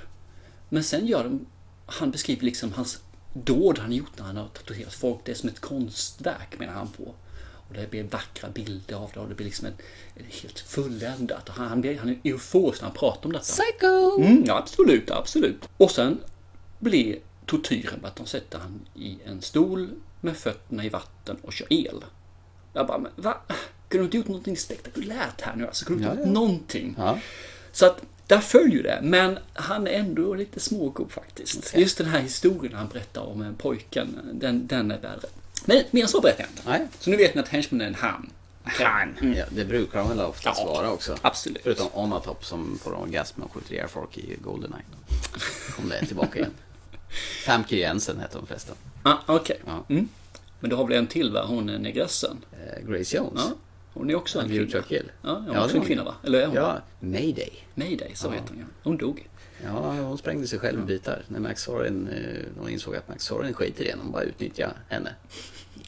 Men 0.69 0.85
sen 0.85 1.07
gör 1.07 1.25
de, 1.25 1.47
han 1.87 2.11
beskriver 2.11 2.45
liksom 2.45 2.73
hans 2.73 3.01
dåd 3.45 3.79
han 3.79 3.93
gjort 3.93 4.19
när 4.19 4.25
han 4.25 4.37
har 4.37 4.49
tatuerat 4.49 4.95
folk. 4.95 5.21
Det 5.25 5.31
är 5.33 5.37
som 5.37 5.49
ett 5.49 5.61
konstverk 5.61 6.59
menar 6.59 6.73
han 6.73 6.89
på. 6.89 7.15
Och 7.69 7.75
det 7.75 7.91
blir 7.91 8.05
vackra 8.05 8.49
bilder 8.49 8.97
av 8.97 9.11
det 9.15 9.21
och 9.21 9.29
det 9.29 9.35
blir 9.35 9.47
liksom 9.47 9.67
en, 9.67 9.75
en 10.15 10.25
helt 10.43 10.59
fulländat. 10.61 11.49
Han, 11.49 11.69
han, 11.69 11.81
blir, 11.81 11.99
han 11.99 12.09
är 12.09 12.19
euforisk 12.25 12.81
när 12.81 12.89
han 12.89 12.97
pratar 12.97 13.27
om 13.27 13.33
detta. 13.33 13.45
Psycho! 13.45 14.21
Mm, 14.21 14.45
ja, 14.47 14.59
absolut, 14.59 15.11
absolut. 15.11 15.69
Och 15.77 15.91
sen 15.91 16.19
blir 16.79 17.19
tortyren 17.47 18.05
att 18.05 18.17
de 18.17 18.27
sätter 18.27 18.59
han 18.59 18.81
i 18.95 19.19
en 19.25 19.43
stol 19.43 19.91
med 20.21 20.37
fötterna 20.37 20.85
i 20.85 20.89
vatten 20.89 21.37
och 21.43 21.53
kör 21.53 21.67
el. 21.73 22.05
Jag 22.73 22.87
bara, 22.87 22.99
men 22.99 23.13
va? 23.17 23.37
Kunde 23.89 24.03
du 24.03 24.05
inte 24.05 24.17
gjort 24.17 24.29
någonting 24.29 24.57
spektakulärt 24.57 25.41
här 25.41 25.57
nu? 25.57 25.67
Alltså, 25.67 25.85
kunde 25.85 26.03
du 26.05 26.11
inte 26.11 26.21
Ja, 26.21 26.27
gjort 26.27 26.35
ja. 26.35 26.41
någonting? 26.41 26.95
Ja. 26.99 27.19
Så 27.73 27.87
att 27.87 28.03
där 28.27 28.41
följer 28.41 28.83
det, 28.83 29.01
men 29.03 29.39
han 29.55 29.87
är 29.87 29.91
ändå 29.91 30.35
lite 30.35 30.61
smågod 30.61 31.13
faktiskt. 31.13 31.75
Just 31.77 31.99
den 31.99 32.07
här 32.07 32.21
historien 32.21 32.75
han 32.75 32.89
berättar 32.89 33.23
om 33.23 33.43
en 33.43 33.55
pojken, 33.55 34.19
den, 34.33 34.67
den 34.67 34.91
är 34.91 34.99
värre. 34.99 35.21
Men 35.65 35.83
mer 35.91 36.03
än 36.03 36.09
så 36.09 36.21
berättar 36.21 36.43
jag 36.43 36.51
inte. 36.51 36.63
Nej. 36.71 36.87
Så 37.01 37.11
nu 37.11 37.17
vet 37.17 37.35
ni 37.35 37.41
att 37.41 37.49
Henchman 37.49 37.81
är 37.81 37.87
en 37.87 37.95
han. 37.95 38.31
Han. 38.65 39.35
Ja, 39.37 39.45
det 39.51 39.65
brukar 39.65 39.99
de 39.99 40.09
väl 40.09 40.21
oftast 40.21 40.61
Ja, 40.61 40.67
vara 40.67 40.91
också. 40.91 41.17
absolut. 41.23 41.61
Förutom 41.63 41.87
Onatop 41.93 42.45
som 42.45 42.79
får 42.83 42.95
orgasm 42.95 43.43
och 43.43 43.53
skjuter 43.53 43.73
ihjäl 43.73 43.89
folk 43.89 44.19
i 44.19 44.37
Goldeneye. 44.45 44.83
Om 45.79 45.89
det 45.89 45.97
är 45.99 46.07
tillbaka 46.07 46.39
igen. 46.39 46.51
Famke 47.47 47.77
Jensen 47.77 48.21
heter 48.21 48.39
hon 48.39 48.47
förresten. 48.47 48.75
Ah, 49.03 49.15
Okej. 49.27 49.61
Ja. 49.67 49.85
Mm. 49.89 50.09
Men 50.61 50.71
du 50.71 50.77
har 50.77 50.85
väl 50.87 50.97
en 50.99 51.07
till 51.07 51.33
va? 51.33 51.45
Hon 51.49 51.69
är 51.69 51.79
negressen. 51.79 52.37
Eh, 52.53 52.89
Grace 52.89 53.17
Jones. 53.17 53.43
Ja. 53.45 53.53
Hon 53.99 54.11
är 54.11 54.15
också 54.15 54.41
en 54.41 54.49
kvinna. 54.49 54.83
Kill. 54.83 55.11
Ja, 55.23 55.35
hon 55.35 55.49
är 55.51 55.55
Ja, 55.55 55.65
också 55.65 55.77
en 55.77 55.83
kvinna 55.85 56.03
hon. 56.03 56.13
va? 56.13 56.17
Eller 56.25 56.41
är 56.41 56.47
hon? 56.47 56.55
Ja, 56.57 56.79
Mayday. 57.01 57.53
Mayday, 57.75 58.11
så 58.15 58.27
Ja. 58.27 58.31
heter 58.31 58.49
hon 58.49 58.59
ja. 58.59 58.65
Hon 58.83 58.97
dog. 58.97 59.29
Ja, 59.65 59.93
hon 59.93 60.19
sprängde 60.19 60.47
sig 60.47 60.59
själv 60.59 60.81
i 60.81 60.83
bitar. 60.83 61.23
När 61.29 61.41
Max 61.41 61.63
Sorin, 61.63 62.09
eh, 62.09 62.45
de 62.63 62.69
insåg 62.73 62.97
att 62.97 63.09
Max 63.09 63.25
Sorin 63.25 63.55
skiter 63.55 63.85
i 63.85 63.91
henne. 63.91 64.03
De 64.03 64.13
bara 64.13 64.23
utnyttjar 64.23 64.73
henne. 64.89 65.15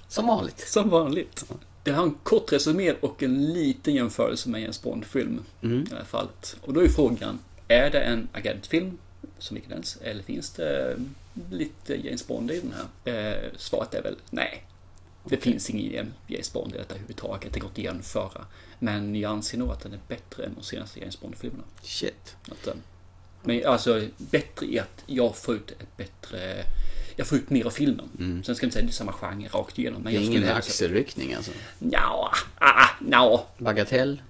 Som 0.08 0.26
vanligt. 0.26 0.60
Som 0.68 0.88
vanligt. 0.88 1.44
Det 1.82 1.90
har 1.90 2.02
en 2.02 2.14
kort 2.22 2.52
resumé 2.52 2.92
och 3.00 3.22
en 3.22 3.52
liten 3.52 3.94
jämförelse 3.94 4.48
med 4.48 4.60
James 4.60 4.82
Bond-film 4.82 5.40
Mm. 5.62 5.80
i 5.80 5.84
det 5.84 5.96
här 5.96 6.04
fallet. 6.04 6.56
Och 6.60 6.72
då 6.72 6.80
är 6.80 6.88
frågan, 6.88 7.38
är 7.68 7.90
det 7.90 8.00
en 8.00 8.28
agentfilm 8.32 8.98
som 9.38 9.56
ens? 9.56 9.96
Eller 9.96 10.22
finns 10.22 10.50
det 10.50 10.96
lite 11.50 11.94
James 12.06 12.26
Bond 12.26 12.50
i 12.50 12.60
den 12.60 12.74
här? 13.04 13.32
Eh, 13.32 13.50
svaret 13.56 13.94
är 13.94 14.02
väl 14.02 14.16
nej. 14.30 14.64
Det 15.28 15.36
finns 15.36 15.70
ingen 15.70 16.14
James 16.26 16.52
Bond 16.52 16.74
i 16.74 16.78
detta 16.78 16.94
överhuvudtaget. 16.94 17.52
Det 17.52 17.60
går 17.60 17.68
inte 17.68 17.80
att 17.80 17.84
jämföra. 17.84 18.46
Men 18.78 19.14
jag 19.14 19.32
anser 19.32 19.58
nog 19.58 19.70
att 19.70 19.80
den 19.80 19.92
är 19.92 20.00
bättre 20.08 20.44
än 20.44 20.54
de 20.54 20.62
senaste 20.62 21.00
James 21.00 21.20
Bond-filmerna. 21.20 21.64
Shit. 21.82 22.36
Att 22.50 22.62
den, 22.64 22.82
men 23.42 23.66
alltså 23.66 24.02
bättre 24.16 24.66
i 24.66 24.78
att 24.78 25.04
jag 25.06 25.36
får 25.36 25.54
ut 25.54 25.70
ett 25.70 25.96
bättre 25.96 26.64
jag 27.18 27.26
får 27.26 27.38
ut 27.38 27.50
mer 27.50 27.66
av 27.66 27.70
filmen. 27.70 28.42
Sen 28.46 28.56
ska 28.56 28.64
jag 28.64 28.66
inte 28.66 28.74
säga 28.74 28.84
det 28.84 28.90
är 28.90 28.92
samma 28.92 29.12
genre 29.12 29.48
rakt 29.48 29.78
igenom. 29.78 30.02
Men 30.02 30.12
Det 30.12 30.18
är 30.18 30.22
ingen 30.22 30.48
axelryckning 30.48 31.34
alltså. 31.34 31.52
Ja, 31.78 32.32
ah, 32.58 32.88
ja. 33.10 33.46
Bagatell. 33.58 34.22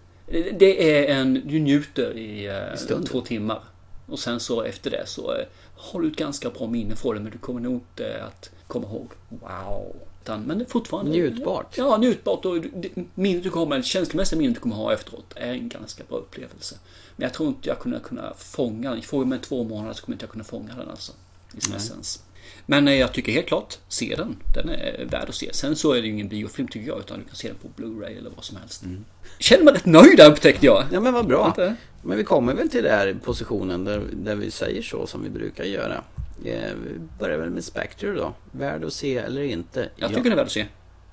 Det 0.52 0.98
är 0.98 1.14
en, 1.14 1.34
du 1.34 1.58
njuter 1.58 2.16
i, 2.18 2.46
eh, 2.46 2.76
stunden. 2.76 3.06
två 3.06 3.20
timmar. 3.20 3.62
Och 4.06 4.18
sen 4.18 4.40
så 4.40 4.62
efter 4.62 4.90
det 4.90 5.06
så 5.06 5.36
har 5.76 6.00
du 6.00 6.08
ett 6.08 6.16
ganska 6.16 6.50
bra 6.50 6.66
minne 6.66 6.96
för 6.96 7.14
det 7.14 7.20
men 7.20 7.32
du 7.32 7.38
kommer 7.38 7.60
nog 7.60 7.74
inte 7.74 8.22
att 8.22 8.50
komma 8.66 8.86
ihåg 8.86 9.08
wow. 9.28 9.96
Utan, 10.28 10.42
men 10.42 10.66
fortfarande 10.66 11.10
Njutbart. 11.10 11.74
Ja, 11.78 11.96
njutbart. 11.96 12.44
Och 12.44 12.64
minnet 13.14 13.42
du 13.42 13.50
kommer, 13.50 13.82
känslomässiga 13.82 14.38
minnet 14.38 14.54
du 14.54 14.60
kommer 14.60 14.76
ha 14.76 14.92
efteråt 14.92 15.32
är 15.36 15.52
en 15.52 15.68
ganska 15.68 16.04
bra 16.08 16.18
upplevelse. 16.18 16.76
Men 17.16 17.24
jag 17.24 17.34
tror 17.34 17.48
inte 17.48 17.68
jag 17.68 17.78
kommer 17.78 17.98
kunna 17.98 18.34
fånga 18.38 18.90
den. 18.90 19.02
Fråga 19.02 19.26
mig 19.26 19.38
två 19.38 19.64
månader 19.64 19.94
så 19.94 20.04
kommer 20.04 20.14
inte 20.14 20.24
jag 20.24 20.30
kunna 20.30 20.44
fånga 20.44 20.74
den 20.74 20.90
alltså. 20.90 21.12
I 21.56 21.60
sin 21.60 21.74
essens. 21.74 22.22
Men 22.66 22.88
eh, 22.88 22.94
jag 22.94 23.12
tycker 23.12 23.32
helt 23.32 23.46
klart, 23.46 23.78
se 23.88 24.14
den. 24.16 24.36
Den 24.54 24.68
är 24.68 25.04
värd 25.10 25.28
att 25.28 25.34
se. 25.34 25.52
Sen 25.52 25.76
så 25.76 25.92
är 25.92 26.00
det 26.00 26.06
ju 26.06 26.12
ingen 26.12 26.28
biofilm 26.28 26.68
tycker 26.68 26.88
jag, 26.88 26.98
utan 26.98 27.18
du 27.18 27.24
kan 27.24 27.34
se 27.34 27.48
den 27.48 27.56
på 27.56 27.82
Blu-ray 27.82 28.18
eller 28.18 28.30
vad 28.36 28.44
som 28.44 28.56
helst. 28.56 28.82
Känner 29.38 29.64
mig 29.64 29.74
rätt 29.74 29.86
nöjd 29.86 30.16
där 30.16 30.30
upptäckte 30.30 30.66
jag. 30.66 30.84
Ja 30.92 31.00
men 31.00 31.12
vad 31.12 31.26
bra. 31.26 31.54
Men 32.02 32.16
vi 32.18 32.24
kommer 32.24 32.54
väl 32.54 32.68
till 32.68 32.82
den 32.82 32.92
här 32.92 33.16
positionen 33.24 33.84
där, 33.84 34.02
där 34.12 34.34
vi 34.34 34.50
säger 34.50 34.82
så 34.82 35.06
som 35.06 35.22
vi 35.22 35.30
brukar 35.30 35.64
göra. 35.64 36.04
Eh, 36.44 36.74
vi 36.84 37.00
börjar 37.18 37.38
väl 37.38 37.50
med 37.50 37.64
Spectre 37.64 38.12
då. 38.12 38.34
Värd 38.52 38.84
att 38.84 38.92
se 38.92 39.16
eller 39.16 39.42
inte? 39.42 39.90
Jag 39.96 40.08
tycker 40.08 40.22
den 40.22 40.32
är 40.32 40.36
värd 40.36 40.46
att 40.46 40.52
se. 40.52 40.66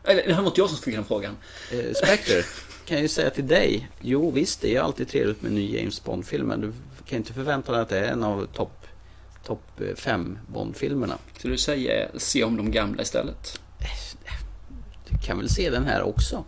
Eller, 0.03 0.27
det 0.27 0.33
här 0.33 0.41
var 0.41 0.47
inte 0.47 0.61
jag 0.61 0.69
som 0.69 0.77
fick 0.77 0.95
den 0.95 1.05
frågan. 1.05 1.37
Eh, 1.71 1.93
Spectre, 1.93 2.41
kan 2.85 2.97
jag 2.97 3.01
ju 3.01 3.07
säga 3.07 3.29
till 3.29 3.47
dig. 3.47 3.89
Jo 4.01 4.31
visst, 4.31 4.61
det 4.61 4.75
är 4.75 4.81
alltid 4.81 5.07
trevligt 5.07 5.41
med 5.41 5.49
en 5.49 5.55
ny 5.55 5.77
James 5.77 6.03
Bond-film. 6.03 6.47
Men 6.47 6.61
du 6.61 6.73
kan 7.05 7.17
inte 7.17 7.33
förvänta 7.33 7.71
dig 7.71 7.81
att 7.81 7.89
det 7.89 7.99
är 7.99 8.11
en 8.11 8.23
av 8.23 8.45
topp 8.45 8.85
top 9.45 9.81
eh, 9.81 9.95
fem 9.95 10.39
Bond-filmerna. 10.47 11.17
Så 11.37 11.47
du 11.47 11.57
säger 11.57 12.09
se 12.17 12.43
om 12.43 12.57
de 12.57 12.71
gamla 12.71 13.01
istället? 13.01 13.59
Du 15.09 15.17
kan 15.17 15.37
väl 15.37 15.49
se 15.49 15.69
den 15.69 15.85
här 15.85 16.01
också. 16.03 16.43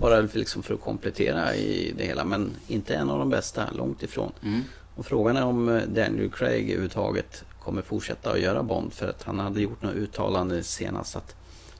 Bara 0.00 0.20
liksom 0.20 0.62
för 0.62 0.74
att 0.74 0.80
komplettera 0.80 1.54
i 1.54 1.94
det 1.98 2.04
hela. 2.04 2.24
Men 2.24 2.50
inte 2.68 2.94
en 2.94 3.10
av 3.10 3.18
de 3.18 3.30
bästa, 3.30 3.70
långt 3.72 4.02
ifrån. 4.02 4.32
Mm. 4.42 4.60
Och 4.94 5.06
frågan 5.06 5.36
är 5.36 5.44
om 5.44 5.68
eh, 5.68 5.82
Daniel 5.82 6.30
Craig 6.30 6.64
överhuvudtaget 6.64 7.44
kommer 7.60 7.82
fortsätta 7.82 8.30
att 8.30 8.40
göra 8.40 8.62
Bond. 8.62 8.92
För 8.92 9.08
att 9.08 9.22
han 9.22 9.38
hade 9.38 9.60
gjort 9.60 9.82
något 9.82 9.94
uttalande 9.94 10.62
senast 10.62 11.16
att 11.16 11.34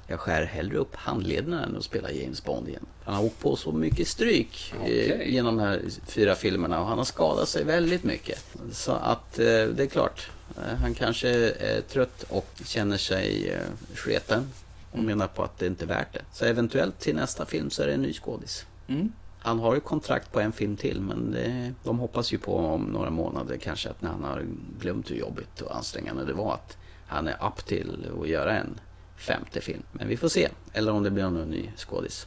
jag 0.06 0.20
skär 0.20 0.44
hellre 0.44 0.76
upp 0.76 0.94
handlederna 0.94 1.64
än 1.64 1.76
att 1.76 1.84
spela 1.84 2.10
James 2.10 2.44
Bond 2.44 2.68
igen. 2.68 2.86
Han 3.04 3.14
har 3.14 3.24
åkt 3.24 3.40
på 3.40 3.56
så 3.56 3.72
mycket 3.72 4.08
stryk 4.08 4.74
eh, 4.74 4.80
Okej. 4.82 5.34
genom 5.34 5.56
de 5.56 5.62
här 5.62 5.82
fyra 6.06 6.34
filmerna 6.34 6.80
och 6.80 6.86
han 6.86 6.98
har 6.98 7.04
skadat 7.04 7.48
sig 7.48 7.64
väldigt 7.64 8.04
mycket. 8.04 8.44
Så 8.72 8.92
att 8.92 9.38
eh, 9.38 9.44
det 9.44 9.82
är 9.82 9.86
klart, 9.86 10.30
eh, 10.56 10.78
han 10.80 10.94
kanske 10.94 11.28
är 11.28 11.80
trött 11.80 12.24
och 12.28 12.48
känner 12.64 12.96
sig 12.96 13.58
sketen 13.94 14.48
och 14.92 14.98
menar 14.98 15.26
på 15.26 15.42
att 15.42 15.58
det 15.58 15.66
inte 15.66 15.84
är 15.84 15.88
värt 15.88 16.12
det. 16.12 16.22
Så 16.32 16.44
eventuellt 16.44 16.98
till 16.98 17.14
nästa 17.14 17.46
film 17.46 17.70
så 17.70 17.82
är 17.82 17.86
det 17.86 17.94
en 17.94 18.02
ny 18.02 18.12
skådis. 18.12 18.66
Mm. 18.88 19.12
Han 19.42 19.58
har 19.58 19.74
ju 19.74 19.80
kontrakt 19.80 20.32
på 20.32 20.40
en 20.40 20.52
film 20.52 20.76
till 20.76 21.00
men 21.00 21.30
det, 21.30 21.74
de 21.84 21.98
hoppas 21.98 22.32
ju 22.32 22.38
på 22.38 22.56
om 22.56 22.82
några 22.82 23.10
månader 23.10 23.56
kanske 23.56 23.90
att 23.90 24.02
när 24.02 24.10
han 24.10 24.24
har 24.24 24.46
glömt 24.80 25.10
hur 25.10 25.16
jobbigt 25.16 25.60
och 25.60 25.76
ansträngande 25.76 26.24
det 26.24 26.32
var 26.32 26.54
att 26.54 26.76
han 27.06 27.28
är 27.28 27.46
upp 27.46 27.66
till 27.66 28.06
att 28.22 28.28
göra 28.28 28.58
en 28.58 28.80
femte 29.16 29.60
film. 29.60 29.82
Men 29.92 30.08
vi 30.08 30.16
får 30.16 30.28
se. 30.28 30.48
Eller 30.72 30.92
om 30.92 31.02
det 31.02 31.10
blir 31.10 31.22
någon 31.22 31.50
ny 31.50 31.70
skådis. 31.76 32.26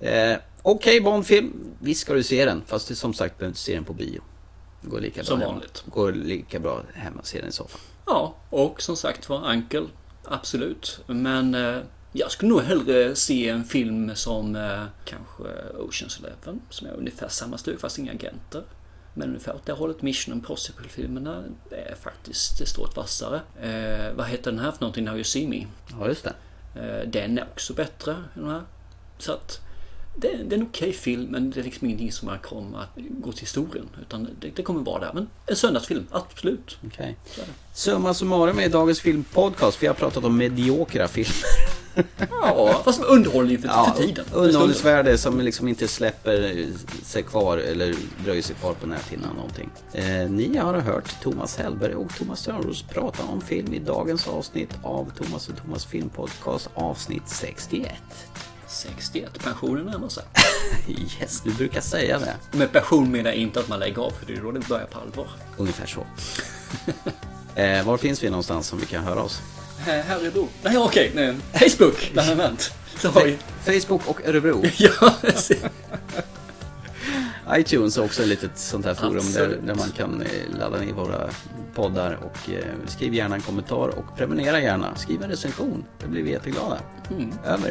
Eh, 0.00 0.36
Okej 0.62 1.00
Bondfilm, 1.00 1.52
visst 1.80 2.00
ska 2.00 2.14
du 2.14 2.22
se 2.22 2.44
den. 2.44 2.62
Fast 2.66 2.88
det, 2.88 2.94
som 2.94 3.14
sagt, 3.14 3.38
behöver 3.38 3.50
inte 3.50 3.60
se 3.60 3.74
den 3.74 3.84
på 3.84 3.92
bio. 3.92 4.20
Det 4.80 4.88
går 4.88 5.00
lika 5.00 5.24
Som 5.24 5.38
bra 5.38 5.48
vanligt. 5.48 5.82
Hemma. 5.84 5.94
går 5.94 6.12
lika 6.12 6.58
bra 6.58 6.82
hemma 6.94 7.20
att 7.20 7.26
se 7.26 7.40
den 7.40 7.48
i 7.48 7.52
soffan. 7.52 7.80
Ja, 8.06 8.34
och 8.50 8.82
som 8.82 8.96
sagt 8.96 9.28
var 9.28 9.38
Ankel. 9.38 9.88
Absolut. 10.24 11.00
Men 11.06 11.54
eh, 11.54 11.78
jag 12.12 12.30
skulle 12.30 12.48
nog 12.48 12.62
hellre 12.62 13.14
se 13.16 13.48
en 13.48 13.64
film 13.64 14.10
som 14.14 14.56
eh, 14.56 14.84
kanske 15.04 15.42
Oceans 15.78 16.18
Eleven. 16.18 16.60
Som 16.70 16.86
är 16.86 16.92
ungefär 16.92 17.28
samma 17.28 17.58
stuk 17.58 17.80
fast 17.80 17.98
inga 17.98 18.12
agenter. 18.12 18.62
Men 19.14 19.28
ungefär 19.28 19.54
åt 19.54 19.66
det 19.66 19.72
hållet. 19.72 20.02
Mission 20.02 20.34
Impossible-filmerna 20.34 21.44
är 21.70 21.94
faktiskt 21.94 22.68
strået 22.68 22.96
vassare. 22.96 23.40
Eh, 23.60 24.14
vad 24.14 24.26
heter 24.26 24.50
den 24.50 24.60
här 24.60 24.72
för 24.72 24.80
någonting? 24.80 25.04
Now 25.04 25.14
You 25.14 25.24
See 25.24 25.48
Me. 25.48 25.66
Ja, 26.00 26.08
just 26.08 26.24
det. 26.24 26.34
Eh, 26.74 27.08
den 27.08 27.38
är 27.38 27.42
också 27.42 27.74
bättre 27.74 28.12
än 28.12 28.42
den 28.42 28.50
här. 28.50 28.62
Så 29.18 29.32
att 29.32 29.60
det, 30.16 30.28
det 30.44 30.54
är 30.54 30.58
en 30.58 30.66
okej 30.66 30.92
film 30.92 31.24
men 31.30 31.50
det 31.50 31.60
är 31.60 31.64
liksom 31.64 31.86
ingenting 31.86 32.12
som 32.12 32.38
kommer 32.42 32.78
att 32.78 32.88
gå 32.96 33.32
till 33.32 33.40
historien. 33.40 33.88
Utan 34.00 34.28
det, 34.40 34.50
det 34.56 34.62
kommer 34.62 34.80
vara 34.80 35.00
där. 35.00 35.12
Men 35.14 35.28
en 35.46 35.56
söndagsfilm, 35.56 36.06
absolut. 36.10 36.78
Är 36.96 37.06
det. 37.06 37.14
Summa 37.72 38.14
summarum 38.14 38.60
i 38.60 38.68
dagens 38.68 39.00
filmpodcast. 39.00 39.82
Vi 39.82 39.86
har 39.86 39.94
pratat 39.94 40.24
om 40.24 40.36
mediokra 40.36 41.08
filmer. 41.08 41.34
Ja, 42.30 42.80
fast 42.84 43.00
med 43.00 43.08
underhållning 43.08 43.58
för, 43.58 43.68
för 43.68 44.02
tiden. 44.02 44.24
Underhållningsvärde 44.32 45.18
som 45.18 45.40
liksom 45.40 45.68
inte 45.68 45.88
släpper 45.88 46.66
sig 47.04 47.22
kvar 47.22 47.58
eller 47.58 47.94
dröjer 48.24 48.42
sig 48.42 48.56
kvar 48.56 48.74
på 48.74 48.86
näthinnan 48.86 49.36
någonting. 49.36 49.70
Eh, 49.92 50.30
ni 50.30 50.56
har 50.56 50.74
hört 50.74 51.20
Thomas 51.22 51.56
Hellberg 51.56 51.94
och 51.94 52.16
Thomas 52.18 52.44
Törnros 52.44 52.82
prata 52.82 53.22
om 53.22 53.40
film 53.40 53.74
i 53.74 53.78
dagens 53.78 54.28
avsnitt 54.28 54.70
av 54.82 55.12
Thomas 55.16 55.48
och 55.48 55.56
Thomas 55.56 55.86
filmpodcast 55.86 56.70
avsnitt 56.74 57.22
61. 57.26 57.92
61, 58.68 59.38
pensionen 59.44 59.86
närmar 59.86 60.08
sig. 60.08 60.24
Yes, 60.88 61.40
du 61.40 61.54
brukar 61.54 61.80
säga 61.80 62.18
det. 62.18 62.58
Med 62.58 62.72
pension 62.72 63.10
menar 63.10 63.30
jag 63.30 63.36
inte 63.36 63.60
att 63.60 63.68
man 63.68 63.78
lägger 63.78 64.02
av, 64.02 64.10
för 64.10 64.26
det 64.26 64.32
är 64.32 64.42
då 64.42 64.50
det 64.50 64.68
börjar 64.68 64.86
på 64.86 64.98
allvar. 64.98 65.28
Ungefär 65.56 65.86
så. 65.86 66.06
eh, 67.60 67.86
var 67.86 67.96
finns 67.96 68.22
vi 68.24 68.30
någonstans 68.30 68.66
som 68.66 68.78
vi 68.78 68.86
kan 68.86 69.04
höra 69.04 69.22
oss? 69.22 69.42
Här, 69.92 70.26
är 70.26 70.30
då. 70.30 70.48
Nej, 70.62 70.78
okej. 70.78 71.12
nej. 71.14 71.34
Facebook, 71.52 72.10
bland 72.12 72.30
annat. 72.40 72.72
Vi... 73.24 73.38
Facebook 73.80 74.06
och 74.06 74.26
Örebro. 74.28 74.62
ja, 74.78 75.14
iTunes 77.56 77.98
är 77.98 78.04
också 78.04 78.22
ett 78.22 78.28
litet 78.28 78.58
sånt 78.58 78.84
här 78.84 78.94
forum 78.94 79.32
där, 79.34 79.58
där 79.66 79.74
man 79.74 79.90
kan 79.90 80.22
eh, 80.22 80.58
ladda 80.58 80.78
ner 80.78 80.92
våra 80.92 81.28
poddar 81.74 82.18
och 82.22 82.50
eh, 82.50 82.64
skriv 82.86 83.14
gärna 83.14 83.34
en 83.34 83.40
kommentar 83.40 83.88
och 83.88 84.16
prenumerera 84.16 84.60
gärna. 84.60 84.96
Skriv 84.96 85.22
en 85.22 85.30
recension, 85.30 85.84
det 86.00 86.06
blir 86.06 86.22
vi 86.22 86.30
jätteglada. 86.30 86.78
Mm. 87.10 87.32
Över. 87.44 87.68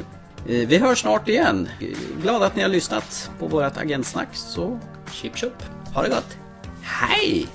Eh, 0.48 0.68
Vi 0.68 0.78
hörs 0.78 1.02
snart 1.02 1.30
igen. 1.30 1.70
Glada 2.22 2.46
att 2.46 2.56
ni 2.56 2.62
har 2.62 2.70
lyssnat 2.70 3.32
på 3.40 3.48
vårt 3.48 3.78
agentsnack 3.78 4.28
så 4.32 4.80
Chip 5.12 5.38
chop. 5.38 5.64
ha 5.94 6.04
det 6.04 6.10
gott. 6.10 6.38
Hej! 6.82 7.48